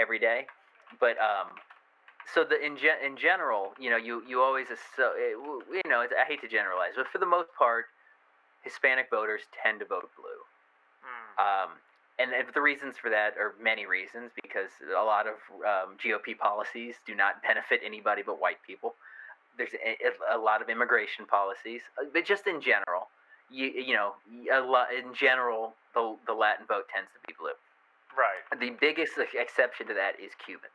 every 0.00 0.18
day, 0.18 0.46
but 0.98 1.18
um, 1.20 1.52
so 2.34 2.44
the 2.44 2.64
in 2.64 2.76
gen, 2.76 2.96
in 3.04 3.16
general, 3.16 3.74
you 3.78 3.90
know, 3.90 3.96
you 3.96 4.22
you 4.26 4.40
always 4.42 4.68
so 4.96 5.12
you 5.16 5.82
know 5.88 6.00
it's, 6.02 6.12
I 6.12 6.24
hate 6.26 6.40
to 6.42 6.48
generalize, 6.48 6.92
but 6.96 7.06
for 7.08 7.18
the 7.18 7.26
most 7.26 7.48
part, 7.58 7.86
Hispanic 8.62 9.08
voters 9.10 9.42
tend 9.62 9.80
to 9.80 9.86
vote 9.86 10.10
blue. 10.16 10.42
mm, 11.02 11.36
Um, 11.38 11.70
and, 12.18 12.32
and 12.32 12.48
the 12.54 12.60
reasons 12.62 12.96
for 12.98 13.10
that 13.10 13.36
are 13.38 13.54
many 13.62 13.86
reasons 13.86 14.32
because 14.42 14.70
a 14.96 15.02
lot 15.04 15.26
of 15.26 15.34
um, 15.64 15.96
GOP 15.98 16.36
policies 16.36 16.96
do 17.06 17.14
not 17.14 17.42
benefit 17.42 17.80
anybody 17.84 18.22
but 18.24 18.40
white 18.40 18.62
people. 18.66 18.94
There's 19.58 19.74
a, 19.74 20.36
a 20.36 20.38
lot 20.38 20.62
of 20.62 20.68
immigration 20.68 21.26
policies, 21.26 21.82
uh, 21.98 22.04
but 22.12 22.24
just 22.24 22.46
in 22.46 22.60
general, 22.60 23.08
you 23.50 23.66
you 23.68 23.94
know, 23.94 24.14
a 24.52 24.60
lot 24.60 24.92
in 24.94 25.14
general, 25.14 25.74
the 25.94 26.16
the 26.26 26.34
Latin 26.34 26.66
vote 26.66 26.86
tends 26.92 27.10
to 27.12 27.20
be 27.26 27.34
blue. 27.38 27.56
right. 28.16 28.42
The 28.58 28.70
biggest 28.70 29.12
exception 29.34 29.86
to 29.88 29.94
that 29.94 30.18
is 30.18 30.32
Cubans. 30.44 30.72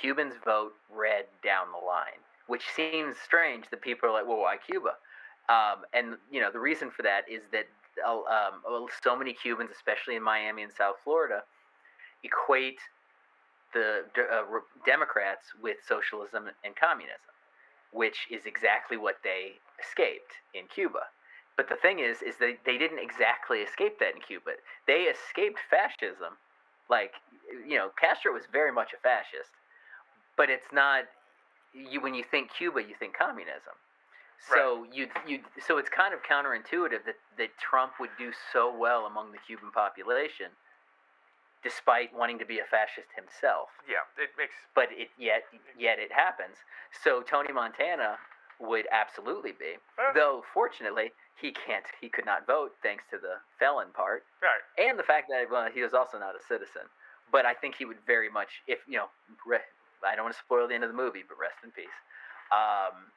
Cubans 0.00 0.34
vote 0.44 0.72
red 0.90 1.26
down 1.42 1.66
the 1.72 1.84
line, 1.84 2.20
which 2.46 2.64
seems 2.74 3.16
strange 3.24 3.64
that 3.70 3.80
people 3.80 4.08
are 4.08 4.12
like, 4.12 4.26
well, 4.26 4.38
why 4.38 4.56
Cuba? 4.56 4.94
Um, 5.48 5.84
and 5.92 6.16
you 6.30 6.40
know 6.40 6.50
the 6.50 6.58
reason 6.58 6.90
for 6.90 7.02
that 7.02 7.22
is 7.30 7.42
that 7.52 7.66
uh, 8.06 8.18
um, 8.18 8.86
so 9.02 9.16
many 9.16 9.32
Cubans, 9.32 9.70
especially 9.70 10.16
in 10.16 10.22
Miami 10.22 10.62
and 10.62 10.72
South 10.72 10.96
Florida, 11.04 11.42
equate 12.24 12.78
the 13.72 14.04
uh, 14.16 14.42
Democrats 14.84 15.46
with 15.62 15.76
socialism 15.86 16.48
and 16.64 16.74
communism, 16.76 17.34
which 17.92 18.26
is 18.30 18.46
exactly 18.46 18.96
what 18.96 19.16
they 19.22 19.52
escaped 19.82 20.32
in 20.54 20.66
Cuba. 20.66 21.04
But 21.56 21.68
the 21.68 21.76
thing 21.76 22.00
is, 22.00 22.20
is 22.22 22.36
that 22.38 22.58
they 22.66 22.76
didn't 22.76 22.98
exactly 22.98 23.60
escape 23.60 23.98
that 24.00 24.14
in 24.14 24.20
Cuba. 24.20 24.52
They 24.86 25.08
escaped 25.08 25.58
fascism. 25.70 26.36
Like, 26.88 27.12
you 27.66 27.76
know, 27.76 27.90
Castro 27.98 28.32
was 28.32 28.44
very 28.52 28.72
much 28.72 28.92
a 28.92 29.00
fascist, 29.00 29.50
but 30.36 30.50
it's 30.50 30.72
not. 30.72 31.04
You 31.74 32.00
when 32.00 32.14
you 32.14 32.24
think 32.24 32.50
Cuba, 32.56 32.80
you 32.82 32.94
think 32.98 33.16
communism. 33.16 33.74
So 34.52 34.86
you 34.92 35.08
you 35.26 35.40
so 35.66 35.78
it's 35.78 35.88
kind 35.88 36.12
of 36.14 36.20
counterintuitive 36.22 37.04
that 37.06 37.16
that 37.38 37.50
Trump 37.58 37.92
would 38.00 38.10
do 38.18 38.32
so 38.52 38.74
well 38.74 39.06
among 39.06 39.32
the 39.32 39.38
Cuban 39.46 39.70
population, 39.72 40.46
despite 41.62 42.14
wanting 42.14 42.38
to 42.38 42.44
be 42.46 42.58
a 42.60 42.64
fascist 42.70 43.08
himself 43.16 43.68
Yeah, 43.88 44.04
it 44.22 44.30
makes. 44.38 44.54
but 44.74 44.88
it 44.92 45.08
yet 45.18 45.44
yet 45.78 45.98
it 45.98 46.12
happens. 46.12 46.56
So 47.02 47.22
Tony 47.22 47.52
Montana 47.52 48.18
would 48.60 48.86
absolutely 48.90 49.52
be, 49.52 49.76
Uh, 49.98 50.12
though 50.14 50.42
fortunately 50.54 51.12
he 51.34 51.50
can't 51.52 51.84
he 52.00 52.08
could 52.08 52.24
not 52.24 52.46
vote 52.46 52.72
thanks 52.82 53.04
to 53.10 53.18
the 53.18 53.36
felon 53.58 53.88
part 53.92 54.24
right. 54.42 54.62
and 54.78 54.98
the 54.98 55.02
fact 55.02 55.28
that 55.28 55.50
well, 55.50 55.68
he 55.72 55.82
was 55.82 55.92
also 55.94 56.18
not 56.18 56.34
a 56.36 56.42
citizen. 56.46 56.82
But 57.32 57.44
I 57.44 57.54
think 57.54 57.74
he 57.74 57.84
would 57.84 57.98
very 58.06 58.30
much 58.30 58.62
if 58.66 58.78
you 58.86 58.98
know 58.98 59.08
re- 59.46 59.58
I 60.06 60.14
don't 60.14 60.24
want 60.24 60.34
to 60.38 60.42
spoil 60.42 60.66
the 60.70 60.74
end 60.74 60.84
of 60.86 60.90
the 60.90 60.96
movie, 60.98 61.22
but 61.26 61.36
rest 61.38 61.58
in 61.66 61.70
peace. 61.74 61.92
Um, 62.54 63.10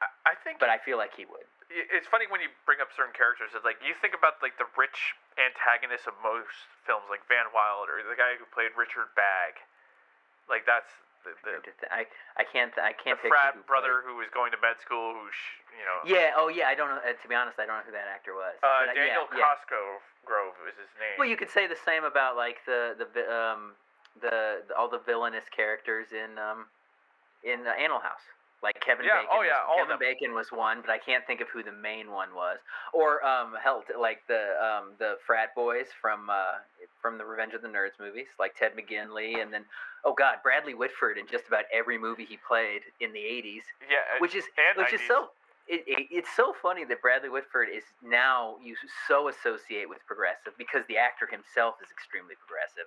I, 0.00 0.32
I 0.32 0.34
think. 0.42 0.58
but 0.58 0.68
I 0.72 0.78
feel 0.82 0.96
like 0.98 1.12
he 1.14 1.24
would. 1.28 1.46
it's 1.70 2.08
funny 2.08 2.26
when 2.28 2.40
you 2.40 2.48
bring 2.66 2.80
up 2.80 2.88
certain 2.96 3.14
characters. 3.14 3.52
It's 3.54 3.64
like 3.64 3.78
you 3.84 3.94
think 4.00 4.12
about 4.16 4.40
like 4.42 4.56
the 4.58 4.68
rich 4.76 5.14
antagonists 5.40 6.08
of 6.10 6.14
most 6.24 6.52
films, 6.88 7.06
like 7.12 7.22
Van 7.28 7.48
Wilder, 7.54 8.00
or 8.00 8.04
the 8.08 8.18
guy 8.18 8.34
who 8.36 8.44
played 8.50 8.72
Richard 8.76 9.08
Bagg. 9.14 9.60
Like 10.50 10.66
that's 10.66 10.90
the 11.22 11.32
the, 11.46 11.62
I 11.94 12.02
I 12.34 12.42
can't 12.42 12.74
I 12.80 12.90
can't 12.92 13.14
picture 13.20 13.30
frat 13.30 13.54
who 13.54 13.62
played- 13.62 13.70
brother 13.70 14.02
who 14.02 14.18
was 14.18 14.26
going 14.34 14.50
to 14.50 14.58
med 14.58 14.76
school, 14.82 15.14
who 15.14 15.30
sh- 15.30 15.60
you 15.78 15.84
know. 15.86 15.98
Yeah. 16.02 16.34
Oh 16.34 16.50
yeah. 16.50 16.66
I 16.66 16.74
don't 16.74 16.90
know. 16.90 16.98
Uh, 17.00 17.14
to 17.14 17.26
be 17.30 17.36
honest, 17.38 17.56
I 17.62 17.64
don't 17.68 17.78
know 17.78 17.86
who 17.86 17.94
that 17.94 18.10
actor 18.10 18.34
was. 18.34 18.58
Uh, 18.58 18.90
But, 18.90 18.92
uh, 18.92 18.98
yeah, 18.98 19.14
Daniel 19.14 19.30
yeah. 19.30 19.46
Costco 19.46 20.02
Grove 20.26 20.58
is 20.66 20.74
his 20.76 20.90
name. 20.98 21.14
Well, 21.16 21.30
you 21.30 21.38
could 21.38 21.50
say 21.50 21.70
the 21.70 21.78
same 21.78 22.02
about 22.02 22.34
like 22.34 22.58
the 22.66 22.98
the 22.98 23.22
um 23.30 23.78
the, 24.20 24.62
the 24.68 24.74
all 24.76 24.88
the 24.88 25.00
villainous 25.06 25.44
characters 25.54 26.08
in 26.12 26.38
um 26.38 26.66
in 27.44 27.66
uh, 27.66 27.70
Animal 27.80 28.00
House. 28.00 28.22
Like 28.62 28.78
Kevin 28.78 29.04
Yeah, 29.06 29.26
Bacon. 29.26 29.28
oh, 29.32 29.38
was- 29.38 29.46
yeah, 29.50 29.66
all 29.66 29.82
of 29.82 29.88
Kevin. 29.90 29.98
Bacon 29.98 30.34
was 30.34 30.52
one, 30.52 30.82
but 30.82 30.90
I 30.90 30.98
can't 30.98 31.26
think 31.26 31.40
of 31.40 31.48
who 31.48 31.64
the 31.64 31.72
main 31.72 32.12
one 32.12 32.28
was. 32.34 32.58
Or 32.92 33.24
um 33.26 33.54
hell, 33.62 33.82
like 33.98 34.22
the 34.28 34.54
um 34.62 34.92
the 34.98 35.16
frat 35.26 35.54
boys 35.54 35.86
from 36.00 36.30
uh 36.30 36.62
from 37.00 37.18
the 37.18 37.24
Revenge 37.24 37.54
of 37.54 37.62
the 37.62 37.68
Nerds 37.68 37.98
movies, 37.98 38.28
like 38.38 38.54
Ted 38.56 38.72
McGinley, 38.78 39.42
and 39.42 39.52
then 39.52 39.64
oh 40.04 40.14
god, 40.14 40.36
Bradley 40.44 40.74
Whitford 40.74 41.18
in 41.18 41.26
just 41.26 41.48
about 41.48 41.64
every 41.72 41.98
movie 41.98 42.24
he 42.24 42.38
played 42.46 42.82
in 43.00 43.12
the 43.12 43.18
'80s 43.18 43.66
yeah, 43.90 43.98
uh, 44.14 44.18
which 44.20 44.34
is 44.36 44.44
which 44.76 44.92
is 44.92 45.00
so 45.08 45.30
it, 45.66 45.82
it, 45.86 46.06
it's 46.10 46.30
so 46.36 46.54
funny 46.60 46.84
that 46.84 47.00
Bradley 47.02 47.30
Whitford 47.30 47.68
is 47.68 47.82
now 48.02 48.56
you 48.62 48.76
so 49.08 49.26
associate 49.28 49.88
with 49.88 49.98
progressive 50.06 50.54
because 50.58 50.82
the 50.86 50.98
actor 50.98 51.26
himself 51.26 51.76
is 51.82 51.90
extremely 51.90 52.34
progressive, 52.38 52.86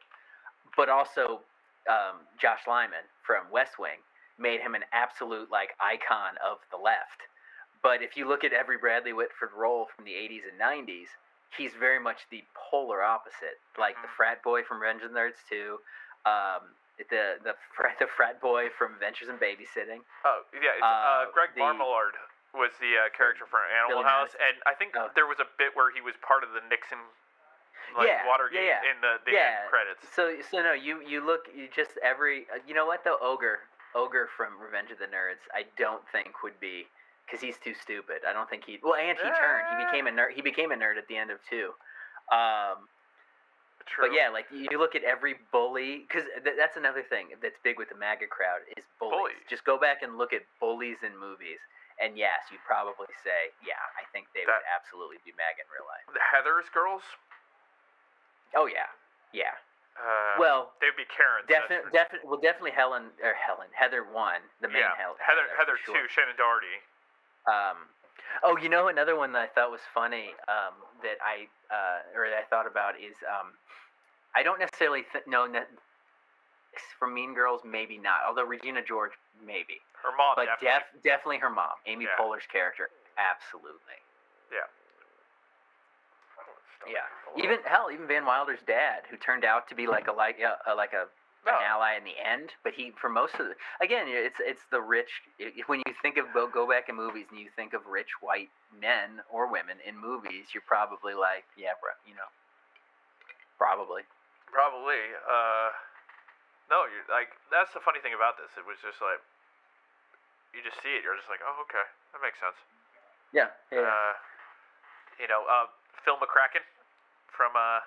but 0.76 0.89
also 0.89 1.41
um, 1.89 2.21
Josh 2.39 2.61
Lyman 2.67 3.05
from 3.26 3.43
West 3.51 3.78
Wing 3.80 3.99
made 4.38 4.59
him 4.61 4.76
an 4.76 4.84
absolute 4.91 5.49
like 5.51 5.71
icon 5.80 6.36
of 6.45 6.57
the 6.71 6.78
left. 6.78 7.23
But 7.84 8.01
if 8.01 8.17
you 8.17 8.28
look 8.28 8.43
at 8.43 8.51
every 8.53 8.78
Bradley 8.78 9.13
Whitford 9.13 9.53
role 9.55 9.88
from 9.95 10.05
the 10.05 10.11
80s 10.17 10.41
and 10.49 10.57
90s, 10.59 11.07
he's 11.55 11.71
very 11.80 11.99
much 11.99 12.26
the 12.32 12.43
polar 12.57 13.03
opposite. 13.03 13.61
Like 13.78 13.95
the 14.01 14.07
Mhm. 14.07 14.17
frat 14.17 14.43
boy 14.43 14.63
from 14.63 14.82
Revenge 14.82 15.03
of 15.03 15.13
the 15.13 15.19
Nerds 15.19 15.39
2, 15.47 15.80
um, 16.26 16.73
the 16.97 17.38
the 17.43 17.55
frat, 17.76 17.99
the 17.99 18.07
frat 18.07 18.41
boy 18.41 18.69
from 18.78 18.93
Adventures 18.95 19.30
in 19.30 19.38
Babysitting. 19.38 20.01
Oh 20.26 20.43
yeah, 20.53 20.71
it's, 20.73 20.82
uh, 20.82 20.86
Uh, 20.86 21.26
Greg 21.32 21.53
the- 21.53 21.61
Marmalard 21.61 22.15
was 22.53 22.71
the 22.80 22.97
uh, 22.97 23.09
character 23.09 23.45
from 23.45 23.61
Animal 23.69 23.99
Billy 23.99 24.03
House, 24.09 24.32
Madison. 24.34 24.47
and 24.47 24.63
I 24.65 24.73
think 24.73 24.95
Oh. 24.97 25.09
there 25.13 25.28
was 25.28 25.39
a 25.39 25.45
bit 25.57 25.76
where 25.76 25.91
he 25.91 25.99
was 26.01 26.15
part 26.17 26.43
of 26.43 26.51
the 26.53 26.61
Nixon, 26.61 26.99
like 27.97 28.07
Yeah, 28.07 28.23
yeah, 28.23 28.27
Watergate, 28.27 28.65
yeah. 28.65 28.81
in 28.89 28.97
the, 29.01 29.21
the 29.25 29.31
Yeah. 29.38 29.67
credits. 29.69 30.01
So 30.15 30.36
so 30.49 30.61
no, 30.63 30.73
you 30.73 31.01
you 31.05 31.21
look 31.25 31.45
you 31.53 31.67
just 31.73 31.91
every 32.03 32.47
uh, 32.53 32.59
you 32.67 32.73
know 32.73 32.86
what 32.86 33.03
though 33.03 33.17
ogre 33.21 33.59
ogre 33.93 34.27
from 34.36 34.57
Revenge 34.59 34.91
of 34.91 34.99
the 34.99 35.05
Nerds 35.11 35.43
I 35.53 35.63
don't 35.77 36.03
think 36.11 36.43
would 36.43 36.59
be 36.59 36.88
because 37.25 37.41
he's 37.41 37.57
too 37.57 37.73
stupid. 37.73 38.21
I 38.27 38.33
don't 38.33 38.49
think 38.49 38.65
he 38.65 38.79
well 38.81 38.95
and 38.95 39.17
he 39.17 39.23
turned 39.23 39.65
he 39.71 39.86
became 39.86 40.07
a 40.07 40.11
nerd 40.13 40.31
he 40.33 40.41
became 40.41 40.71
a 40.71 40.75
nerd 40.75 40.97
at 40.97 41.07
the 41.07 41.17
end 41.17 41.29
of 41.31 41.39
two. 41.49 41.71
Um, 42.33 42.88
True. 43.86 44.09
But 44.09 44.17
yeah, 44.17 44.33
like 44.33 44.49
you 44.49 44.81
look 44.81 44.97
at 44.97 45.05
every 45.05 45.38
bully, 45.53 46.09
because 46.09 46.25
th- 46.41 46.57
that's 46.57 46.73
another 46.73 47.05
thing 47.05 47.29
that's 47.38 47.61
big 47.61 47.77
with 47.77 47.93
the 47.93 47.99
MAGA 48.01 48.25
crowd 48.33 48.65
is 48.73 48.81
bullies. 48.97 49.38
Bullies. 49.38 49.45
Just 49.45 49.61
go 49.61 49.77
back 49.77 50.01
and 50.01 50.17
look 50.17 50.33
at 50.33 50.41
bullies 50.57 51.05
in 51.05 51.13
movies, 51.13 51.61
and 52.01 52.17
yes, 52.17 52.49
you'd 52.49 52.65
probably 52.65 53.05
say, 53.21 53.53
yeah, 53.61 53.77
I 53.93 54.01
think 54.09 54.25
they 54.33 54.41
would 54.41 54.65
absolutely 54.73 55.21
be 55.21 55.38
MAGA 55.38 55.61
in 55.61 55.69
real 55.69 55.86
life. 55.86 56.01
the 56.09 56.25
Heather's 56.33 56.65
girls. 56.73 57.05
Oh 58.54 58.68
yeah, 58.68 58.88
yeah. 59.34 59.56
Uh, 59.96 60.36
well, 60.38 60.76
they'd 60.84 60.91
be 61.00 61.08
Karen. 61.08 61.48
definitely, 61.48 61.88
for- 61.88 61.96
definitely, 61.96 62.28
well, 62.28 62.39
definitely 62.43 62.72
Helen 62.76 63.16
or 63.24 63.32
Helen, 63.34 63.68
Heather 63.72 64.04
one, 64.04 64.43
the 64.60 64.68
main 64.68 64.84
yeah, 64.84 64.91
Hel- 65.00 65.16
Heather. 65.24 65.48
for 65.48 65.56
Heather 65.56 65.78
sure. 65.88 65.96
too. 65.96 66.06
Shannen 66.12 66.36
Doherty. 66.36 66.76
Um, 67.48 67.78
oh, 68.43 68.58
you 68.60 68.68
know 68.68 68.89
another 68.89 69.16
one 69.16 69.32
that 69.34 69.41
I 69.41 69.48
thought 69.48 69.72
was 69.72 69.80
funny 69.93 70.36
um, 70.52 70.76
that 71.02 71.16
I 71.24 71.48
uh, 71.72 72.04
or 72.18 72.28
that 72.30 72.36
I 72.38 72.43
thought 72.52 72.68
about 72.68 73.00
is 73.00 73.16
um, 73.24 73.56
I 74.36 74.43
don't 74.43 74.60
necessarily 74.60 75.04
th- 75.14 75.24
know 75.28 75.46
ne- 75.48 75.64
from 77.00 77.14
Mean 77.16 77.34
Girls, 77.34 77.62
maybe 77.64 77.98
not. 77.98 78.20
Although 78.28 78.43
Regina 78.43 78.84
George, 78.84 79.14
maybe, 79.39 79.80
Her 80.04 80.12
mom. 80.18 80.36
but 80.36 80.46
definitely. 80.60 80.84
def- 81.00 81.04
definitely 81.08 81.39
her 81.39 81.50
mom, 81.50 81.80
Amy 81.88 82.04
Yeah. 82.04 82.20
Poehler's 82.20 82.46
character, 82.52 82.89
absolutely. 83.16 83.96
Yeah, 84.52 84.68
even 87.38 87.57
hell, 87.65 87.88
even 87.91 88.07
Van 88.07 88.25
Wilder's 88.25 88.63
dad, 88.65 89.03
who 89.09 89.17
turned 89.17 89.43
out 89.43 89.67
to 89.69 89.75
be 89.75 89.88
like 89.88 90.07
a 90.07 90.13
like 90.13 90.39
a, 90.39 90.71
a 90.71 90.73
like 90.75 90.93
a 90.93 91.07
an 91.45 91.61
ally 91.61 91.93
in 91.93 92.01
the 92.01 92.17
end, 92.17 92.49
but 92.65 92.73
he 92.73 92.89
for 92.97 93.09
most 93.09 93.38
of 93.38 93.45
the 93.45 93.53
again, 93.77 94.09
it's 94.09 94.41
it's 94.41 94.65
the 94.73 94.81
rich. 94.81 95.21
i 95.38 95.53
when 95.69 95.81
you 95.86 95.93
think 96.01 96.17
of 96.17 96.25
go, 96.33 96.49
go 96.49 96.65
back 96.65 96.89
in 96.89 96.97
movies 96.97 97.29
and 97.29 97.38
you 97.38 97.53
think 97.53 97.77
of 97.77 97.86
rich 97.86 98.09
white 98.21 98.49
men 98.73 99.21
or 99.29 99.45
women 99.45 99.77
in 99.86 99.93
movies, 99.93 100.49
you're 100.57 100.65
probably 100.65 101.13
like, 101.13 101.45
yeah, 101.53 101.77
bro, 101.77 101.93
you 102.09 102.17
know, 102.17 102.29
probably. 103.61 104.01
Probably. 104.49 105.01
Uh, 105.27 105.69
no, 106.71 106.89
you're 106.89 107.05
like 107.13 107.29
that's 107.53 107.69
the 107.77 107.83
funny 107.86 108.01
thing 108.01 108.17
about 108.17 108.41
this. 108.41 108.49
It 108.57 108.65
was 108.65 108.81
just 108.81 108.97
like 108.97 109.21
you 110.55 110.65
just 110.65 110.81
see 110.81 110.97
it. 110.97 111.05
You're 111.05 111.19
just 111.19 111.29
like, 111.29 111.45
oh, 111.45 111.61
okay, 111.69 111.86
that 112.15 112.21
makes 112.25 112.41
sense. 112.41 112.57
Yeah, 113.36 113.53
yeah. 113.69 113.86
Uh, 113.86 114.13
you 115.21 115.27
know, 115.29 115.45
uh, 115.45 115.69
Phil 116.01 116.17
McCracken 116.17 116.65
from 117.38 117.51
uh, 117.55 117.79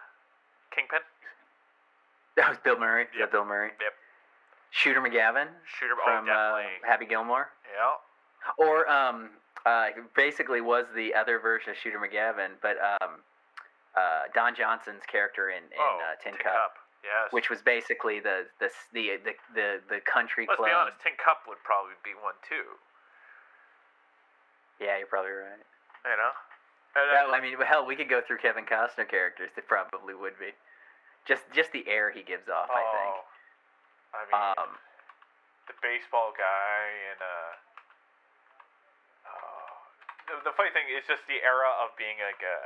Kingpin. 0.74 1.01
that 2.36 2.49
was 2.49 2.59
Bill 2.64 2.78
Murray. 2.78 3.07
Yep. 3.16 3.30
that 3.30 3.32
Bill 3.32 3.44
Murray? 3.44 3.70
Yep. 3.80 3.92
Shooter 4.70 5.01
McGavin 5.01 5.49
Shooter. 5.64 5.96
oh, 5.96 6.05
from 6.05 6.28
uh, 6.28 6.32
definitely. 6.32 6.70
Happy 6.86 7.07
Gilmore. 7.07 7.49
yeah. 7.72 7.96
Or 8.61 8.88
um, 8.88 9.30
uh, 9.66 9.88
basically 10.14 10.61
was 10.61 10.84
the 10.94 11.12
other 11.14 11.38
version 11.40 11.70
of 11.72 11.76
Shooter 11.76 11.99
McGavin, 11.99 12.55
but 12.62 12.76
um, 13.01 13.24
uh, 13.96 14.28
Don 14.34 14.55
Johnson's 14.55 15.03
character 15.11 15.51
in, 15.51 15.64
in 15.72 15.80
oh, 15.80 15.99
uh, 16.05 16.14
Tin, 16.22 16.32
Tin 16.36 16.44
Cup, 16.44 16.76
Yes. 17.03 17.32
which 17.32 17.49
was 17.51 17.62
basically 17.62 18.20
the 18.20 18.44
the 18.61 18.68
the 18.92 19.16
the 19.24 19.32
the, 19.55 19.68
the 19.88 20.01
country 20.05 20.44
Let's 20.46 20.59
club. 20.59 20.68
be 20.68 20.74
honest. 20.74 20.99
Tin 21.03 21.16
Cup 21.18 21.46
would 21.49 21.59
probably 21.64 21.96
be 22.05 22.12
one 22.18 22.34
too. 22.46 22.76
Yeah, 24.78 24.99
you're 24.99 25.11
probably 25.11 25.32
right. 25.32 25.59
You 26.07 26.16
know. 26.18 26.34
Yeah, 26.97 27.30
I 27.30 27.41
mean, 27.41 27.55
hell, 27.62 27.86
we 27.86 27.95
could 27.95 28.09
go 28.09 28.20
through 28.20 28.39
Kevin 28.39 28.64
Costner 28.66 29.07
characters. 29.09 29.51
They 29.55 29.62
probably 29.62 30.14
would 30.14 30.39
be. 30.39 30.51
Just 31.26 31.45
just 31.53 31.70
the 31.72 31.84
air 31.86 32.11
he 32.11 32.24
gives 32.24 32.49
off, 32.49 32.72
I 32.72 32.82
think. 32.89 33.14
oh, 33.14 34.16
I 34.16 34.20
mean, 34.26 34.43
Um, 34.59 34.70
the 35.68 35.76
baseball 35.84 36.32
guy 36.32 36.80
and 37.12 37.20
uh. 37.20 37.53
oh, 39.28 39.72
the, 40.26 40.34
the 40.51 40.55
funny 40.57 40.72
thing 40.72 40.89
is 40.89 41.05
just 41.05 41.22
the 41.28 41.45
era 41.45 41.68
of 41.84 41.93
being 42.01 42.16
like 42.24 42.41
a. 42.41 42.59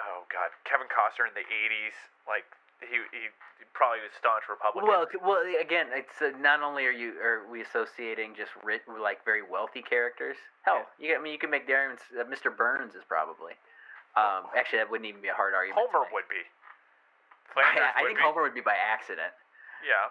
Oh 0.00 0.24
God, 0.30 0.54
Kevin 0.64 0.86
Costner 0.88 1.26
in 1.26 1.34
the 1.34 1.44
'80s, 1.44 1.98
like 2.30 2.46
he 2.80 2.96
he, 3.12 3.28
he 3.60 3.64
probably 3.76 4.00
was 4.00 4.12
staunch 4.18 4.44
Republican. 4.48 4.88
well, 4.88 5.04
well, 5.22 5.42
again, 5.60 5.88
it's 5.92 6.20
uh, 6.20 6.32
not 6.40 6.62
only 6.62 6.84
are 6.86 6.94
you 6.94 7.14
are 7.20 7.44
we 7.50 7.60
associating 7.62 8.34
just 8.34 8.50
rich, 8.64 8.82
like 8.88 9.24
very 9.24 9.42
wealthy 9.44 9.82
characters. 9.82 10.36
Hell, 10.62 10.86
you, 10.98 11.14
I 11.14 11.20
mean, 11.22 11.32
you 11.32 11.38
can 11.38 11.50
make 11.50 11.68
Darren, 11.68 11.96
uh, 12.18 12.24
Mr. 12.24 12.48
Burns 12.54 12.94
is 12.94 13.04
probably. 13.08 13.52
Um, 14.18 14.50
actually, 14.58 14.80
that 14.82 14.90
wouldn't 14.90 15.06
even 15.08 15.22
be 15.22 15.28
a 15.30 15.36
hard 15.38 15.54
argument. 15.54 15.78
Homer 15.86 16.04
would 16.12 16.26
be. 16.28 16.42
Flanders 17.54 17.78
I, 17.94 18.00
I 18.00 18.02
would 18.02 18.08
think 18.10 18.18
be. 18.18 18.24
Homer 18.26 18.42
would 18.42 18.54
be 18.58 18.60
by 18.64 18.74
accident. 18.74 19.30
Yeah. 19.86 20.10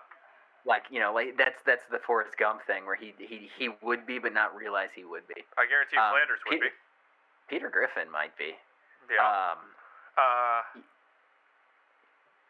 Like 0.67 0.83
you 0.91 0.99
know, 0.99 1.11
like 1.13 1.35
that's 1.37 1.59
that's 1.65 1.83
the 1.91 1.99
Forrest 2.03 2.35
Gump 2.37 2.63
thing 2.67 2.85
where 2.85 2.95
he 2.95 3.13
he 3.17 3.49
he 3.57 3.69
would 3.81 4.05
be, 4.07 4.19
but 4.19 4.33
not 4.33 4.55
realize 4.55 4.89
he 4.95 5.03
would 5.03 5.27
be. 5.27 5.39
I 5.57 5.63
guarantee 5.67 5.95
Um, 5.97 6.11
Flanders 6.15 6.39
would 6.47 6.59
Peter- 6.59 6.71
be. 6.71 6.75
Peter 7.47 7.69
Griffin 7.71 8.11
might 8.11 8.35
be. 8.37 8.53
Yeah. 9.09 9.23
Um, 9.25 9.57
uh. 10.19 10.61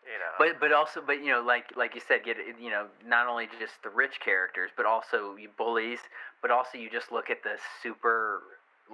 You 0.05 0.17
know. 0.17 0.33
but 0.39 0.59
but 0.59 0.71
also 0.73 1.01
but 1.05 1.19
you 1.19 1.29
know 1.29 1.41
like 1.41 1.75
like 1.75 1.93
you 1.93 2.01
said 2.05 2.23
get 2.23 2.37
you 2.59 2.69
know 2.69 2.87
not 3.05 3.27
only 3.27 3.47
just 3.59 3.73
the 3.83 3.89
rich 3.89 4.19
characters 4.23 4.71
but 4.75 4.85
also 4.85 5.35
you 5.35 5.49
bullies 5.57 5.99
but 6.41 6.49
also 6.49 6.77
you 6.77 6.89
just 6.89 7.11
look 7.11 7.29
at 7.29 7.43
the 7.43 7.57
super 7.83 8.41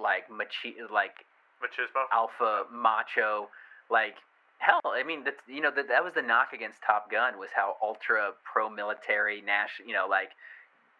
like 0.00 0.28
machi 0.30 0.76
like 0.92 1.24
machismo. 1.62 2.04
alpha 2.12 2.64
macho 2.70 3.48
like 3.88 4.16
hell 4.58 4.80
i 4.84 5.02
mean 5.02 5.24
that's 5.24 5.40
you 5.48 5.60
know 5.60 5.70
that 5.70 5.88
that 5.88 6.02
was 6.02 6.12
the 6.14 6.22
knock 6.22 6.52
against 6.52 6.82
top 6.82 7.10
gun 7.10 7.38
was 7.38 7.50
how 7.54 7.76
ultra 7.82 8.32
pro 8.44 8.68
military 8.68 9.40
national 9.40 9.88
you 9.88 9.94
know 9.94 10.06
like 10.08 10.30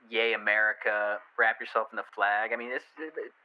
yay 0.09 0.35
america 0.35 1.19
wrap 1.39 1.61
yourself 1.61 1.89
in 1.93 1.97
the 1.97 2.09
flag 2.15 2.53
i 2.53 2.57
mean 2.57 2.71
this 2.71 2.85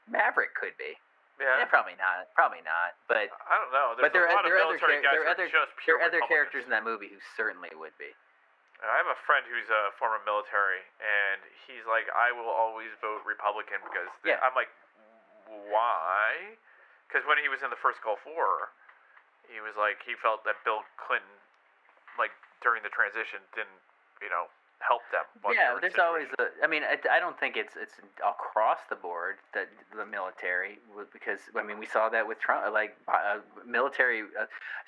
maverick 0.10 0.54
could 0.56 0.76
be 0.78 0.96
Yeah. 1.42 1.58
Eh, 1.60 1.66
probably 1.66 1.98
not 1.98 2.30
probably 2.38 2.62
not 2.62 2.94
but 3.10 3.34
I 3.50 3.58
don't 3.58 3.74
know. 3.74 3.98
There's 3.98 4.06
but 4.06 4.14
there 4.14 4.30
a 4.30 4.32
are 4.32 4.38
lot 4.38 4.46
there 4.46 4.62
of 4.62 4.70
are 4.70 4.78
other 4.78 5.02
guys 5.02 5.10
there 5.10 5.26
are 5.26 5.34
other 5.34 5.50
just 5.50 5.74
there 5.90 5.98
are 5.98 6.06
other 6.06 6.22
characters 6.30 6.64
in 6.64 6.72
that 6.72 6.86
movie 6.86 7.10
who 7.10 7.18
certainly 7.36 7.74
would 7.74 7.98
be 7.98 8.14
I 8.82 8.98
have 8.98 9.10
a 9.10 9.20
friend 9.30 9.46
who's 9.46 9.70
a 9.70 9.94
former 10.02 10.18
military, 10.26 10.82
and 10.98 11.38
he's 11.70 11.86
like, 11.86 12.10
I 12.18 12.34
will 12.34 12.50
always 12.50 12.90
vote 12.98 13.22
Republican 13.30 13.78
because 13.86 14.10
Yeah. 14.26 14.42
I'm 14.42 14.58
like, 14.58 14.74
why? 15.70 16.58
Because 17.06 17.22
when 17.30 17.38
he 17.38 17.46
was 17.46 17.62
in 17.62 17.70
the 17.70 17.78
first 17.78 18.02
Gulf 18.02 18.26
War, 18.26 18.74
he 19.46 19.62
was 19.62 19.78
like, 19.78 20.02
he 20.02 20.18
felt 20.18 20.42
that 20.50 20.58
Bill 20.66 20.82
Clinton, 20.98 21.30
like 22.18 22.34
during 22.66 22.82
the 22.82 22.90
transition, 22.90 23.44
didn't, 23.54 23.82
you 24.18 24.34
know, 24.34 24.50
help 24.88 25.02
them. 25.12 25.24
yeah, 25.54 25.78
there's 25.80 26.00
always 26.00 26.28
a. 26.40 26.46
I 26.64 26.68
mean, 26.68 26.84
I, 26.84 26.98
I 27.12 27.20
don't 27.20 27.40
think 27.40 27.56
it's 27.58 27.76
it's 27.80 27.94
across 28.28 28.80
the 28.90 28.96
board 28.96 29.36
that 29.54 29.70
the 29.96 30.06
military 30.06 30.80
because 31.14 31.40
I 31.56 31.64
mean 31.64 31.80
we 31.80 31.86
saw 31.86 32.10
that 32.10 32.28
with 32.28 32.40
Trump, 32.40 32.72
like 32.74 32.96
uh, 33.08 33.38
military. 33.66 34.22
Uh, 34.22 34.46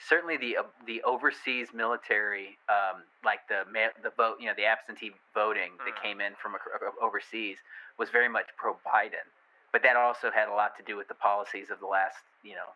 certainly 0.08 0.38
the 0.38 0.58
uh, 0.58 0.64
the 0.86 1.02
overseas 1.04 1.70
military, 1.74 2.58
um, 2.70 3.04
like 3.24 3.48
the 3.50 3.64
ma- 3.72 3.94
the 4.02 4.12
vote, 4.16 4.38
you 4.40 4.48
know, 4.48 4.54
the 4.58 4.66
absentee 4.66 5.12
voting 5.34 5.72
that 5.86 5.96
Mm. 5.96 6.02
came 6.02 6.22
in 6.22 6.34
from 6.42 6.56
ac- 6.56 6.96
overseas 7.02 7.58
was 7.98 8.10
very 8.10 8.30
much 8.30 8.48
pro 8.58 8.74
Biden, 8.86 9.28
but 9.72 9.84
that 9.84 9.96
also 9.96 10.32
had 10.32 10.48
a 10.48 10.54
lot 10.54 10.76
to 10.78 10.84
do 10.84 10.98
with 10.98 11.08
the 11.08 11.16
policies 11.16 11.70
of 11.70 11.80
the 11.80 11.88
last 11.88 12.18
you 12.44 12.56
know 12.56 12.70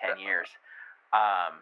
ten 0.00 0.18
Yeah. 0.18 0.24
years. 0.26 0.48
Um, 1.12 1.58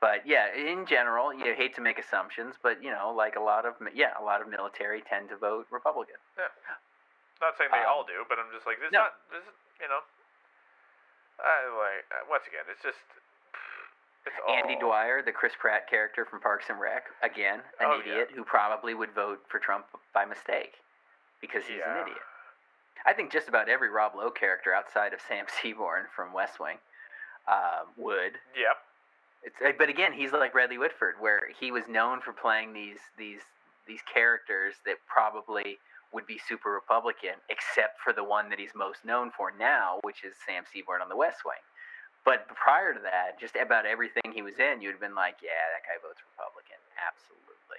but 0.00 0.26
yeah, 0.26 0.52
in 0.54 0.84
general, 0.86 1.32
you 1.32 1.54
hate 1.54 1.74
to 1.76 1.80
make 1.80 1.98
assumptions, 1.98 2.54
but 2.62 2.82
you 2.82 2.90
know, 2.90 3.12
like 3.16 3.36
a 3.36 3.40
lot 3.40 3.64
of 3.64 3.74
yeah, 3.94 4.12
a 4.20 4.24
lot 4.24 4.40
of 4.42 4.48
military 4.48 5.02
tend 5.08 5.28
to 5.30 5.36
vote 5.36 5.66
Republican. 5.70 6.16
Yeah, 6.36 6.52
Not 7.40 7.56
saying 7.56 7.70
they 7.72 7.80
um, 7.84 7.88
all 7.88 8.04
do, 8.04 8.24
but 8.28 8.38
I'm 8.38 8.48
just 8.54 8.66
like, 8.66 8.76
this 8.80 8.92
no. 8.92 9.08
not, 9.08 9.12
this, 9.32 9.42
is- 9.42 9.56
you 9.80 9.88
know. 9.88 10.00
I 11.40 11.68
like 11.76 12.04
uh, 12.12 12.24
once 12.30 12.44
again, 12.48 12.64
it's 12.70 12.82
just, 12.82 12.96
it's 14.24 14.36
all. 14.48 14.54
Andy 14.56 14.76
Dwyer, 14.80 15.20
the 15.22 15.32
Chris 15.32 15.52
Pratt 15.58 15.88
character 15.88 16.24
from 16.24 16.40
Parks 16.40 16.66
and 16.70 16.80
Rec, 16.80 17.04
again, 17.22 17.60
an 17.80 17.86
Oh, 17.92 18.00
yeah. 18.04 18.12
idiot 18.24 18.28
who 18.34 18.42
probably 18.44 18.94
would 18.94 19.12
vote 19.14 19.40
for 19.48 19.58
Trump 19.58 19.84
by 20.14 20.24
mistake 20.24 20.80
because 21.40 21.64
he's 21.68 21.76
Yeah. 21.84 21.92
an 21.92 22.02
idiot. 22.08 22.24
I 23.04 23.12
think 23.12 23.30
just 23.30 23.48
about 23.48 23.68
every 23.68 23.90
Rob 23.90 24.12
Lowe 24.16 24.30
character 24.30 24.72
outside 24.74 25.12
of 25.12 25.20
Sam 25.28 25.44
Seaborn 25.60 26.04
from 26.14 26.32
West 26.32 26.58
Wing 26.58 26.78
uh, 27.46 27.84
would. 27.96 28.40
Yep. 28.56 28.75
It's, 29.46 29.54
uh, 29.64 29.70
but 29.78 29.88
again, 29.88 30.12
he's 30.12 30.32
like 30.32 30.52
Bradley 30.52 30.76
Whitford, 30.76 31.14
where 31.22 31.46
he 31.58 31.70
was 31.70 31.86
known 31.88 32.20
for 32.20 32.32
playing 32.34 32.72
these 32.74 32.98
these 33.16 33.40
these 33.86 34.00
characters 34.12 34.74
that 34.84 34.96
probably 35.06 35.78
would 36.12 36.26
be 36.26 36.38
super 36.48 36.70
Republican, 36.74 37.38
except 37.48 38.00
for 38.02 38.12
the 38.12 38.24
one 38.24 38.50
that 38.50 38.58
he's 38.58 38.74
most 38.74 39.04
known 39.04 39.30
for 39.30 39.52
now, 39.58 39.98
which 40.02 40.24
is 40.24 40.34
Sam 40.44 40.64
Seaborn 40.66 41.00
on 41.00 41.08
The 41.08 41.16
West 41.16 41.46
Wing. 41.46 41.62
But 42.24 42.48
prior 42.58 42.90
to 42.92 42.98
that, 43.06 43.38
just 43.38 43.54
about 43.54 43.86
everything 43.86 44.34
he 44.34 44.42
was 44.42 44.58
in, 44.58 44.82
you'd 44.82 44.98
have 44.98 45.00
been 45.00 45.14
like, 45.14 45.38
yeah, 45.38 45.62
that 45.78 45.86
guy 45.86 45.94
votes 46.02 46.18
Republican, 46.34 46.82
absolutely. 46.98 47.78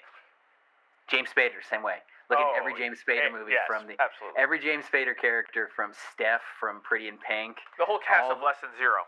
James 1.12 1.28
Spader, 1.32 1.60
same 1.68 1.84
way. 1.84 2.00
Look 2.30 2.40
at 2.40 2.56
every 2.56 2.72
Oh, 2.76 2.78
James 2.80 3.00
Spader 3.04 3.28
Eh, 3.28 3.32
movie 3.32 3.56
yes, 3.56 3.64
from 3.68 3.88
the 3.88 3.96
absolutely. 4.00 4.40
every 4.40 4.60
James 4.60 4.84
Spader 4.88 5.16
character 5.16 5.68
from 5.76 5.92
Steph 6.12 6.44
from 6.60 6.80
Pretty 6.84 7.08
in 7.08 7.18
Pink. 7.20 7.60
the 7.80 7.84
whole 7.88 8.00
cast 8.00 8.24
all- 8.28 8.32
of 8.36 8.42
Less 8.44 8.60
Than 8.64 8.72
Zero 8.78 9.04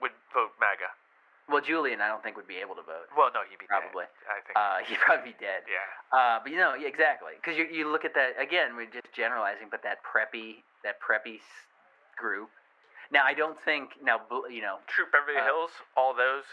would 0.00 0.12
vote 0.32 0.52
MAGA. 0.60 0.88
Well, 1.52 1.60
Julian, 1.62 2.00
I 2.00 2.08
don't 2.08 2.22
think 2.24 2.36
would 2.40 2.48
be 2.48 2.56
able 2.58 2.74
to 2.74 2.82
vote. 2.82 3.06
Well, 3.16 3.28
no, 3.34 3.44
he'd 3.48 3.58
be 3.60 3.68
Probably. 3.68 4.08
Dead, 4.08 4.26
I 4.26 4.38
think. 4.40 4.54
Uh, 4.56 4.78
he'd 4.88 4.98
probably 5.04 5.32
be 5.32 5.36
dead. 5.38 5.62
yeah. 5.68 5.84
Uh, 6.10 6.40
but 6.42 6.50
you 6.50 6.56
know, 6.58 6.72
yeah, 6.74 6.88
exactly, 6.88 7.32
because 7.36 7.56
you 7.60 7.68
you 7.70 7.90
look 7.92 8.04
at 8.04 8.14
that 8.16 8.40
again. 8.40 8.74
We're 8.76 8.88
just 8.90 9.12
generalizing, 9.14 9.68
but 9.70 9.82
that 9.84 10.00
preppy 10.02 10.64
that 10.82 10.96
preppy 11.04 11.38
group. 12.16 12.48
Now, 13.12 13.24
I 13.28 13.34
don't 13.34 13.60
think 13.60 14.00
now. 14.02 14.20
You 14.48 14.62
know, 14.64 14.80
Troop 14.88 15.12
Beverly 15.12 15.36
Uh, 15.36 15.44
Hills, 15.44 15.70
all 15.96 16.14
those. 16.16 16.48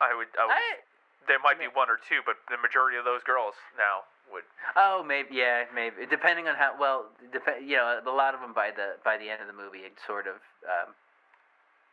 I 0.00 0.12
would. 0.16 0.28
I 0.38 0.44
would 0.46 0.52
I, 0.52 0.80
there 1.28 1.38
might 1.40 1.58
be 1.58 1.66
mean- 1.68 1.76
one 1.76 1.88
or 1.88 1.96
two, 2.08 2.20
but 2.24 2.36
the 2.48 2.56
majority 2.60 2.96
of 2.96 3.04
those 3.04 3.22
girls 3.24 3.54
now 3.76 4.04
would. 4.32 4.44
oh, 4.76 5.04
maybe 5.06 5.36
yeah, 5.36 5.64
maybe 5.74 6.04
depending 6.08 6.48
on 6.48 6.56
how 6.56 6.76
well. 6.78 7.06
Dep- 7.32 7.60
you 7.64 7.76
know, 7.76 8.00
a 8.04 8.10
lot 8.10 8.34
of 8.34 8.40
them 8.40 8.52
by 8.52 8.70
the 8.72 8.96
by 9.04 9.16
the 9.16 9.28
end 9.28 9.40
of 9.40 9.46
the 9.48 9.56
movie, 9.56 9.84
it 9.84 9.92
sort 10.06 10.26
of. 10.26 10.36
Um, 10.64 10.92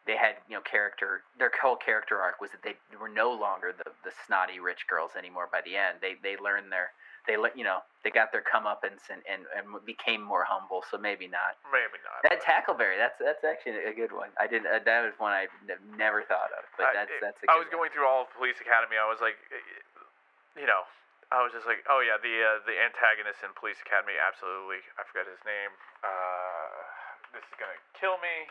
they 0.08 0.16
had 0.18 0.40
you 0.50 0.56
know 0.56 0.64
character. 0.64 1.22
Their 1.38 1.52
whole 1.62 1.76
character 1.76 2.18
arc 2.18 2.40
was 2.42 2.50
that 2.52 2.64
they 2.64 2.76
were 3.00 3.12
no 3.12 3.30
longer 3.32 3.76
the 3.76 3.92
the 4.08 4.12
snotty 4.26 4.60
rich 4.60 4.88
girls 4.88 5.12
anymore. 5.20 5.48
By 5.52 5.62
the 5.62 5.76
end, 5.76 6.00
they 6.02 6.16
they 6.24 6.40
learned 6.40 6.72
their 6.72 6.96
they 7.28 7.36
you 7.60 7.68
know 7.68 7.84
they 8.08 8.10
got 8.10 8.32
their 8.32 8.42
comeuppance 8.42 9.12
and 9.12 9.20
and 9.28 9.44
and 9.52 9.68
became 9.84 10.24
more 10.24 10.48
humble. 10.48 10.82
So 10.88 10.96
maybe 10.98 11.28
not. 11.28 11.60
Maybe 11.68 12.00
not. 12.08 12.24
That 12.24 12.40
Tackleberry, 12.40 12.96
that's 12.96 13.20
that's 13.20 13.44
actually 13.44 13.84
a 13.84 13.92
good 13.92 14.16
one. 14.16 14.32
I 14.40 14.48
did 14.48 14.64
uh, 14.64 14.80
that 14.88 15.04
was 15.04 15.14
one 15.20 15.36
I 15.36 15.52
never 16.00 16.24
thought 16.24 16.50
of, 16.56 16.64
but 16.80 16.96
that's 16.96 17.12
it- 17.12 17.20
that's 17.22 17.38
a 17.44 17.46
good 17.46 17.52
I 17.52 17.60
was 17.60 17.68
one. 17.68 17.84
going 17.84 17.90
through 17.92 18.08
all 18.08 18.24
of 18.26 18.32
Police 18.32 18.58
Academy. 18.64 18.96
I 18.96 19.06
was 19.12 19.20
like, 19.20 19.36
eh, 19.52 19.60
you 20.56 20.66
know, 20.66 20.88
I 21.36 21.44
was 21.44 21.52
just 21.52 21.68
like, 21.68 21.84
oh 21.92 22.00
yeah, 22.00 22.16
the 22.16 22.32
uh, 22.40 22.64
the 22.64 22.80
antagonist 22.80 23.44
in 23.44 23.52
Police 23.60 23.84
Academy, 23.84 24.16
absolutely. 24.16 24.80
I 24.96 25.04
forgot 25.04 25.28
his 25.28 25.44
name. 25.44 25.76
Uh, 26.00 26.80
this 27.36 27.44
is 27.44 27.56
gonna 27.60 27.76
kill 28.00 28.16
me. 28.24 28.48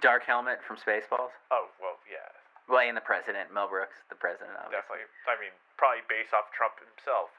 Dark 0.00 0.24
Helmet 0.26 0.60
from 0.66 0.76
Spaceballs. 0.76 1.32
Oh 1.50 1.70
well, 1.80 1.96
yeah, 2.10 2.26
Well, 2.68 2.82
and 2.84 2.96
the 2.96 3.04
president, 3.04 3.52
Mel 3.54 3.68
Brooks, 3.70 3.96
the 4.10 4.18
president, 4.18 4.54
obviously. 4.58 5.06
definitely. 5.06 5.06
I 5.30 5.34
mean, 5.40 5.54
probably 5.78 6.02
based 6.10 6.34
off 6.34 6.50
Trump 6.52 6.76
himself. 6.82 7.30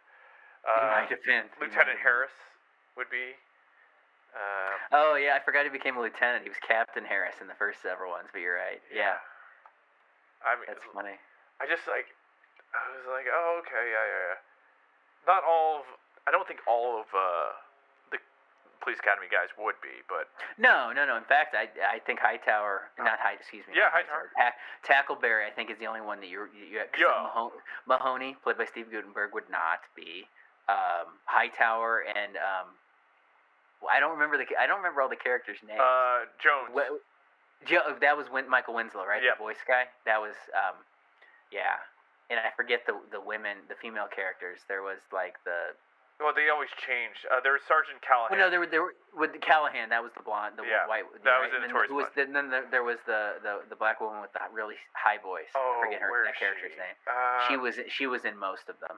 Uh, 0.66 1.00
might 1.00 1.12
have 1.14 1.24
been. 1.24 1.48
Lieutenant. 1.62 2.00
Harris 2.02 2.34
would 2.98 3.10
be. 3.14 3.38
Um, 4.36 4.76
Oh 4.92 5.14
yeah, 5.16 5.38
I 5.38 5.40
forgot 5.44 5.64
he 5.64 5.72
became 5.72 5.96
a 5.98 6.02
lieutenant. 6.04 6.44
He 6.44 6.50
was 6.52 6.60
Captain 6.62 7.06
Harris 7.06 7.40
in 7.40 7.48
the 7.48 7.56
first 7.58 7.82
several 7.82 8.12
ones, 8.12 8.28
but 8.34 8.42
you're 8.44 8.58
right. 8.60 8.82
Yeah, 8.92 9.18
I 10.44 10.56
mean, 10.60 10.68
that's 10.68 10.84
funny. 10.94 11.16
I 11.62 11.66
just 11.66 11.88
like, 11.88 12.10
I 12.76 12.82
was 12.94 13.06
like, 13.10 13.26
oh 13.32 13.62
okay, 13.66 13.86
yeah, 13.90 14.06
yeah, 14.06 14.24
yeah. 14.34 14.40
Not 15.26 15.42
all 15.48 15.82
of, 15.84 15.86
I 16.28 16.32
don't 16.32 16.48
think 16.48 16.60
all 16.68 17.00
of 17.02 17.08
uh, 17.16 17.52
Police 18.88 19.04
Academy 19.04 19.28
guys 19.28 19.52
would 19.60 19.76
be, 19.84 20.00
but 20.08 20.32
No, 20.56 20.96
no, 20.96 21.04
no. 21.04 21.20
In 21.20 21.28
fact, 21.28 21.52
I 21.60 21.68
I 21.84 22.00
think 22.08 22.24
Hightower, 22.24 22.88
not 22.98 23.20
High, 23.20 23.36
excuse 23.36 23.68
me. 23.68 23.74
Yeah, 23.76 23.92
Hightower. 23.92 24.32
Ta- 24.40 24.56
Tackleberry, 24.88 25.44
I 25.44 25.52
think 25.52 25.68
is 25.70 25.76
the 25.78 25.88
only 25.92 26.00
one 26.00 26.22
that 26.24 26.30
you're. 26.32 26.48
You, 26.56 26.80
cause 26.96 26.96
Yeah. 27.04 27.12
Maho- 27.28 27.52
Mahoney, 27.86 28.38
played 28.44 28.58
by 28.58 28.64
Steve 28.64 28.88
Guttenberg, 28.90 29.34
would 29.36 29.50
not 29.52 29.84
be. 29.94 30.24
Um, 30.72 31.20
Hightower 31.28 32.08
and 32.08 32.38
um, 32.40 32.72
I 33.92 34.00
don't 34.00 34.16
remember 34.16 34.38
the. 34.40 34.48
I 34.56 34.68
don't 34.68 34.78
remember 34.80 35.02
all 35.04 35.10
the 35.12 35.20
characters' 35.20 35.60
names. 35.68 35.80
uh, 35.84 36.24
Jones. 36.40 36.72
Wha- 36.74 37.04
Joe, 37.68 37.92
that 38.00 38.16
was 38.16 38.30
Win- 38.32 38.48
Michael 38.48 38.74
Winslow, 38.74 39.04
right? 39.06 39.20
Yep. 39.22 39.36
The 39.38 39.44
voice 39.44 39.64
guy. 39.68 39.92
That 40.06 40.22
was, 40.22 40.36
um, 40.56 40.80
yeah. 41.52 41.76
And 42.30 42.40
I 42.40 42.52
forget 42.56 42.86
the 42.88 42.96
the 43.12 43.20
women, 43.20 43.58
the 43.68 43.76
female 43.76 44.08
characters. 44.08 44.64
There 44.72 44.82
was 44.82 45.00
like 45.12 45.36
the. 45.44 45.76
Well, 46.20 46.34
they 46.34 46.50
always 46.50 46.70
change. 46.82 47.14
Uh, 47.30 47.40
there 47.46 47.54
was 47.54 47.62
Sergeant 47.70 48.02
Callahan. 48.02 48.34
Well, 48.34 48.42
no, 48.42 48.50
there 48.50 48.60
were 48.62 48.66
there 48.70 48.82
were 48.82 48.96
with 49.14 49.34
the 49.34 49.42
Callahan. 49.42 49.90
That 49.94 50.02
was 50.02 50.12
the 50.18 50.26
blonde, 50.26 50.58
the 50.58 50.66
Yeah, 50.66 50.90
white. 50.90 51.06
that 51.24 51.30
right? 51.30 51.46
was 51.46 51.54
in 51.54 51.62
and 51.62 51.70
then 51.70 51.94
was 51.94 52.10
the, 52.18 52.26
then 52.26 52.50
there, 52.50 52.66
there 52.70 52.86
was 52.86 52.98
the, 53.06 53.38
the 53.46 53.62
the 53.70 53.78
black 53.78 54.02
woman 54.02 54.22
with 54.22 54.34
the 54.34 54.42
really 54.50 54.78
high 54.98 55.22
voice. 55.22 55.50
oh, 55.54 55.82
I 55.82 55.86
forget 55.86 56.02
her 56.02 56.10
where 56.10 56.26
that 56.26 56.34
is 56.34 56.42
character's 56.42 56.74
she? 56.74 56.82
name. 56.82 56.98
Uh, 57.06 57.40
she 57.46 57.56
was 57.58 57.76
she 57.90 58.06
was 58.10 58.26
in 58.26 58.34
most 58.38 58.66
of 58.70 58.78
them. 58.82 58.98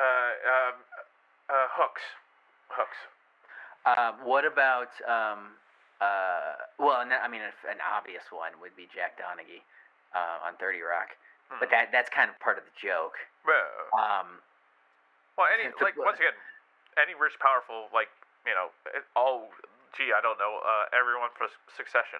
Uh, 0.00 0.02
um, 0.02 0.76
uh, 1.52 1.68
Hooks. 1.76 2.02
Hooks. 2.72 2.98
Uh, 3.84 4.16
what 4.24 4.48
about 4.48 4.88
um 5.04 5.60
uh 6.00 6.56
well, 6.80 7.04
and 7.04 7.12
I 7.12 7.28
mean 7.28 7.44
an 7.44 7.78
obvious 7.84 8.24
one 8.32 8.56
would 8.64 8.72
be 8.74 8.88
Jack 8.88 9.20
Donaghy 9.20 9.60
uh, 10.16 10.48
on 10.48 10.56
Thirty 10.56 10.80
Rock, 10.80 11.12
but 11.60 11.68
Hmm. 11.68 11.76
that 11.76 11.92
that's 11.92 12.08
kind 12.08 12.32
of 12.32 12.40
part 12.40 12.56
of 12.56 12.64
the 12.64 12.72
joke. 12.80 13.20
Well, 13.44 13.68
Um, 13.92 14.40
well, 15.36 15.46
any 15.52 15.68
like 15.84 15.94
once 16.00 16.16
again, 16.18 16.32
any 17.00 17.14
rich, 17.14 17.36
powerful, 17.40 17.90
like 17.92 18.10
you 18.46 18.54
know, 18.54 18.70
it, 18.92 19.04
all. 19.16 19.50
Gee, 19.94 20.10
I 20.10 20.18
don't 20.18 20.38
know. 20.42 20.58
Uh, 20.58 20.90
everyone 20.90 21.30
for 21.38 21.46
Succession. 21.70 22.18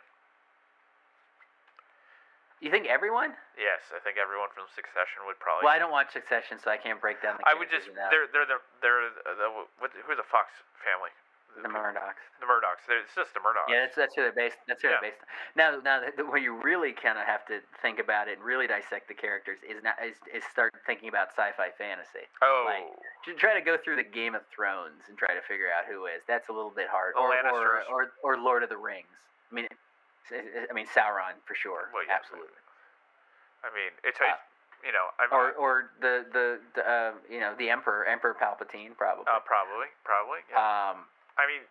you 2.63 2.71
think 2.71 2.87
everyone? 2.87 3.35
Yes, 3.59 3.83
I 3.91 3.99
think 3.99 4.15
everyone 4.17 4.49
from 4.55 4.71
Succession 4.73 5.27
would 5.27 5.37
probably. 5.43 5.67
Well, 5.67 5.75
I 5.75 5.83
don't 5.83 5.91
watch 5.91 6.15
Succession, 6.15 6.63
so 6.63 6.71
I 6.71 6.79
can't 6.79 7.03
break 7.03 7.19
down 7.19 7.37
the. 7.37 7.45
I 7.45 7.53
would 7.53 7.69
just 7.69 7.91
they're 7.93 8.31
they're 8.31 8.47
the 8.47 8.63
they're 8.79 9.11
the, 9.11 9.35
the 9.37 9.49
what, 9.83 9.91
who's 9.93 10.17
the 10.17 10.29
Fox 10.31 10.55
family? 10.81 11.11
The 11.63 11.69
Murdochs. 11.69 12.23
The 12.41 12.47
Murdochs. 12.47 12.83
It's 12.91 13.15
just 13.15 13.33
the 13.35 13.41
Murdochs. 13.41 13.71
Yeah, 13.71 13.87
that's 13.87 13.95
that's 13.97 14.15
who 14.15 14.23
they're 14.23 14.35
based. 14.35 14.59
That's 14.67 14.83
who 14.83 14.89
Yeah. 14.89 14.99
they're 15.01 15.11
based. 15.15 15.23
On. 15.23 15.29
Now, 15.55 15.69
now, 15.81 15.97
the, 16.03 16.11
the, 16.17 16.23
where 16.27 16.39
you 16.43 16.59
really 16.63 16.93
kind 16.93 17.19
of 17.19 17.25
have 17.27 17.47
to 17.47 17.61
think 17.81 17.99
about 17.99 18.29
it 18.29 18.39
and 18.39 18.45
really 18.45 18.67
dissect 18.67 19.09
the 19.09 19.15
characters 19.15 19.59
is 19.63 19.83
not 19.83 19.95
is, 20.03 20.17
is 20.35 20.43
start 20.51 20.75
thinking 20.87 21.09
about 21.09 21.31
sci-fi 21.33 21.71
fantasy. 21.79 22.27
oh, 22.43 22.67
like, 22.67 23.39
try 23.39 23.55
to 23.55 23.65
go 23.65 23.77
through 23.79 23.97
the 23.97 24.07
Game 24.07 24.35
of 24.35 24.43
Thrones 24.55 25.07
and 25.09 25.17
try 25.17 25.33
to 25.35 25.43
figure 25.47 25.71
out 25.71 25.87
who 25.87 26.07
is. 26.07 26.21
That's 26.27 26.49
a 26.49 26.53
little 26.53 26.73
bit 26.75 26.89
hard. 26.91 27.15
Or, 27.17 27.31
or, 27.51 27.83
or 27.91 28.01
or 28.23 28.33
Lord 28.39 28.63
of 28.63 28.69
the 28.69 28.77
Rings. 28.79 29.07
I 29.51 29.55
mean, 29.55 29.69
I 30.33 30.73
mean 30.75 30.87
Sauron 30.91 31.39
for 31.47 31.55
sure. 31.55 31.91
well, 31.95 32.03
yeah, 32.07 32.17
Absolutely. 32.19 32.59
I 33.65 33.69
mean, 33.73 33.93
it's 34.05 34.21
Uh, 34.21 34.37
you 34.85 34.93
know, 34.93 35.09
I 35.17 35.25
mean, 35.25 35.33
Or 35.33 35.53
or 35.57 35.73
the 36.05 36.27
the, 36.33 36.61
the 36.77 36.83
uh, 36.85 37.13
you 37.31 37.41
know 37.41 37.55
the 37.57 37.71
Emperor 37.71 38.05
Emperor 38.05 38.37
Palpatine 38.37 38.93
probably. 38.97 39.25
uh, 39.31 39.41
probably, 39.41 39.89
probably. 40.05 40.41
Yeah. 40.53 40.61
um, 40.61 41.09
I 41.39 41.45
mean, 41.51 41.63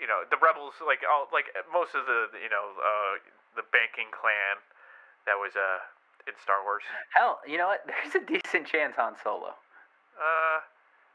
you 0.00 0.06
know, 0.08 0.24
the 0.30 0.40
rebels, 0.40 0.74
like 0.82 1.04
all, 1.06 1.28
like 1.32 1.52
most 1.70 1.94
of 1.94 2.06
the, 2.08 2.32
you 2.40 2.48
know, 2.50 2.72
uh, 2.80 3.20
the 3.54 3.64
banking 3.70 4.08
clan 4.10 4.58
that 5.28 5.36
was 5.38 5.54
uh 5.54 5.78
in 6.26 6.34
Star 6.40 6.62
Wars. 6.62 6.82
hell, 7.14 7.40
you 7.46 7.58
know 7.58 7.66
what? 7.68 7.82
There's 7.90 8.14
a 8.16 8.24
decent 8.24 8.66
chance 8.66 8.94
Han 8.96 9.14
Solo. 9.22 9.58
Uh, 10.16 10.58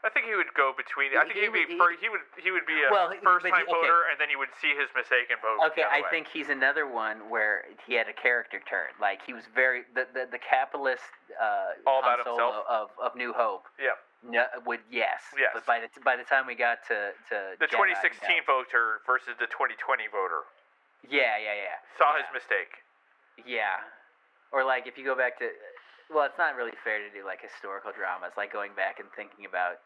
I 0.06 0.10
think 0.14 0.28
he 0.30 0.36
would 0.36 0.52
go 0.54 0.72
between. 0.78 1.16
I 1.18 1.24
think 1.26 1.34
he 1.36 1.48
he'd 1.50 1.54
be 1.56 1.66
would- 1.80 1.98
he- 1.98 2.06
he 2.06 2.10
would 2.12 2.24
he 2.38 2.52
would 2.52 2.68
be 2.70 2.84
a 2.86 2.92
Well, 2.94 3.10
first-time 3.24 3.66
okay. 3.66 3.72
voter, 3.72 4.06
and 4.12 4.20
then 4.22 4.30
he 4.30 4.36
would 4.38 4.54
see 4.62 4.76
his 4.78 4.88
mistake 4.96 5.32
and 5.34 5.40
vote. 5.42 5.58
Okay, 5.74 5.84
I 5.84 6.06
way. 6.06 6.08
think 6.12 6.28
he's 6.30 6.50
another 6.54 6.86
one 6.86 7.30
where 7.34 7.66
he 7.88 7.96
had 7.96 8.08
a 8.08 8.14
character 8.14 8.62
turn. 8.70 8.94
Like 9.02 9.26
he 9.26 9.34
was 9.34 9.44
very 9.56 9.84
the 9.96 10.06
the, 10.14 10.28
the 10.30 10.38
capitalist 10.40 11.04
uh, 11.42 11.74
All 11.90 12.04
Han 12.06 12.20
about 12.22 12.26
Solo 12.26 12.38
himself? 12.62 12.66
of, 12.70 12.88
of 13.02 13.16
New 13.18 13.34
Hope. 13.34 13.66
Yeah. 13.82 13.98
No, 14.28 14.44
would 14.68 14.84
yes. 14.92 15.24
Yes. 15.40 15.56
But 15.56 15.64
by 15.66 15.80
the 15.80 15.88
t- 15.88 16.04
by 16.04 16.20
the 16.20 16.28
time 16.28 16.44
we 16.46 16.56
got 16.56 16.84
to 16.92 17.16
to 17.32 17.56
the 17.56 17.68
Jedi, 17.72 17.96
2016 18.04 18.44
voter 18.44 19.00
versus 19.08 19.40
the 19.40 19.48
2020 19.48 20.12
voter. 20.12 20.44
Yeah, 21.08 21.40
yeah, 21.40 21.56
yeah. 21.56 21.80
saw 21.96 22.12
his 22.20 22.28
mistake. 22.36 22.84
Yeah. 23.48 23.80
Or 24.52 24.68
like 24.68 24.84
if 24.84 25.00
you 25.00 25.08
go 25.08 25.16
back 25.16 25.40
to 25.40 25.48
well, 26.12 26.28
it's 26.28 26.40
not 26.40 26.56
really 26.60 26.76
fair 26.84 27.00
to 27.00 27.10
do 27.12 27.24
like 27.24 27.40
historical 27.40 27.96
dramas, 27.96 28.36
like 28.36 28.52
going 28.52 28.76
back 28.76 29.00
and 29.00 29.08
thinking 29.16 29.48
about. 29.48 29.80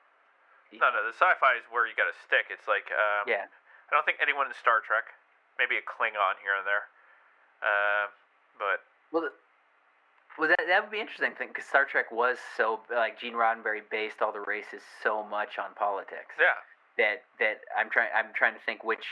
No, 0.72 0.88
no, 0.90 1.04
the 1.04 1.12
sci-fi 1.12 1.60
is 1.60 1.68
where 1.68 1.84
you 1.84 1.92
got 2.00 2.08
to 2.08 2.16
stick. 2.26 2.48
It's 2.50 2.66
like 2.66 2.88
um, 2.96 3.28
Yeah. 3.30 3.46
I 3.46 3.90
don't 3.92 4.08
think 4.08 4.24
anyone 4.24 4.48
in 4.48 4.56
Star 4.56 4.80
Trek, 4.80 5.12
maybe 5.60 5.76
a 5.76 5.84
Klingon 5.84 6.40
here 6.40 6.56
and 6.56 6.64
there, 6.64 6.88
uh, 7.60 8.08
but 8.56 8.80
Well, 9.12 9.28
well, 10.38 10.48
that 10.48 10.64
that 10.68 10.82
would 10.84 10.92
be 10.92 11.00
interesting 11.00 11.34
thing 11.36 11.50
because 11.50 11.66
Star 11.66 11.86
Trek 11.86 12.12
was 12.12 12.38
so 12.56 12.80
like 12.90 13.20
Gene 13.20 13.34
Roddenberry 13.34 13.82
based 13.90 14.22
all 14.22 14.32
the 14.32 14.42
races 14.42 14.82
so 15.04 15.24
much 15.24 15.60
on 15.60 15.74
politics 15.76 16.36
yeah, 16.40 16.56
that 16.98 17.24
that 17.40 17.62
I'm 17.78 17.90
trying 17.90 18.10
I'm 18.16 18.34
trying 18.34 18.54
to 18.54 18.64
think 18.66 18.84
which. 18.84 19.06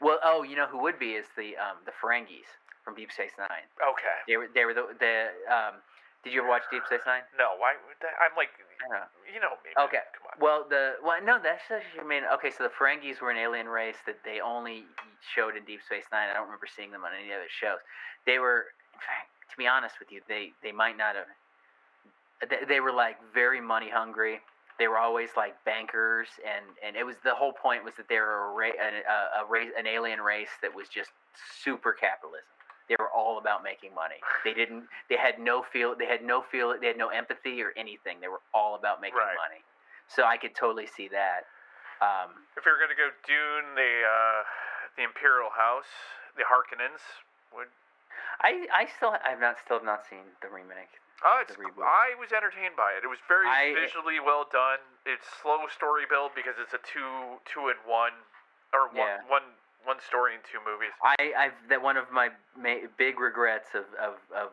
Well, 0.00 0.20
oh, 0.22 0.44
you 0.44 0.54
know 0.54 0.66
who 0.66 0.78
would 0.82 0.98
be 0.98 1.18
is 1.18 1.26
the 1.36 1.56
um 1.58 1.82
the 1.84 1.92
Ferengis 1.96 2.46
from 2.84 2.94
Deep 2.94 3.10
Space 3.12 3.36
Nine. 3.38 3.66
okay. 3.80 4.18
They 4.26 4.36
were 4.36 4.48
they 4.54 4.64
were 4.64 4.74
the 4.74 4.94
the 4.98 5.32
um. 5.48 5.80
Did 6.26 6.34
you 6.34 6.42
ever 6.42 6.50
watch 6.50 6.66
Deep 6.70 6.82
Space 6.90 7.06
Nine? 7.06 7.22
No, 7.38 7.54
why 7.62 7.78
would 7.78 7.94
that? 8.02 8.18
I'm 8.18 8.34
like, 8.34 8.50
know. 8.90 9.06
you 9.26 9.38
know 9.38 9.54
me. 9.62 9.70
Okay. 9.78 10.02
Come 10.18 10.26
on. 10.30 10.36
Well, 10.42 10.66
the 10.66 10.98
well, 11.02 11.18
no, 11.22 11.38
that's 11.38 11.62
actually 11.70 12.02
I 12.02 12.06
mean, 12.06 12.26
okay. 12.38 12.50
So 12.50 12.66
the 12.66 12.74
Ferengis 12.74 13.22
were 13.22 13.30
an 13.30 13.38
alien 13.38 13.70
race 13.70 13.98
that 14.06 14.18
they 14.26 14.42
only 14.42 14.84
showed 15.22 15.54
in 15.54 15.62
Deep 15.64 15.80
Space 15.86 16.10
Nine. 16.10 16.30
I 16.30 16.34
don't 16.34 16.50
remember 16.50 16.66
seeing 16.66 16.90
them 16.90 17.06
on 17.06 17.14
any 17.14 17.30
other 17.30 17.50
shows. 17.50 17.78
They 18.26 18.38
were, 18.42 18.74
in 18.94 19.00
fact, 19.00 19.30
to 19.50 19.56
be 19.56 19.66
honest 19.66 19.96
with 19.98 20.10
you, 20.12 20.20
they 20.28 20.52
they 20.62 20.72
might 20.72 20.96
not 20.96 21.16
have. 21.16 21.26
They, 22.48 22.64
they 22.68 22.80
were 22.80 22.92
like 22.92 23.16
very 23.34 23.60
money 23.60 23.90
hungry. 23.90 24.40
They 24.78 24.86
were 24.86 24.98
always 24.98 25.30
like 25.36 25.56
bankers, 25.64 26.28
and, 26.46 26.64
and 26.86 26.94
it 26.94 27.02
was 27.02 27.16
the 27.24 27.34
whole 27.34 27.52
point 27.52 27.82
was 27.82 27.94
that 27.98 28.08
they 28.08 28.14
were 28.22 28.46
a, 28.46 28.52
ra- 28.54 28.78
a, 28.78 29.42
a 29.42 29.50
race, 29.50 29.72
an 29.76 29.88
alien 29.88 30.20
race 30.20 30.54
that 30.62 30.72
was 30.72 30.86
just 30.88 31.10
super 31.64 31.90
capitalism. 31.92 32.46
They 32.88 32.94
were 32.96 33.10
all 33.10 33.38
about 33.42 33.64
making 33.64 33.90
money. 33.92 34.22
They 34.46 34.54
didn't. 34.54 34.84
They 35.10 35.16
had 35.18 35.40
no 35.42 35.62
feel. 35.66 35.96
They 35.98 36.06
had 36.06 36.22
no 36.22 36.40
feel. 36.40 36.72
They 36.80 36.86
had 36.86 36.96
no 36.96 37.08
empathy 37.08 37.60
or 37.60 37.74
anything. 37.76 38.20
They 38.22 38.28
were 38.28 38.40
all 38.54 38.76
about 38.76 39.00
making 39.02 39.18
Right. 39.18 39.34
money. 39.34 39.60
So 40.06 40.22
I 40.24 40.38
could 40.38 40.54
totally 40.54 40.86
see 40.86 41.08
that. 41.08 41.44
Um, 42.00 42.46
If 42.56 42.64
you're 42.64 42.78
gonna 42.78 42.94
go 42.96 43.10
Dune, 43.26 43.74
the 43.74 43.92
uh, 44.06 44.40
the 44.96 45.02
Imperial 45.02 45.50
House, 45.50 45.90
the 46.38 46.46
Harkonnens 46.46 47.02
would. 47.52 47.66
I 48.40 48.66
I 48.72 48.86
still 48.96 49.14
I've 49.24 49.40
not 49.40 49.56
still 49.64 49.78
have 49.78 49.86
not 49.86 50.06
seen 50.08 50.24
the 50.42 50.48
remake. 50.48 50.90
Oh, 51.24 51.42
it's. 51.42 51.56
The 51.56 51.62
reboot. 51.62 51.82
I 51.82 52.14
was 52.20 52.30
entertained 52.30 52.76
by 52.78 52.94
it. 52.94 53.02
It 53.02 53.10
was 53.10 53.18
very 53.26 53.46
I- 53.48 53.74
visually 53.74 54.20
well 54.20 54.46
done. 54.52 54.78
It's 55.06 55.26
slow 55.42 55.66
story 55.74 56.04
build 56.08 56.30
because 56.36 56.54
it's 56.62 56.74
a 56.74 56.82
two 56.86 57.42
two 57.44 57.68
in 57.68 57.76
one, 57.86 58.14
or 58.72 58.86
one 58.88 58.96
Yeah. 58.96 59.18
one 59.26 59.42
one 59.84 59.98
story 60.00 60.34
in 60.34 60.40
two 60.46 60.60
movies. 60.64 60.92
I 61.02 61.34
I've 61.36 61.58
that 61.68 61.82
one 61.82 61.96
of 61.96 62.10
my 62.12 62.30
ma- 62.56 62.86
big 62.96 63.18
regrets 63.18 63.74
of 63.74 63.86
of, 63.98 64.14
of 64.34 64.50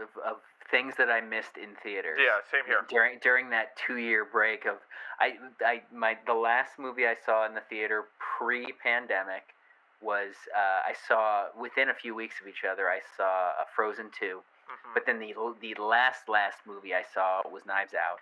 of 0.00 0.08
of 0.24 0.36
things 0.70 0.94
that 0.96 1.08
I 1.10 1.20
missed 1.20 1.56
in 1.56 1.74
theaters. 1.82 2.20
Yeah, 2.22 2.38
same 2.52 2.64
here. 2.66 2.84
During 2.88 3.18
during 3.20 3.50
that 3.50 3.76
two 3.76 3.96
year 3.96 4.24
break 4.24 4.66
of 4.66 4.76
I 5.18 5.38
I 5.64 5.82
my 5.92 6.18
the 6.26 6.34
last 6.34 6.78
movie 6.78 7.06
I 7.06 7.14
saw 7.24 7.46
in 7.46 7.54
the 7.54 7.60
theater 7.62 8.04
pre 8.18 8.72
pandemic 8.72 9.54
was 10.00 10.34
uh, 10.56 10.80
I 10.88 10.94
saw 11.08 11.46
within 11.58 11.88
a 11.90 11.94
few 11.94 12.14
weeks 12.14 12.36
of 12.40 12.48
each 12.48 12.64
other 12.70 12.88
I 12.88 13.00
saw 13.16 13.50
a 13.60 13.66
Frozen 13.74 14.10
two, 14.18 14.42
Mhm. 14.70 14.94
but 14.94 15.04
then 15.06 15.18
the 15.18 15.34
the 15.60 15.74
last 15.82 16.28
last 16.28 16.58
movie 16.66 16.94
I 16.94 17.02
saw 17.14 17.42
was 17.50 17.66
Knives 17.66 17.94
Out. 17.94 18.20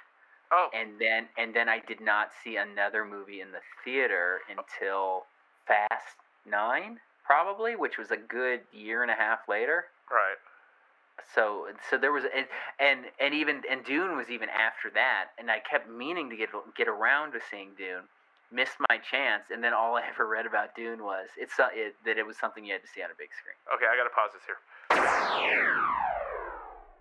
oh, 0.50 0.70
and 0.72 0.98
then 0.98 1.28
and 1.36 1.54
then 1.54 1.68
I 1.68 1.78
did 1.80 2.00
not 2.00 2.30
see 2.42 2.56
another 2.56 3.04
movie 3.04 3.40
in 3.40 3.52
the 3.52 3.60
theater 3.84 4.40
until 4.48 5.26
Fast 5.66 6.16
Nine, 6.46 6.98
probably, 7.24 7.76
which 7.76 7.98
was 7.98 8.10
a 8.10 8.16
good 8.16 8.62
year 8.72 9.02
and 9.02 9.10
a 9.10 9.14
half 9.14 9.46
later. 9.48 9.86
right. 10.10 10.38
So 11.34 11.68
so 11.90 11.98
there 11.98 12.12
was 12.12 12.24
and 12.34 12.46
and, 12.78 13.00
and 13.20 13.34
even 13.34 13.62
and 13.68 13.84
Dune 13.84 14.16
was 14.16 14.30
even 14.30 14.48
after 14.48 14.88
that, 14.90 15.30
and 15.36 15.50
I 15.50 15.58
kept 15.60 15.88
meaning 15.88 16.30
to 16.30 16.36
get 16.36 16.48
get 16.76 16.88
around 16.88 17.32
to 17.32 17.40
seeing 17.50 17.74
Dune. 17.74 18.08
Missed 18.50 18.80
my 18.88 18.96
chance, 18.96 19.52
and 19.52 19.60
then 19.62 19.76
all 19.76 19.96
I 20.00 20.08
ever 20.08 20.24
read 20.26 20.46
about 20.48 20.72
Dune 20.74 21.04
was 21.04 21.28
it's 21.36 21.52
so- 21.54 21.68
it, 21.72 21.96
that 22.08 22.16
it 22.16 22.24
was 22.24 22.36
something 22.40 22.64
you 22.64 22.72
had 22.72 22.80
to 22.82 22.88
see 22.88 23.02
on 23.04 23.10
a 23.12 23.18
big 23.18 23.28
screen. 23.36 23.56
Okay, 23.76 23.84
I 23.84 23.92
gotta 23.96 24.08
pause 24.14 24.32
this 24.32 24.44
here. 24.48 24.56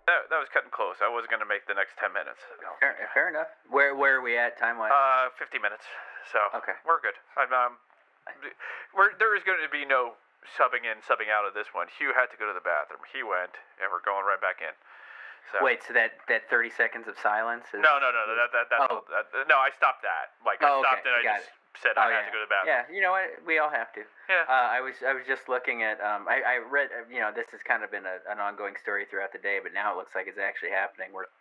That, 0.07 0.27
that 0.31 0.39
was 0.39 0.47
cutting 0.51 0.71
close. 0.71 0.99
I 1.03 1.07
wasn't 1.11 1.31
gonna 1.35 1.47
make 1.47 1.67
the 1.67 1.75
next 1.75 1.95
ten 1.99 2.11
minutes. 2.15 2.39
Fair, 2.79 2.95
fair 3.15 3.27
enough. 3.31 3.47
Where 3.71 3.95
where 3.95 4.19
are 4.19 4.23
we 4.23 4.35
at 4.39 4.55
time 4.59 4.75
wise? 4.79 4.91
Uh, 4.91 5.31
fifty 5.39 5.59
minutes. 5.59 5.83
So 6.31 6.39
Okay. 6.55 6.75
we're 6.83 6.99
good. 6.99 7.15
I'm, 7.39 7.51
um, 7.55 7.79
we're, 8.91 9.15
there 9.15 9.31
is 9.31 9.43
going 9.47 9.63
to 9.63 9.71
be 9.71 9.87
no 9.87 10.19
subbing 10.59 10.83
in, 10.83 10.99
subbing 11.07 11.31
out 11.31 11.47
of 11.47 11.55
this 11.55 11.71
one. 11.71 11.87
Hugh 11.87 12.11
had 12.11 12.27
to 12.31 12.37
go 12.39 12.43
to 12.43 12.51
the 12.51 12.59
bathroom. 12.59 12.99
He 13.15 13.23
went, 13.23 13.55
and 13.79 13.87
we're 13.87 14.03
going 14.03 14.27
right 14.27 14.35
back 14.43 14.59
in. 14.59 14.75
So. 15.51 15.63
Wait, 15.63 15.79
so 15.87 15.93
that 15.95 16.19
that 16.27 16.49
thirty 16.51 16.69
seconds 16.69 17.07
of 17.07 17.15
silence 17.23 17.63
is 17.71 17.79
No, 17.79 17.99
no, 18.03 18.11
no, 18.11 18.21
no. 18.27 18.35
That, 18.35 18.51
that, 18.51 18.65
that's 18.69 18.83
Oh. 18.91 18.99
all, 18.99 19.03
that, 19.07 19.47
no, 19.47 19.55
I 19.57 19.71
stopped 19.71 20.03
that. 20.03 20.35
Like 20.43 20.59
I 20.59 20.67
Oh, 20.67 20.79
okay, 20.83 20.87
stopped 20.91 21.05
and 21.07 21.15
I 21.15 21.23
got 21.23 21.39
just 21.39 21.55
said 21.79 21.93
I 21.95 22.09
Oh, 22.09 22.11
had 22.11 22.27
to 22.27 22.33
go 22.35 22.39
to 22.43 22.47
the 22.47 22.51
bathroom. 22.51 22.75
Yeah, 22.75 22.83
you 22.91 22.99
know 22.99 23.15
what? 23.15 23.31
We 23.47 23.55
all 23.63 23.71
have 23.71 23.93
to. 23.95 24.03
Yeah. 24.27 24.43
Uh, 24.49 24.67
I 24.75 24.81
was 24.83 24.99
I 25.07 25.13
was 25.15 25.23
just 25.23 25.47
looking 25.47 25.83
at 25.87 26.03
um 26.03 26.27
I, 26.27 26.43
I 26.43 26.55
read 26.59 26.91
uh, 26.91 27.07
you 27.07 27.23
know 27.23 27.31
this 27.31 27.47
has 27.55 27.63
kind 27.63 27.79
of 27.83 27.91
been 27.95 28.03
a, 28.03 28.19
an 28.27 28.43
ongoing 28.43 28.75
story 28.75 29.07
throughout 29.07 29.31
the 29.31 29.39
day, 29.39 29.59
but 29.63 29.71
now 29.71 29.93
it 29.93 29.97
looks 29.97 30.11
like 30.15 30.27
it's 30.27 30.39
actually 30.41 30.75
happening 30.75 31.15
where 31.15 31.31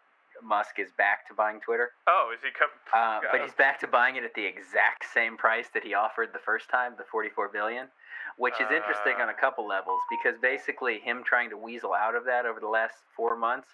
Musk 0.45 0.79
is 0.79 0.93
back 1.01 1.27
to 1.27 1.35
buying 1.35 1.59
Twitter. 1.65 1.91
Oh, 2.07 2.31
is 2.31 2.39
he 2.47 2.51
come? 2.55 2.69
Uh, 2.95 3.25
but 3.33 3.41
he's 3.43 3.57
back 3.59 3.81
to 3.81 3.89
buying 3.89 4.15
it 4.17 4.23
at 4.25 4.35
the 4.39 4.45
exact 4.45 5.09
same 5.11 5.35
price 5.37 5.67
that 5.75 5.83
he 5.83 5.95
offered 5.95 6.31
the 6.37 6.45
first 6.45 6.69
time, 6.69 6.93
the 6.99 7.09
44 7.11 7.49
billion, 7.49 7.89
which 8.37 8.61
is 8.61 8.69
interesting 8.71 9.17
on 9.19 9.31
a 9.31 9.33
Uh. 9.33 9.41
couple 9.41 9.67
levels 9.67 9.99
because 10.13 10.39
basically 10.39 11.01
him 11.01 11.25
trying 11.25 11.49
to 11.51 11.57
weasel 11.57 11.95
out 11.95 12.15
of 12.15 12.27
that 12.27 12.45
over 12.45 12.61
the 12.61 12.69
last 12.69 12.95
four 13.17 13.35
months 13.35 13.69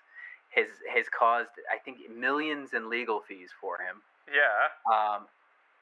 has 0.54 0.68
has 0.94 1.06
caused 1.08 1.50
I 1.72 1.78
think 1.78 1.98
millions 2.14 2.74
in 2.74 2.88
legal 2.88 3.20
fees 3.20 3.50
for 3.60 3.78
him. 3.78 4.02
Yeah. 4.28 4.70
Um, 4.92 5.26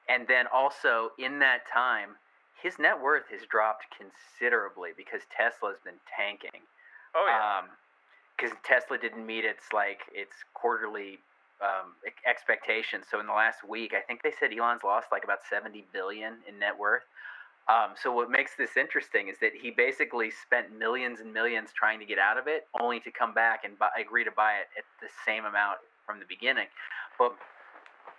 and 0.09 0.27
then 0.27 0.45
also 0.53 1.11
in 1.19 1.39
that 1.39 1.61
time, 1.71 2.09
his 2.61 2.79
net 2.79 2.99
worth 2.99 3.23
has 3.31 3.41
dropped 3.49 3.85
considerably 3.95 4.91
because 4.95 5.21
Tesla's 5.35 5.77
been 5.83 5.99
tanking. 6.15 6.61
Oh 7.15 7.25
yeah. 7.27 7.67
Because 8.37 8.57
Tesla 8.63 8.97
didn't 8.97 9.25
meet 9.25 9.45
its 9.45 9.71
like 9.73 10.01
its 10.13 10.33
quarterly 10.53 11.19
um, 11.61 11.93
expectations. 12.27 13.05
So 13.09 13.19
in 13.19 13.27
the 13.27 13.33
last 13.33 13.67
week, 13.67 13.93
I 13.93 14.01
think 14.01 14.23
they 14.23 14.33
said 14.39 14.51
Elon's 14.51 14.83
lost 14.83 15.07
like 15.11 15.23
about 15.23 15.39
seventy 15.49 15.85
billion 15.93 16.33
in 16.47 16.59
net 16.59 16.77
worth. 16.77 17.03
Um, 17.71 17.95
so 17.95 18.11
what 18.11 18.29
makes 18.29 18.55
this 18.57 18.75
interesting 18.75 19.29
is 19.29 19.37
that 19.39 19.51
he 19.55 19.71
basically 19.71 20.29
spent 20.29 20.77
millions 20.77 21.21
and 21.21 21.33
millions 21.33 21.69
trying 21.71 21.99
to 21.99 22.05
get 22.05 22.19
out 22.19 22.37
of 22.37 22.47
it, 22.47 22.67
only 22.81 22.99
to 22.99 23.11
come 23.11 23.33
back 23.33 23.63
and 23.63 23.79
buy, 23.79 23.87
agree 23.95 24.25
to 24.25 24.31
buy 24.31 24.59
it 24.59 24.67
at 24.77 24.83
the 24.99 25.07
same 25.25 25.45
amount 25.45 25.77
from 26.05 26.19
the 26.19 26.25
beginning. 26.27 26.67
But 27.17 27.33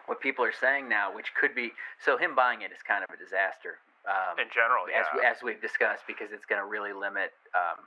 what 0.07 0.21
people 0.21 0.45
are 0.45 0.57
saying 0.59 0.89
now, 0.89 1.15
which 1.15 1.35
could 1.39 1.55
be 1.55 1.73
so 2.03 2.17
him 2.17 2.35
buying 2.35 2.63
it 2.63 2.73
is 2.73 2.81
kind 2.83 3.05
of 3.05 3.13
a 3.15 3.19
disaster. 3.19 3.77
Um, 4.09 4.41
in 4.41 4.49
general, 4.51 4.91
yeah. 4.91 5.01
as, 5.01 5.07
we, 5.15 5.21
as 5.21 5.37
we've 5.45 5.63
discussed, 5.63 6.05
because 6.09 6.33
it's 6.33 6.47
going 6.47 6.61
to 6.61 6.67
really 6.67 6.93
limit 6.93 7.31
um, 7.55 7.87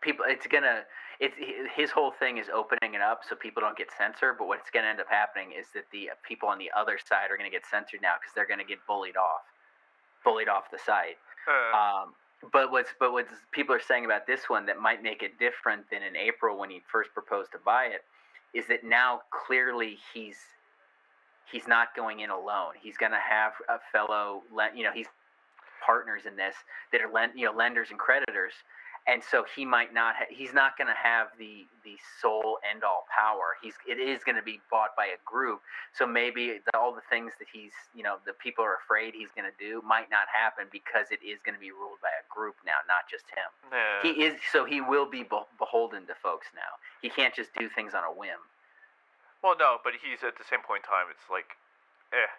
people. 0.00 0.24
It's 0.28 0.46
going 0.46 0.62
to 0.64 0.84
it's 1.20 1.36
his 1.74 1.90
whole 1.90 2.10
thing 2.10 2.38
is 2.38 2.48
opening 2.48 2.94
it 2.94 3.00
up 3.00 3.20
so 3.28 3.36
people 3.36 3.60
don't 3.60 3.76
get 3.76 3.88
censored. 3.96 4.36
But 4.38 4.48
what's 4.48 4.70
going 4.70 4.84
to 4.84 4.90
end 4.90 5.00
up 5.00 5.10
happening 5.10 5.52
is 5.52 5.66
that 5.74 5.84
the 5.92 6.10
people 6.26 6.48
on 6.48 6.58
the 6.58 6.70
other 6.76 6.98
side 6.98 7.30
are 7.30 7.36
going 7.36 7.48
to 7.48 7.54
get 7.54 7.66
censored 7.66 8.00
now 8.02 8.14
because 8.20 8.32
they're 8.34 8.48
going 8.48 8.62
to 8.62 8.66
get 8.66 8.80
bullied 8.86 9.16
off, 9.16 9.44
bullied 10.24 10.48
off 10.48 10.70
the 10.70 10.78
site. 10.78 11.18
Uh, 11.46 11.76
Um, 11.76 12.14
but 12.52 12.70
what's 12.70 12.90
but 12.98 13.12
what 13.12 13.26
people 13.52 13.74
are 13.74 13.80
saying 13.80 14.04
about 14.04 14.26
this 14.26 14.48
one 14.48 14.66
that 14.66 14.78
might 14.80 15.02
make 15.02 15.22
it 15.22 15.38
different 15.38 15.88
than 15.90 16.02
in 16.02 16.16
April 16.16 16.58
when 16.58 16.70
he 16.70 16.82
first 16.90 17.12
proposed 17.14 17.52
to 17.52 17.58
buy 17.64 17.86
it 17.86 18.04
is 18.52 18.66
that 18.68 18.84
now 18.84 19.22
clearly 19.30 19.98
he's 20.12 20.36
he's 21.50 21.66
not 21.68 21.94
going 21.94 22.20
in 22.20 22.30
alone. 22.30 22.72
He's 22.80 22.96
going 22.96 23.12
to 23.12 23.18
have 23.18 23.52
a 23.68 23.78
fellow, 23.92 24.42
you 24.74 24.82
know, 24.82 24.92
he's 24.92 25.06
partners 25.84 26.22
in 26.26 26.36
this 26.36 26.54
that 26.92 27.00
are 27.00 27.12
lend, 27.12 27.32
you 27.36 27.46
know, 27.46 27.52
lenders 27.52 27.90
and 27.90 27.98
creditors. 27.98 28.54
And 29.06 29.20
so 29.22 29.44
he 29.44 29.66
might 29.66 29.92
not. 29.92 30.16
Ha- 30.16 30.32
he's 30.32 30.54
not 30.54 30.78
going 30.78 30.88
to 30.88 30.96
have 30.96 31.28
the 31.38 31.66
the 31.84 32.00
sole 32.22 32.56
end 32.64 32.82
all 32.84 33.04
power. 33.12 33.60
He's 33.60 33.74
it 33.86 34.00
is 34.00 34.24
going 34.24 34.36
to 34.40 34.42
be 34.42 34.60
bought 34.70 34.96
by 34.96 35.12
a 35.12 35.20
group. 35.28 35.60
So 35.92 36.06
maybe 36.08 36.60
the, 36.64 36.72
all 36.78 36.94
the 36.96 37.04
things 37.12 37.32
that 37.38 37.48
he's 37.52 37.76
you 37.94 38.02
know 38.02 38.16
the 38.24 38.32
people 38.32 38.64
are 38.64 38.80
afraid 38.80 39.12
he's 39.12 39.28
going 39.36 39.44
to 39.44 39.52
do 39.60 39.82
might 39.84 40.08
not 40.08 40.24
happen 40.32 40.72
because 40.72 41.12
it 41.12 41.20
is 41.20 41.36
going 41.44 41.52
to 41.52 41.60
be 41.60 41.68
ruled 41.70 42.00
by 42.00 42.08
a 42.16 42.24
group 42.32 42.56
now, 42.64 42.80
not 42.88 43.04
just 43.04 43.28
him. 43.28 43.50
yeah. 43.68 44.00
He 44.00 44.24
is 44.24 44.40
so 44.50 44.64
he 44.64 44.80
will 44.80 45.04
be 45.04 45.20
be- 45.22 45.48
beholden 45.60 46.06
to 46.08 46.14
folks 46.24 46.48
now. 46.56 46.80
He 47.04 47.12
can't 47.12 47.34
just 47.36 47.52
do 47.60 47.68
things 47.68 47.92
on 47.92 48.04
a 48.08 48.12
whim. 48.12 48.40
Well, 49.44 49.52
no, 49.60 49.76
but 49.84 49.92
he's 50.00 50.24
at 50.24 50.40
the 50.40 50.44
same 50.48 50.64
point 50.64 50.88
in 50.88 50.88
time. 50.88 51.12
It's 51.12 51.28
like, 51.28 51.52
eh. 52.16 52.32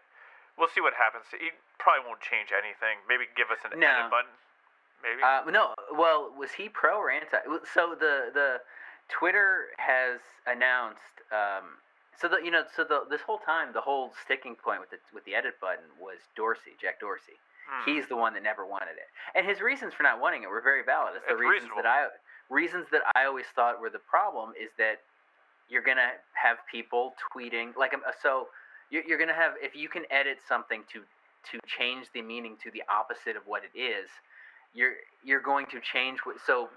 We'll 0.58 0.74
see 0.74 0.82
what 0.82 0.98
happens. 0.98 1.30
He 1.30 1.54
probably 1.78 2.02
won't 2.10 2.24
change 2.26 2.50
anything. 2.50 2.98
Maybe 3.06 3.30
give 3.38 3.52
us 3.54 3.62
an 3.62 3.78
No. 3.78 3.86
edit 3.86 4.10
button. 4.10 4.34
Maybe. 5.04 5.22
Uh, 5.22 5.50
no, 5.52 5.74
well, 5.96 6.32
was 6.38 6.52
he 6.52 6.70
pro 6.70 6.98
or 6.98 7.12
anti? 7.12 7.38
So 7.74 7.96
the 8.00 8.32
the 8.34 8.58
Twitter 9.10 9.68
has 9.78 10.20
announced. 10.48 11.22
Um, 11.32 11.78
so 12.18 12.28
the 12.28 12.38
you 12.44 12.52
know 12.52 12.64
so 12.76 12.84
the 12.84 13.04
this 13.10 13.22
whole 13.22 13.40
time 13.40 13.74
the 13.74 13.82
whole 13.82 14.14
sticking 14.24 14.56
point 14.56 14.80
with 14.80 14.90
the 14.90 14.98
with 15.14 15.26
the 15.26 15.36
edit 15.36 15.60
button 15.60 15.86
was 16.00 16.18
Dorsey, 16.36 16.74
Jack 16.82 17.00
Dorsey. 17.00 17.38
Hmm. 17.70 17.92
He's 17.92 18.08
the 18.08 18.16
one 18.16 18.34
that 18.34 18.44
never 18.44 18.66
wanted 18.66 18.98
it, 18.98 19.10
and 19.36 19.46
his 19.46 19.60
reasons 19.60 19.94
for 19.94 20.04
not 20.04 20.22
wanting 20.22 20.44
it 20.44 20.50
were 20.50 20.62
very 20.62 20.84
valid. 20.84 21.16
It's 21.18 21.26
the 21.28 21.36
reasons 21.36 21.70
reasonable. 21.72 21.84
that 21.84 21.86
I 21.86 22.08
reasons 22.50 22.86
that 22.92 23.02
I 23.16 23.26
always 23.26 23.46
thought 23.56 23.82
were 23.82 23.90
the 23.90 24.04
problem 24.10 24.54
is 24.60 24.70
that 24.78 25.02
you're 25.70 25.82
gonna 25.82 26.14
have 26.34 26.58
people 26.72 27.16
tweeting 27.34 27.76
like 27.76 27.94
um, 27.94 28.02
so 28.22 28.48
you're, 28.92 29.04
you're 29.04 29.18
gonna 29.18 29.34
have 29.34 29.54
if 29.62 29.76
you 29.76 29.90
can 29.90 30.04
edit 30.10 30.38
something 30.48 30.84
to 30.94 31.02
to 31.52 31.60
change 31.68 32.08
the 32.14 32.22
meaning 32.22 32.56
to 32.64 32.72
the 32.72 32.82
opposite 32.90 33.36
of 33.36 33.44
what 33.46 33.64
it 33.64 33.78
is 33.78 34.10
you're 34.76 35.00
you're 35.24 35.42
going 35.42 35.66
to 35.72 35.80
change 35.82 36.20
what 36.24 36.36
so 36.46 36.70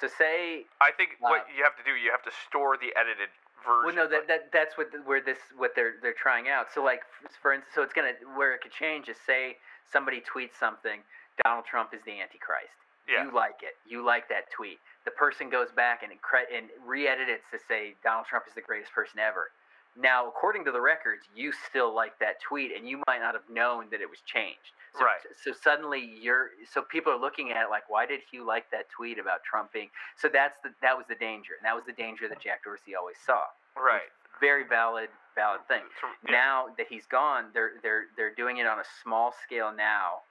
so 0.00 0.08
say 0.10 0.66
I 0.82 0.90
think 0.90 1.16
what 1.20 1.46
uh, 1.46 1.56
you 1.56 1.62
have 1.62 1.78
to 1.78 1.84
do, 1.86 1.94
you 1.96 2.10
have 2.10 2.26
to 2.26 2.34
store 2.50 2.76
the 2.76 2.90
edited 2.98 3.30
version. 3.62 3.86
well 3.86 3.94
no 3.94 4.06
that, 4.10 4.26
that 4.28 4.50
that's 4.52 4.76
what 4.76 4.90
where 5.06 5.22
this 5.22 5.38
what 5.56 5.72
they're 5.74 5.94
they're 6.02 6.18
trying 6.18 6.50
out. 6.50 6.66
So 6.74 6.82
like 6.82 7.00
for 7.40 7.54
instance 7.54 7.72
so 7.74 7.82
it's 7.82 7.94
gonna 7.94 8.18
where 8.36 8.52
it 8.52 8.60
could 8.60 8.74
change 8.74 9.08
is 9.08 9.16
say 9.24 9.56
somebody 9.90 10.20
tweets 10.20 10.58
something 10.58 11.00
donald 11.46 11.64
trump 11.64 11.94
is 11.94 12.02
the 12.04 12.20
antichrist. 12.20 12.74
Yeah. 13.06 13.28
you 13.28 13.34
like 13.36 13.60
it. 13.62 13.76
You 13.86 14.04
like 14.04 14.28
that 14.30 14.50
tweet. 14.50 14.80
The 15.04 15.12
person 15.12 15.50
goes 15.50 15.68
back 15.76 16.02
and 16.02 16.10
cre- 16.22 16.48
and 16.48 16.72
re-edits 16.84 17.44
to 17.52 17.58
say 17.68 17.94
donald 18.02 18.26
trump 18.26 18.44
is 18.50 18.54
the 18.54 18.66
greatest 18.66 18.92
person 18.92 19.20
ever. 19.22 19.54
Now 19.96 20.26
according 20.26 20.64
to 20.66 20.72
the 20.72 20.80
records 20.82 21.22
you 21.36 21.52
still 21.70 21.94
like 21.94 22.18
that 22.18 22.42
tweet 22.42 22.74
and 22.76 22.82
you 22.88 23.00
might 23.06 23.22
not 23.22 23.34
have 23.38 23.46
known 23.48 23.86
that 23.94 24.02
it 24.02 24.10
was 24.10 24.18
changed 24.26 24.74
so, 24.96 25.04
Right. 25.04 25.20
so 25.42 25.52
suddenly 25.52 26.00
you're 26.20 26.50
so 26.70 26.82
people 26.82 27.12
are 27.12 27.18
looking 27.20 27.50
at 27.50 27.64
it 27.64 27.70
like 27.70 27.88
why 27.88 28.06
did 28.06 28.20
Hugh 28.30 28.46
like 28.46 28.70
that 28.70 28.88
tweet 28.90 29.18
about 29.18 29.42
Trump 29.44 29.72
being 29.72 29.88
so 30.16 30.28
that's 30.32 30.56
the 30.62 30.70
that 30.82 30.96
was 30.96 31.06
the 31.08 31.16
danger 31.16 31.52
and 31.58 31.64
that 31.66 31.74
was 31.74 31.84
the 31.86 31.92
danger 31.92 32.28
that 32.28 32.40
Jack 32.40 32.64
Dorsey 32.64 32.94
always 32.94 33.16
saw 33.26 33.42
right. 33.76 34.08
very 34.40 34.64
valid 34.66 35.08
valid 35.34 35.66
thing. 35.66 35.82
Yeah. 36.26 36.30
Now 36.32 36.66
that 36.78 36.86
he's 36.88 37.06
gone, 37.06 37.46
they're 37.52 37.72
they're 37.82 38.04
they're 38.16 38.34
doing 38.34 38.58
it 38.58 38.66
on 38.66 38.78
a 38.78 38.84
small 39.02 39.34
scale 39.44 39.72
now, 39.76 40.22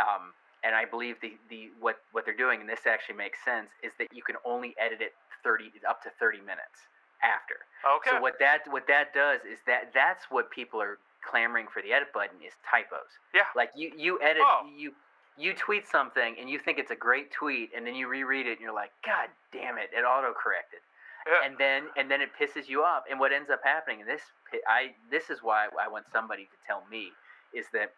um, 0.00 0.32
and 0.64 0.74
I 0.74 0.86
believe 0.86 1.16
the, 1.20 1.36
the 1.50 1.68
what 1.78 1.96
what 2.12 2.24
they're 2.24 2.36
doing, 2.36 2.60
and 2.60 2.68
this 2.68 2.86
actually 2.86 3.16
makes 3.16 3.38
sense, 3.44 3.68
is 3.82 3.92
that 3.98 4.08
you 4.12 4.22
can 4.22 4.36
only 4.46 4.74
edit 4.80 5.00
it 5.02 5.12
thirty 5.44 5.70
up 5.88 6.02
to 6.04 6.10
thirty 6.18 6.40
minutes 6.40 6.88
after. 7.22 7.56
okay. 7.96 8.16
So 8.16 8.20
what 8.20 8.38
that 8.40 8.60
what 8.70 8.86
that 8.88 9.12
does 9.12 9.40
is 9.44 9.58
that 9.66 9.92
that's 9.92 10.24
what 10.30 10.50
people 10.50 10.80
are 10.80 10.98
clamoring 11.28 11.66
for 11.72 11.82
the 11.82 11.92
edit 11.92 12.08
button 12.14 12.38
is 12.44 12.54
typos. 12.70 13.10
Yeah. 13.34 13.42
Like 13.54 13.70
you 13.74 13.92
you 13.96 14.20
edit 14.22 14.42
Oh. 14.44 14.66
you 14.74 14.92
you 15.36 15.52
tweet 15.52 15.86
something 15.86 16.36
and 16.40 16.48
you 16.48 16.58
think 16.58 16.78
it's 16.78 16.90
a 16.90 16.96
great 16.96 17.30
tweet 17.30 17.70
and 17.76 17.86
then 17.86 17.94
you 17.94 18.08
reread 18.08 18.46
it 18.46 18.52
and 18.52 18.60
you're 18.60 18.74
like, 18.74 18.90
God 19.04 19.28
damn 19.52 19.76
it, 19.76 19.90
it 19.92 20.02
auto 20.02 20.32
corrected. 20.32 20.80
Yeah. 21.26 21.46
And 21.46 21.58
then 21.58 21.84
and 21.96 22.10
then 22.10 22.20
it 22.20 22.30
pisses 22.40 22.68
you 22.68 22.82
off. 22.82 23.02
And 23.10 23.18
what 23.18 23.32
ends 23.32 23.50
up 23.50 23.60
happening, 23.64 24.00
and 24.00 24.08
this 24.08 24.22
I 24.68 24.94
this 25.10 25.28
is 25.28 25.40
why 25.42 25.66
I 25.80 25.88
want 25.88 26.06
somebody 26.12 26.44
to 26.44 26.56
tell 26.66 26.84
me, 26.90 27.10
is 27.52 27.66
that 27.72 27.92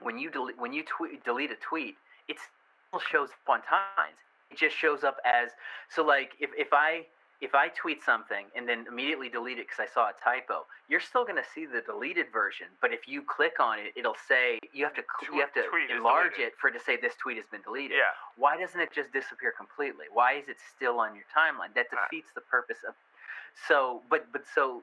when 0.00 0.18
you 0.18 0.30
delete 0.30 0.58
when 0.58 0.72
you 0.72 0.84
tweet, 0.84 1.24
delete 1.24 1.50
a 1.50 1.56
tweet, 1.56 1.96
it 2.28 2.36
still 2.38 3.00
shows 3.00 3.30
up 3.30 3.48
on 3.48 3.62
times. 3.62 4.18
It 4.50 4.58
just 4.58 4.76
shows 4.76 5.02
up 5.02 5.16
as 5.24 5.50
so 5.88 6.04
like 6.04 6.32
if, 6.40 6.50
if 6.58 6.68
I 6.72 7.06
if 7.42 7.54
I 7.58 7.68
tweet 7.74 8.00
something 8.06 8.46
and 8.54 8.68
then 8.68 8.86
immediately 8.86 9.28
delete 9.28 9.58
it 9.58 9.66
because 9.66 9.82
I 9.82 9.90
saw 9.92 10.08
a 10.08 10.16
typo, 10.22 10.64
you're 10.88 11.02
still 11.02 11.24
going 11.26 11.36
to 11.42 11.48
see 11.54 11.66
the 11.66 11.82
deleted 11.82 12.26
version. 12.32 12.68
But 12.80 12.94
if 12.94 13.08
you 13.10 13.20
click 13.20 13.58
on 13.58 13.80
it, 13.82 13.90
it'll 13.98 14.16
say 14.28 14.60
you 14.72 14.84
have 14.86 14.94
to 14.94 15.02
you 15.34 15.40
have 15.42 15.52
to 15.58 15.66
tweet 15.66 15.90
enlarge 15.90 16.38
it 16.38 16.54
for 16.60 16.70
it 16.70 16.78
to 16.78 16.80
say 16.80 16.96
this 16.96 17.14
tweet 17.18 17.36
has 17.36 17.46
been 17.50 17.60
deleted. 17.62 17.98
yeah. 17.98 18.14
Why 18.38 18.56
doesn't 18.56 18.78
it 18.80 18.94
just 18.94 19.12
disappear 19.12 19.52
completely? 19.52 20.06
Why 20.12 20.34
is 20.38 20.46
it 20.48 20.56
still 20.74 21.00
on 21.02 21.18
your 21.18 21.26
timeline? 21.34 21.74
That 21.74 21.86
Uh, 21.92 21.98
defeats 22.06 22.30
the 22.32 22.40
purpose 22.46 22.78
of. 22.86 22.94
So, 23.68 24.02
but 24.08 24.30
but 24.32 24.44
so, 24.54 24.82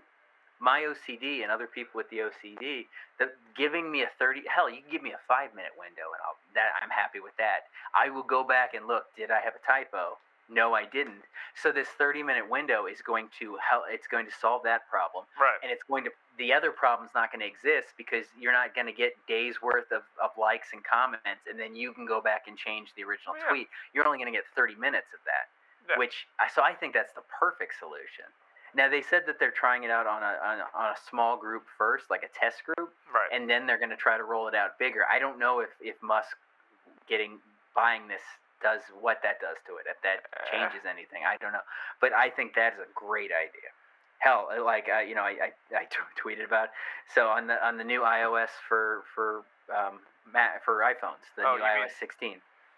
my 0.60 0.82
OCD 0.84 1.41
and 1.43 1.49
other 1.51 1.66
people 1.66 1.95
with 1.97 2.10
the 2.12 2.28
OCD, 2.28 2.86
the, 3.18 3.32
giving 3.55 3.89
me 3.89 4.03
a 4.03 4.12
thirty 4.20 4.43
hell, 4.53 4.70
you 4.70 4.82
can 4.84 4.91
give 4.91 5.01
me 5.01 5.14
a 5.16 5.22
five 5.28 5.55
minute 5.55 5.72
window 5.80 6.12
and 6.12 6.20
I'll 6.28 6.36
that 6.60 6.76
I'm 6.84 6.91
happy 6.91 7.20
with 7.24 7.36
that. 7.38 7.72
I 7.95 8.10
will 8.12 8.28
go 8.28 8.43
back 8.43 8.74
and 8.76 8.86
look. 8.86 9.05
Did 9.16 9.32
I 9.32 9.39
have 9.39 9.53
a 9.55 9.64
typo? 9.66 10.20
No, 10.50 10.74
I 10.74 10.86
didn't. 10.86 11.22
So 11.56 11.72
this 11.72 11.88
thirty 11.97 12.24
minute 12.24 12.50
window 12.50 12.86
is 12.88 13.02
going 13.02 13.30
to 13.39 13.58
help. 13.68 13.84
It's 13.89 14.08
going 14.08 14.26
to 14.26 14.32
solve 14.41 14.64
that 14.64 14.89
problem 14.89 15.26
Right. 15.39 15.60
and 15.62 15.72
it's 15.72 15.84
going 15.84 16.04
to 16.06 16.12
the 16.38 16.54
other 16.54 16.72
problem's 16.72 17.12
not 17.14 17.32
going 17.32 17.41
to 17.41 17.45
exist 17.47 17.93
because 17.97 18.26
you're 18.39 18.54
not 18.54 18.74
going 18.74 18.88
to 18.88 18.93
get 18.93 19.12
days 19.28 19.62
worth 19.62 19.91
of, 19.91 20.04
of 20.24 20.32
likes 20.39 20.70
and 20.74 20.82
comments 20.84 21.43
and 21.50 21.60
then 21.60 21.76
you 21.76 21.91
can 21.93 22.06
go 22.06 22.22
back 22.22 22.43
and 22.47 22.58
change 22.58 22.93
the 22.95 23.04
original 23.04 23.36
Yeah. 23.38 23.50
tweet 23.50 23.68
you're 23.93 24.06
only 24.08 24.18
going 24.18 24.32
to 24.32 24.36
get 24.38 24.45
30 24.56 24.76
minutes 24.76 25.08
of 25.14 25.20
that 25.26 25.52
Yeah. 25.89 25.97
which 26.00 26.28
I 26.39 26.47
so 26.47 26.64
i 26.64 26.74
think 26.74 26.93
that's 26.93 27.12
the 27.12 27.24
perfect 27.28 27.74
solution 27.78 28.24
now 28.74 28.88
they 28.89 29.02
said 29.02 29.24
that 29.28 29.38
they're 29.38 29.52
trying 29.52 29.84
it 29.84 29.91
out 29.91 30.08
on 30.08 30.24
a, 30.24 30.34
on 30.41 30.56
a 30.64 30.68
on 30.74 30.88
a 30.95 30.97
small 31.10 31.36
group 31.36 31.64
first 31.78 32.10
like 32.10 32.24
a 32.24 32.32
test 32.32 32.64
group 32.64 32.93
Right. 33.14 33.28
and 33.34 33.50
then 33.50 33.68
they're 33.68 33.78
going 33.78 33.89
to 33.91 33.97
try 34.00 34.16
to 34.18 34.24
roll 34.24 34.47
it 34.47 34.56
out 34.56 34.80
bigger 34.80 35.04
i 35.12 35.20
don't 35.20 35.38
know 35.39 35.60
if 35.60 35.70
if 35.82 36.02
musk 36.02 36.38
getting 37.10 37.39
buying 37.76 38.08
this 38.08 38.24
does 38.62 38.82
what 38.99 39.20
that 39.24 39.39
does 39.39 39.57
to 39.66 39.78
it 39.78 39.86
if 39.89 39.97
that 40.03 40.26
Uh. 40.36 40.43
changes 40.51 40.86
anything 40.86 41.24
i 41.28 41.36
don't 41.38 41.53
know 41.53 41.66
but 42.01 42.12
i 42.14 42.30
think 42.30 42.53
that 42.55 42.74
is 42.74 42.80
a 42.80 42.91
great 42.95 43.32
idea 43.32 43.70
hell 44.20 44.49
uh, 44.51 44.64
like 44.64 44.88
uh, 44.93 44.99
you 44.99 45.16
know 45.16 45.24
I, 45.24 45.51
I, 45.72 45.86
tweeted 46.22 46.45
about 46.45 46.66
it. 46.66 46.72
so 47.14 47.28
on 47.28 47.47
the 47.47 47.55
on 47.66 47.78
the 47.78 47.84
new 47.88 48.01
ios 48.01 48.51
for 48.68 49.03
for 49.16 49.43
um 49.72 49.99
for 50.66 50.82
iphones 50.84 51.24
the 51.36 51.43
Oh, 51.47 51.55
new 51.55 51.64
you 51.64 51.80
mean- 51.80 51.88
ios 51.88 51.95
16 51.99 52.36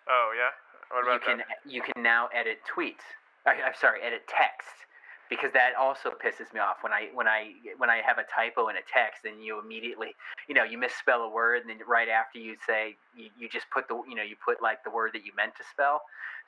oh 0.09 0.32
yeah. 0.38 0.49
What 0.91 1.03
about 1.03 1.11
you 1.11 1.17
about 1.17 1.25
can 1.27 1.38
that? 1.39 1.71
you 1.71 1.82
can 1.82 2.03
now 2.03 2.27
edit 2.36 2.59
tweets. 2.67 3.05
I, 3.47 3.51
I'm 3.63 3.73
sorry, 3.79 4.01
edit 4.03 4.27
text 4.27 4.67
because 5.32 5.49
that 5.55 5.71
also 5.79 6.11
pisses 6.11 6.51
me 6.53 6.59
off 6.59 6.84
when 6.84 6.91
I 6.91 7.07
when 7.15 7.25
I 7.25 7.55
when 7.79 7.89
I 7.89 8.03
have 8.05 8.19
a 8.19 8.27
typo 8.27 8.67
in 8.67 8.75
a 8.75 8.84
text 8.84 9.23
and 9.23 9.39
you 9.41 9.57
immediately 9.57 10.11
you 10.51 10.53
know 10.53 10.67
you 10.67 10.77
misspell 10.77 11.23
a 11.23 11.32
word 11.32 11.61
and 11.63 11.69
then 11.71 11.79
right 11.88 12.09
after 12.11 12.38
you 12.38 12.59
say 12.67 12.99
you, 13.15 13.32
you 13.39 13.47
just 13.47 13.65
put 13.71 13.88
the 13.88 13.95
you 14.07 14.13
know 14.13 14.21
you 14.27 14.36
put 14.43 14.61
like 14.61 14.84
the 14.84 14.91
word 14.91 15.11
that 15.15 15.23
you 15.25 15.32
meant 15.34 15.55
to 15.55 15.63
spell. 15.71 16.03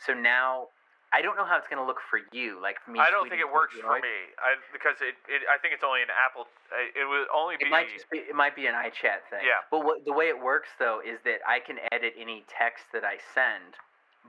So 0.06 0.12
now 0.14 0.68
I 1.16 1.22
don't 1.22 1.38
know 1.40 1.46
how 1.46 1.56
it's 1.56 1.70
gonna 1.72 1.86
look 1.88 2.04
for 2.12 2.20
you. 2.36 2.60
Like 2.62 2.76
for 2.84 2.92
me, 2.92 3.00
I 3.00 3.08
don't 3.10 3.30
think 3.30 3.40
it 3.40 3.48
works 3.48 3.80
for 3.80 3.88
me. 4.04 4.20
I 4.42 4.60
because 4.76 5.00
it, 5.00 5.16
it 5.32 5.48
I 5.48 5.56
think 5.64 5.74
it's 5.74 5.86
only 5.88 6.04
an 6.04 6.12
Apple. 6.12 6.44
uh, 6.74 6.84
It 7.00 7.08
would 7.08 7.32
only 7.32 7.56
be. 7.56 7.66
It 7.66 7.72
might 7.72 7.88
just 7.88 8.10
be 8.12 8.20
it 8.20 8.36
might 8.36 8.56
be 8.58 8.68
an 8.68 8.76
iChat 8.76 9.24
thing. 9.32 9.48
Yeah. 9.48 9.64
But 9.72 9.86
what 9.88 10.04
the 10.04 10.12
way 10.12 10.28
it 10.28 10.36
works 10.42 10.76
though 10.78 11.00
is 11.00 11.24
that 11.24 11.40
I 11.48 11.64
can 11.64 11.80
edit 11.96 12.20
any 12.20 12.44
text 12.52 12.92
that 12.92 13.06
I 13.08 13.22
send, 13.32 13.80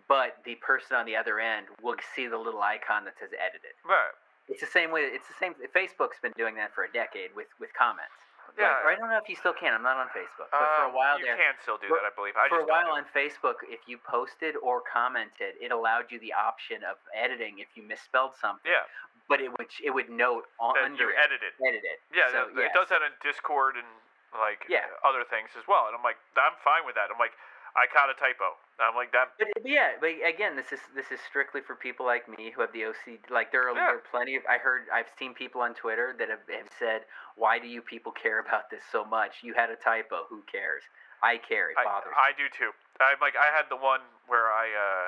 but 0.07 0.39
the 0.45 0.55
person 0.63 0.95
on 0.95 1.07
the 1.11 1.17
other 1.17 1.41
end 1.41 1.67
will 1.83 1.97
see 2.15 2.29
the 2.29 2.39
little 2.39 2.63
icon 2.63 3.03
that 3.09 3.19
says 3.19 3.33
edited. 3.35 3.75
Right. 3.83 4.15
It's 4.49 4.61
the 4.61 4.67
same 4.69 4.91
way. 4.91 5.03
It's 5.09 5.27
the 5.29 5.35
same. 5.41 5.55
Facebook's 5.75 6.21
been 6.21 6.33
doing 6.37 6.55
that 6.57 6.75
for 6.75 6.85
a 6.85 6.93
decade 6.93 7.35
with 7.35 7.49
with 7.59 7.73
comments. 7.73 8.13
Like, 8.49 8.59
Yeah. 8.59 8.85
or 8.85 8.91
I 8.91 8.95
don't 8.95 9.09
know 9.09 9.19
if 9.19 9.29
you 9.29 9.37
still 9.37 9.55
can. 9.55 9.73
I'm 9.75 9.83
not 9.83 9.97
on 9.97 10.09
Facebook, 10.11 10.47
but 10.53 10.61
for 10.77 10.85
a 10.85 10.89
Um, 10.89 10.93
while 10.93 11.19
you 11.19 11.25
there, 11.25 11.37
can 11.37 11.55
still 11.63 11.79
do 11.79 11.89
for- 11.89 11.97
that, 11.97 12.05
I 12.05 12.11
believe. 12.11 12.37
I 12.37 12.49
for 12.49 12.61
a 12.61 12.65
while 12.65 12.93
on 12.93 13.05
Facebook, 13.07 13.57
if 13.65 13.89
you 13.89 13.99
posted 13.99 14.55
or 14.57 14.81
commented, 14.83 15.57
it 15.61 15.73
allowed 15.73 16.13
you 16.13 16.19
the 16.21 16.33
option 16.35 16.85
of 16.85 16.99
editing 17.15 17.59
if 17.59 17.75
you 17.77 17.83
misspelled 17.83 18.37
something. 18.37 18.71
Yeah. 18.71 18.85
But 19.29 19.41
it 19.41 19.49
would 19.59 19.73
it 19.83 19.91
would 19.91 20.11
note 20.11 20.47
on, 20.61 20.75
that 20.75 20.85
under 20.85 21.05
you 21.05 21.11
it, 21.11 21.17
edited. 21.19 21.55
edited. 21.67 21.99
Yeah, 22.13 22.29
So, 22.31 22.49
it, 22.49 22.55
yeah, 22.55 22.65
it 22.67 22.73
does 22.75 22.89
that 22.91 23.01
in 23.03 23.13
Discord 23.23 23.77
and 23.77 23.87
like 24.35 24.65
Yeah. 24.69 24.87
other 25.03 25.25
things 25.25 25.57
as 25.57 25.67
well. 25.67 25.87
And 25.87 25.97
I'm 25.97 26.03
like, 26.03 26.19
I'm 26.37 26.55
fine 26.57 26.85
with 26.85 26.95
that. 26.97 27.11
I'm 27.11 27.19
like, 27.19 27.33
I 27.75 27.91
caught 27.91 28.07
a 28.07 28.15
typo. 28.15 28.55
I'm 28.79 28.95
like 28.95 29.11
that. 29.15 29.35
But, 29.39 29.51
but 29.55 29.67
yeah, 29.67 29.99
but 29.99 30.15
again, 30.23 30.55
this 30.55 30.71
is 30.71 30.79
this 30.95 31.11
is 31.11 31.19
strictly 31.27 31.63
for 31.63 31.75
people 31.75 32.07
like 32.07 32.27
me 32.31 32.51
who 32.55 32.63
have 32.63 32.71
the 32.75 32.87
OC. 32.91 33.31
Like 33.31 33.51
there 33.51 33.67
are, 33.71 33.75
Yeah. 33.75 33.91
there 33.95 33.99
are 34.03 34.07
plenty 34.11 34.35
of. 34.39 34.43
I 34.51 34.59
heard 34.59 34.87
I've 34.95 35.11
seen 35.19 35.35
people 35.35 35.63
on 35.63 35.75
Twitter 35.75 36.15
that 36.19 36.31
have, 36.31 36.43
have 36.51 36.71
said, 36.79 37.07
"Why 37.35 37.59
do 37.59 37.67
you 37.67 37.83
people 37.83 38.11
care 38.11 38.39
about 38.39 38.71
this 38.71 38.83
so 38.91 39.05
much? 39.05 39.43
You 39.43 39.55
had 39.55 39.71
a 39.71 39.79
typo. 39.79 40.27
Who 40.31 40.43
cares? 40.51 40.83
I 41.23 41.39
care. 41.39 41.71
It 41.71 41.79
I, 41.79 41.85
bothers." 41.85 42.15
me." 42.15 42.19
I 42.19 42.31
do 42.35 42.47
too. 42.51 42.71
I'm 43.03 43.19
like, 43.23 43.35
I 43.35 43.51
had 43.55 43.67
the 43.71 43.79
one 43.79 44.03
where 44.27 44.51
I 44.51 44.67
uh, 44.75 45.07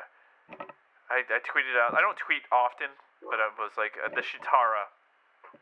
I, 1.11 1.23
I 1.27 1.39
tweeted 1.47 1.75
out. 1.79 1.95
I 1.95 2.03
don't 2.03 2.19
tweet 2.19 2.43
often, 2.51 2.91
but 3.23 3.39
it 3.39 3.55
was 3.59 3.75
like 3.79 3.95
uh, 3.99 4.11
the 4.11 4.23
Shitara 4.23 4.91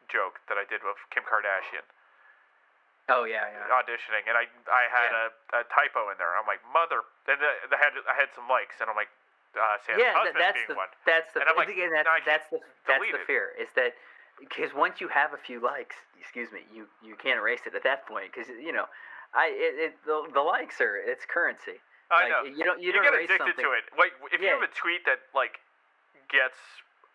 joke 0.09 0.41
that 0.49 0.57
I 0.57 0.65
did 0.69 0.81
with 0.85 0.97
Kim 1.13 1.25
Kardashian 1.25 1.85
oh 3.09 3.25
yeah, 3.25 3.45
yeah. 3.49 3.69
auditioning, 3.73 4.25
and 4.29 4.37
I 4.37 4.49
I 4.69 4.83
had 4.89 5.11
a, 5.13 5.27
a 5.61 5.63
typo 5.69 6.09
in 6.13 6.17
there. 6.17 6.33
I'm 6.37 6.47
like, 6.49 6.61
mother, 6.73 7.05
and 7.29 7.39
I 7.41 7.79
had 7.81 7.93
I 8.09 8.15
had 8.17 8.31
some 8.35 8.49
likes, 8.49 8.81
and 8.81 8.89
I'm 8.89 8.97
like, 8.97 9.13
uh, 9.57 9.77
Sam's 9.85 10.01
yeah, 10.01 10.15
husband 10.17 10.41
that's 10.41 10.57
being 10.57 10.73
the 10.73 10.79
one. 10.79 10.91
that's 11.07 11.31
the 11.35 11.41
And 11.45 11.49
I'm 11.51 11.57
like, 11.57 11.69
again, 11.71 11.93
that's, 11.93 12.09
no, 12.09 12.17
that's 12.25 12.49
the 12.51 12.59
that's 12.89 13.05
the 13.13 13.23
fear 13.27 13.53
is 13.61 13.69
that 13.77 13.95
because 14.41 14.75
once 14.75 14.99
you 15.01 15.09
have 15.09 15.33
a 15.33 15.41
few 15.41 15.61
likes, 15.63 15.97
excuse 16.19 16.51
me, 16.51 16.67
you 16.73 16.87
you 17.05 17.15
can't 17.15 17.39
erase 17.39 17.63
it 17.67 17.75
at 17.75 17.85
that 17.85 18.07
point 18.09 18.33
because 18.35 18.49
you 18.51 18.73
know, 18.73 18.87
I 19.35 19.53
it, 19.53 19.75
it 19.79 19.93
the, 20.07 20.27
the 20.33 20.43
likes 20.43 20.81
are 20.81 20.97
it's 20.99 21.25
currency. 21.25 21.79
I 22.11 22.29
like, 22.29 22.33
know. 22.33 22.43
You 22.45 22.65
don't 22.65 22.81
you, 22.83 22.89
You, 22.89 22.93
don't 22.93 23.05
get 23.05 23.15
addicted 23.15 23.39
something. 23.39 23.65
to 23.65 23.71
it. 23.79 23.85
Wait, 23.97 24.13
if 24.33 24.41
you 24.41 24.49
have 24.53 24.63
a 24.63 24.69
tweet 24.75 25.07
that 25.07 25.25
like 25.35 25.61
gets 26.29 26.59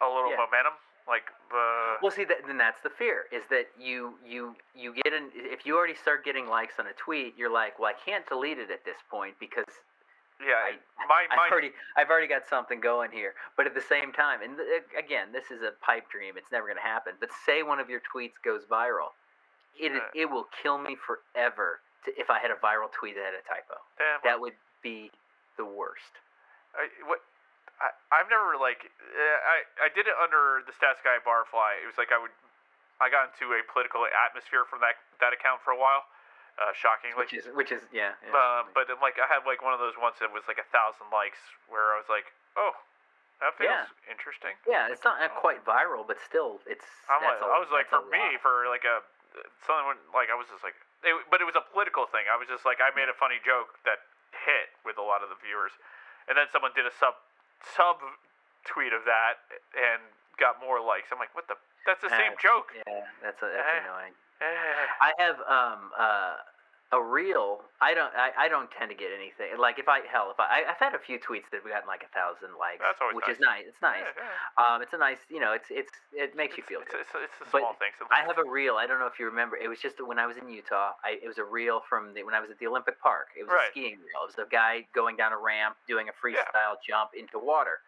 a 0.01 0.07
little 0.07 0.31
Yeah. 0.31 0.41
momentum, 0.41 0.73
like 1.09 1.25
uh, 1.51 1.97
Well, 2.01 2.11
see, 2.11 2.23
that, 2.25 2.45
then 2.47 2.57
that's 2.57 2.81
the 2.81 2.89
fear 2.91 3.25
is 3.31 3.43
that 3.49 3.67
you 3.79 4.13
you 4.25 4.55
you 4.75 4.93
get 4.93 5.11
an 5.13 5.31
if 5.33 5.65
you 5.65 5.75
already 5.75 5.95
start 5.95 6.23
getting 6.23 6.47
likes 6.47 6.75
on 6.79 6.85
a 6.87 6.93
tweet, 6.93 7.33
you're 7.37 7.51
like, 7.51 7.79
well, 7.79 7.89
I 7.91 7.97
can't 8.09 8.25
delete 8.29 8.59
it 8.59 8.69
at 8.71 8.85
this 8.85 8.97
point 9.09 9.33
because 9.39 9.65
yeah, 10.39 10.53
I- 10.71 11.07
my 11.09 11.25
my 11.35 11.43
I've 11.45 11.51
already 11.51 11.71
I've 11.97 12.09
already 12.09 12.27
got 12.27 12.47
something 12.47 12.79
going 12.79 13.11
here. 13.11 13.33
But 13.57 13.65
at 13.65 13.73
the 13.73 13.81
same 13.81 14.13
time, 14.13 14.41
and 14.41 14.55
th- 14.55 14.83
again, 14.97 15.33
this 15.33 15.49
is 15.51 15.61
a 15.63 15.73
pipe 15.83 16.09
dream; 16.09 16.35
it's 16.37 16.51
never 16.51 16.67
going 16.67 16.77
to 16.77 16.85
happen. 16.85 17.13
But 17.19 17.29
say 17.45 17.63
one 17.63 17.79
of 17.79 17.89
your 17.89 18.01
tweets 18.07 18.37
goes 18.45 18.63
viral, 18.69 19.11
it 19.77 19.91
Uh. 19.91 20.05
it 20.13 20.29
will 20.29 20.45
kill 20.61 20.77
me 20.77 20.95
forever 20.95 21.81
to, 22.05 22.13
if 22.17 22.29
I 22.29 22.39
had 22.39 22.51
a 22.51 22.59
viral 22.63 22.87
tweet 22.93 23.15
that 23.15 23.25
had 23.25 23.33
a 23.33 23.43
typo. 23.43 23.75
damn, 23.97 24.19
That 24.23 24.39
would 24.39 24.53
be 24.81 25.11
the 25.57 25.65
worst. 25.65 26.13
I, 26.77 26.87
what 27.09 27.19
I 27.79 27.89
I've 28.11 28.27
never 28.29 28.55
like 28.59 28.87
uh, 28.91 29.37
I 29.47 29.87
I 29.87 29.89
did 29.91 30.05
it 30.07 30.15
under 30.19 30.61
the 30.67 30.73
Stats 30.75 30.99
Guy 31.03 31.17
Barfly. 31.23 31.79
It 31.83 31.87
was 31.87 31.95
like 31.99 32.11
I 32.11 32.19
would 32.19 32.31
I 32.99 33.07
got 33.07 33.31
into 33.31 33.55
a 33.55 33.63
political 33.71 34.03
atmosphere 34.07 34.67
from 34.67 34.83
that 34.83 34.99
that 35.23 35.31
account 35.31 35.63
for 35.63 35.71
a 35.71 35.79
while. 35.79 36.03
Uh, 36.59 36.75
shockingly. 36.75 37.15
Which 37.15 37.31
is 37.31 37.47
which 37.55 37.71
is 37.71 37.79
yeah. 37.95 38.19
yeah. 38.19 38.35
Uh, 38.35 38.67
but 38.75 38.91
um, 38.91 38.99
like 38.99 39.15
I 39.15 39.31
had 39.31 39.47
like 39.47 39.63
one 39.63 39.71
of 39.71 39.79
those 39.79 39.95
ones 39.95 40.19
that 40.19 40.27
was 40.27 40.43
like 40.43 40.59
a 40.59 40.67
thousand 40.75 41.07
likes 41.07 41.39
where 41.71 41.95
I 41.95 42.03
was 42.03 42.11
like, 42.11 42.27
oh, 42.59 42.75
that 43.39 43.55
feels 43.55 43.71
Yeah. 43.71 43.87
interesting. 44.11 44.59
yeah, 44.67 44.91
it's 44.91 45.07
not 45.07 45.23
uh, 45.23 45.31
quite 45.31 45.63
viral, 45.63 46.03
but 46.03 46.19
still, 46.19 46.59
it's. 46.67 46.83
I'm 47.07 47.23
like, 47.23 47.39
a- 47.39 47.47
I 47.47 47.63
was 47.63 47.71
like, 47.71 47.87
for 47.87 48.03
me, 48.11 48.19
lot. 48.35 48.43
for 48.43 48.67
like 48.67 48.83
a 48.83 48.99
someone 49.63 49.95
like 50.11 50.27
I 50.27 50.35
was 50.35 50.51
just 50.51 50.59
like, 50.59 50.75
it, 51.07 51.15
but 51.31 51.39
it 51.39 51.47
was 51.47 51.55
a 51.55 51.63
political 51.71 52.11
thing. 52.11 52.27
I 52.27 52.35
was 52.35 52.51
just 52.51 52.67
like, 52.67 52.83
I 52.83 52.91
made 52.91 53.07
a 53.07 53.15
funny 53.15 53.39
joke 53.39 53.79
that 53.87 54.03
hit 54.43 54.75
with 54.83 54.99
a 54.99 55.05
lot 55.05 55.23
of 55.23 55.31
the 55.31 55.39
viewers, 55.39 55.71
and 56.27 56.35
then 56.35 56.51
someone 56.51 56.75
did 56.75 56.83
a 56.83 56.91
sub 56.99 57.15
sub 57.63 57.97
tweet 58.65 58.93
of 58.93 59.03
that 59.05 59.39
and 59.75 60.01
got 60.39 60.59
more 60.61 60.79
likes. 60.79 61.09
I'm 61.11 61.19
like, 61.19 61.33
what 61.35 61.47
the? 61.47 61.55
That's 61.87 62.01
the 62.03 62.09
same 62.11 62.35
joke. 62.37 62.75
Yeah, 62.75 63.07
that's 63.23 63.39
a, 63.41 63.47
that's 63.49 63.65
Eh. 63.65 63.79
annoying. 63.87 64.13
Eh. 64.41 64.85
I 65.01 65.11
have 65.17 65.37
um 65.47 65.91
uh 65.97 66.35
a 66.91 66.97
reel 67.01 67.61
i 67.81 67.93
don't 67.93 68.09
I, 68.17 68.31
I 68.45 68.49
don't 68.49 68.65
tend 68.73 68.89
to 68.89 68.97
get 68.97 69.13
anything 69.13 69.53
like 69.61 69.77
if 69.77 69.85
i 69.87 70.01
hell 70.11 70.33
if 70.33 70.39
i 70.39 70.65
i've 70.67 70.81
had 70.81 70.95
a 70.95 70.99
few 70.99 71.19
tweets 71.21 71.45
that 71.53 71.61
have 71.61 71.69
gotten 71.69 71.85
like 71.87 72.01
a 72.01 72.09
thousand 72.17 72.57
likes 72.57 72.81
That's 72.81 72.97
always 72.97 73.13
which 73.13 73.29
is 73.29 73.37
nice. 73.37 73.61
nice 73.61 73.69
it's 73.69 73.81
nice 73.81 74.09
Yeah, 74.09 74.25
yeah. 74.25 74.57
um 74.57 74.81
it's 74.81 74.93
a 74.93 74.97
nice 74.97 75.21
you 75.29 75.37
know 75.39 75.53
it's 75.53 75.69
it's 75.69 75.93
it 76.17 76.33
makes 76.35 76.57
you 76.57 76.63
feel 76.65 76.81
it's, 76.81 76.89
good 76.89 77.05
It's, 77.05 77.13
it's, 77.13 77.51
But 77.53 77.61
small 77.61 77.77
things. 77.77 77.93
in 78.01 78.09
I 78.09 78.25
have 78.25 78.41
a 78.41 78.47
reel. 78.49 78.81
I 78.81 78.87
don't 78.89 78.97
know 78.97 79.05
if 79.05 79.19
you 79.21 79.29
remember. 79.29 79.53
It 79.55 79.69
was 79.69 79.77
just 79.77 80.01
when 80.01 80.17
I 80.17 80.25
was 80.25 80.37
in 80.41 80.49
Utah. 80.49 80.97
I, 81.05 81.21
it 81.21 81.27
was 81.29 81.37
a 81.37 81.43
reel 81.45 81.81
from 81.87 82.13
the, 82.17 82.23
when 82.25 82.33
I 82.33 82.41
was 82.41 82.49
at 82.49 82.57
the 82.57 82.65
Olympic 82.65 82.97
Park. 82.99 83.27
It 83.37 83.43
was 83.45 83.53
Right. 83.53 83.69
a 83.69 83.71
skiing 83.71 84.01
reel. 84.01 84.25
It 84.25 84.33
was 84.33 84.41
a 84.41 84.49
guy 84.49 84.87
going 84.97 85.15
down 85.15 85.31
a 85.31 85.37
ramp 85.37 85.75
doing 85.87 86.09
a 86.09 86.15
freestyle 86.17 86.81
jump 86.81 87.11
into 87.13 87.37
water. 87.37 87.79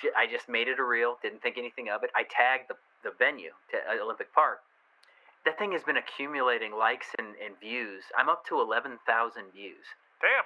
J- 0.00 0.16
I 0.16 0.26
just 0.26 0.48
made 0.48 0.66
it 0.68 0.78
a 0.80 0.84
reel. 0.84 1.18
Didn't 1.22 1.42
think 1.44 1.58
anything 1.58 1.90
of 1.92 2.02
it. 2.02 2.10
I 2.16 2.24
tagged 2.24 2.72
the, 2.72 2.76
the 3.04 3.12
venue 3.18 3.52
to 3.70 3.76
uh, 3.76 4.02
Olympic 4.02 4.32
Park. 4.32 4.60
That 5.44 5.58
thing 5.58 5.72
has 5.72 5.82
been 5.82 5.96
accumulating 5.96 6.72
likes 6.76 7.06
and, 7.18 7.28
and 7.44 7.58
views. 7.60 8.04
I'm 8.16 8.28
up 8.28 8.44
to 8.48 8.60
11,000 8.60 8.98
views 9.52 9.86
Damn. 10.20 10.44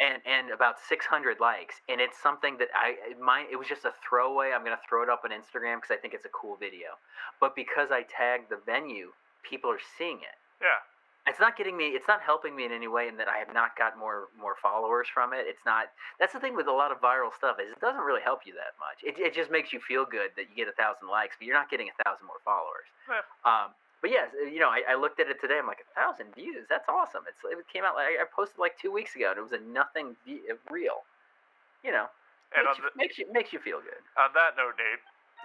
and 0.00 0.22
and 0.24 0.50
about 0.50 0.76
600 0.88 1.36
likes 1.38 1.76
and 1.88 2.00
it's 2.00 2.16
something 2.16 2.56
that 2.56 2.68
i 2.74 2.96
it 3.12 3.20
my 3.20 3.44
it 3.52 3.56
was 3.60 3.68
just 3.68 3.84
a 3.84 3.92
throwaway 4.00 4.50
i'm 4.56 4.64
going 4.64 4.72
to 4.74 4.80
throw 4.88 5.02
it 5.04 5.10
up 5.12 5.20
on 5.22 5.30
instagram 5.36 5.76
because 5.76 5.92
i 5.92 6.00
think 6.00 6.14
it's 6.16 6.24
a 6.24 6.32
cool 6.32 6.56
video 6.56 6.96
but 7.44 7.54
because 7.54 7.92
i 7.92 8.00
tagged 8.08 8.48
the 8.48 8.56
venue 8.64 9.12
people 9.44 9.68
are 9.68 9.84
seeing 9.98 10.16
it 10.24 10.36
Yeah. 10.64 10.80
it's 11.28 11.38
not 11.38 11.58
getting 11.60 11.76
me 11.76 11.92
it's 11.92 12.08
not 12.08 12.22
helping 12.24 12.56
me 12.56 12.64
in 12.64 12.72
any 12.72 12.88
way 12.88 13.04
in 13.06 13.18
that 13.20 13.28
i 13.28 13.36
have 13.36 13.52
not 13.52 13.76
got 13.76 13.98
more 14.00 14.32
more 14.40 14.56
followers 14.64 15.08
from 15.12 15.34
it 15.36 15.44
it's 15.44 15.62
not 15.68 15.92
that's 16.18 16.32
the 16.32 16.40
thing 16.40 16.56
with 16.56 16.68
a 16.72 16.72
lot 16.72 16.88
of 16.90 16.96
viral 17.04 17.28
stuff 17.36 17.60
is 17.60 17.68
it 17.70 17.80
doesn't 17.84 18.00
really 18.08 18.24
help 18.24 18.48
you 18.48 18.54
that 18.56 18.72
much 18.80 19.04
it, 19.04 19.20
it 19.20 19.34
just 19.36 19.50
makes 19.52 19.74
you 19.76 19.80
feel 19.84 20.06
good 20.08 20.32
that 20.40 20.48
you 20.48 20.56
get 20.56 20.72
a 20.72 20.76
thousand 20.80 21.12
likes 21.12 21.36
but 21.38 21.44
you're 21.44 21.58
not 21.58 21.68
getting 21.68 21.92
a 21.92 21.96
thousand 22.08 22.24
more 22.24 22.40
followers 22.48 22.88
Yeah. 23.12 23.20
um 23.44 23.76
but 24.02 24.10
yes, 24.10 24.28
you 24.34 24.58
know, 24.58 24.68
I, 24.68 24.82
I 24.90 24.94
looked 24.98 25.20
at 25.22 25.28
it 25.30 25.40
today. 25.40 25.56
I'm 25.62 25.66
like, 25.70 25.80
a 25.86 25.88
thousand 25.94 26.34
views. 26.34 26.66
That's 26.68 26.88
awesome. 26.90 27.22
It's 27.30 27.38
it 27.46 27.56
came 27.72 27.84
out 27.86 27.94
like 27.94 28.18
I 28.20 28.26
posted 28.34 28.58
like 28.58 28.76
two 28.76 28.90
weeks 28.92 29.14
ago, 29.16 29.30
and 29.30 29.38
it 29.38 29.42
was 29.46 29.54
a 29.54 29.62
nothing 29.62 30.16
view, 30.26 30.42
reel. 30.68 31.06
You 31.86 31.90
know, 31.94 32.06
And 32.54 32.66
makes 32.66 32.78
on, 32.78 32.82
you, 32.82 32.90
the, 32.90 32.92
makes 32.98 33.14
you 33.18 33.26
makes 33.32 33.50
you 33.54 33.60
feel 33.62 33.78
good. 33.80 34.02
on 34.18 34.30
that 34.34 34.54
note, 34.58 34.74
Nate, 34.78 35.02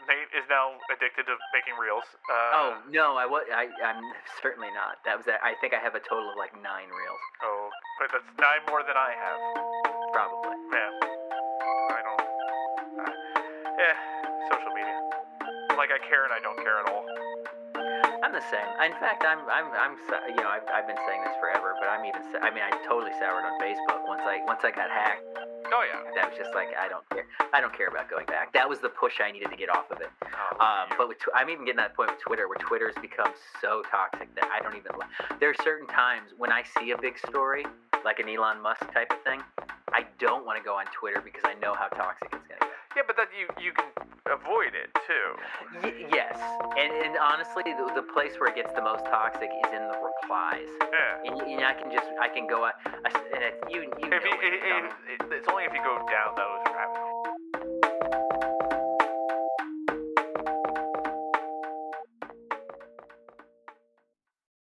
Nate 0.10 0.30
is 0.38 0.46
now 0.50 0.78
addicted 0.94 1.26
to 1.30 1.38
making 1.54 1.74
reels. 1.82 2.06
Uh, 2.30 2.58
oh 2.58 2.72
no, 2.90 3.18
I 3.18 3.26
was 3.26 3.46
I 3.54 3.70
I'm 3.82 4.02
certainly 4.42 4.70
not. 4.74 4.98
That 5.06 5.18
was 5.18 5.26
I 5.30 5.54
think 5.62 5.74
I 5.74 5.80
have 5.82 5.94
a 5.98 6.02
total 6.02 6.30
of 6.30 6.38
like 6.38 6.54
nine 6.62 6.90
reels, 6.94 7.24
Oh, 7.46 7.70
but 8.02 8.10
that's 8.14 8.30
nine 8.42 8.62
more 8.70 8.82
than 8.86 8.98
I 8.98 9.14
have. 9.18 9.40
probably. 10.14 10.58
Yeah. 10.74 10.92
I 11.94 12.00
don't. 12.06 12.22
Uh, 13.02 13.12
yeah. 13.82 13.96
Social 14.54 14.74
media. 14.78 14.98
Like 15.78 15.90
I 15.94 15.98
care 16.10 16.26
and 16.26 16.34
I 16.34 16.40
don't 16.42 16.58
care 16.62 16.82
at 16.82 16.90
all. 16.90 17.06
I'm 18.28 18.36
the 18.36 18.44
same. 18.52 18.68
In 18.84 18.92
fact, 19.00 19.24
I'm 19.24 19.40
I'm 19.48 19.72
I'm 19.72 19.96
you 20.28 20.44
know 20.44 20.52
I've, 20.52 20.68
I've 20.68 20.84
been 20.84 21.00
saying 21.08 21.24
this 21.24 21.32
forever, 21.40 21.80
but 21.80 21.88
I'm 21.88 22.04
even 22.04 22.20
I 22.44 22.52
mean 22.52 22.60
I 22.60 22.76
totally 22.84 23.16
soured 23.24 23.48
on 23.48 23.56
Facebook 23.56 24.04
once 24.04 24.20
I 24.28 24.44
once 24.44 24.68
I 24.68 24.72
got 24.72 24.92
hacked. 24.92 25.24
Oh 25.72 25.84
yeah. 25.88 26.04
That 26.12 26.28
was 26.28 26.38
just 26.38 26.52
like 26.54 26.68
I 26.76 26.90
don't 26.92 27.08
care. 27.08 27.24
I 27.54 27.62
don't 27.62 27.72
care 27.72 27.88
about 27.88 28.10
going 28.10 28.26
back. 28.26 28.52
That 28.52 28.68
was 28.68 28.80
the 28.80 28.90
push 28.90 29.24
I 29.24 29.32
needed 29.32 29.48
to 29.50 29.56
get 29.56 29.70
off 29.70 29.90
of 29.92 30.02
it. 30.02 30.12
Oh, 30.28 30.60
Um, 30.60 30.92
but 30.98 31.08
with 31.08 31.24
I'm 31.34 31.50
even 31.50 31.64
getting 31.64 31.80
to 31.80 31.88
that 31.88 31.96
point 31.96 32.12
with 32.12 32.20
Twitter, 32.20 32.50
where 32.52 32.60
Twitter's 32.60 33.00
become 33.00 33.32
so 33.62 33.82
toxic 33.90 34.28
that 34.36 34.52
I 34.52 34.60
don't 34.62 34.76
even. 34.76 34.92
There 35.40 35.50
are 35.50 35.64
certain 35.64 35.88
times 35.88 36.32
when 36.36 36.52
I 36.52 36.64
see 36.78 36.92
a 36.92 36.98
big 36.98 37.18
story, 37.18 37.66
like 38.04 38.20
an 38.20 38.28
Elon 38.28 38.60
Musk 38.62 38.92
type 38.92 39.08
of 39.16 39.24
thing, 39.24 39.40
I 39.94 40.04
don't 40.20 40.46
want 40.46 40.58
to 40.58 40.64
go 40.64 40.76
on 40.76 40.86
Twitter 40.92 41.22
because 41.24 41.44
I 41.46 41.54
know 41.64 41.74
how 41.74 41.88
toxic 41.88 42.28
it's 42.34 42.44
gonna 42.48 42.60
get. 42.60 42.70
yeah, 42.96 43.04
but 43.08 43.16
that 43.16 43.30
you 43.32 43.48
you 43.64 43.72
can 43.72 43.88
avoid 44.28 44.76
it 44.76 44.92
too. 45.08 45.28
Y- 45.84 46.12
yes, 46.12 46.36
and 46.76 46.92
and 46.92 47.16
honestly, 47.18 47.64
the, 47.64 47.88
the 47.96 48.04
place 48.12 48.36
where 48.40 48.52
it 48.52 48.56
gets 48.56 48.74
the 48.74 48.84
most 48.84 49.06
toxic 49.06 49.48
is 49.48 49.72
in 49.72 49.88
the 49.88 49.96
replies. 49.96 50.68
Yeah. 50.92 51.32
And, 51.32 51.40
and 51.40 51.64
I 51.64 51.74
can 51.74 51.92
just 51.92 52.08
I 52.20 52.28
can 52.28 52.48
go 52.48 52.66
on, 52.68 52.74
and 52.84 53.42
it, 53.42 53.64
you 53.72 53.88
you 53.96 54.12
If 54.12 54.24
you, 54.28 54.36
it, 54.44 54.54
it, 54.54 54.60
it, 54.60 54.84
it, 55.16 55.20
it's 55.32 55.48
only 55.48 55.64
if 55.64 55.72
you 55.72 55.80
go 55.80 56.04
down 56.12 56.36
those 56.36 56.62
rabbit 56.68 57.00
holes. 57.00 57.07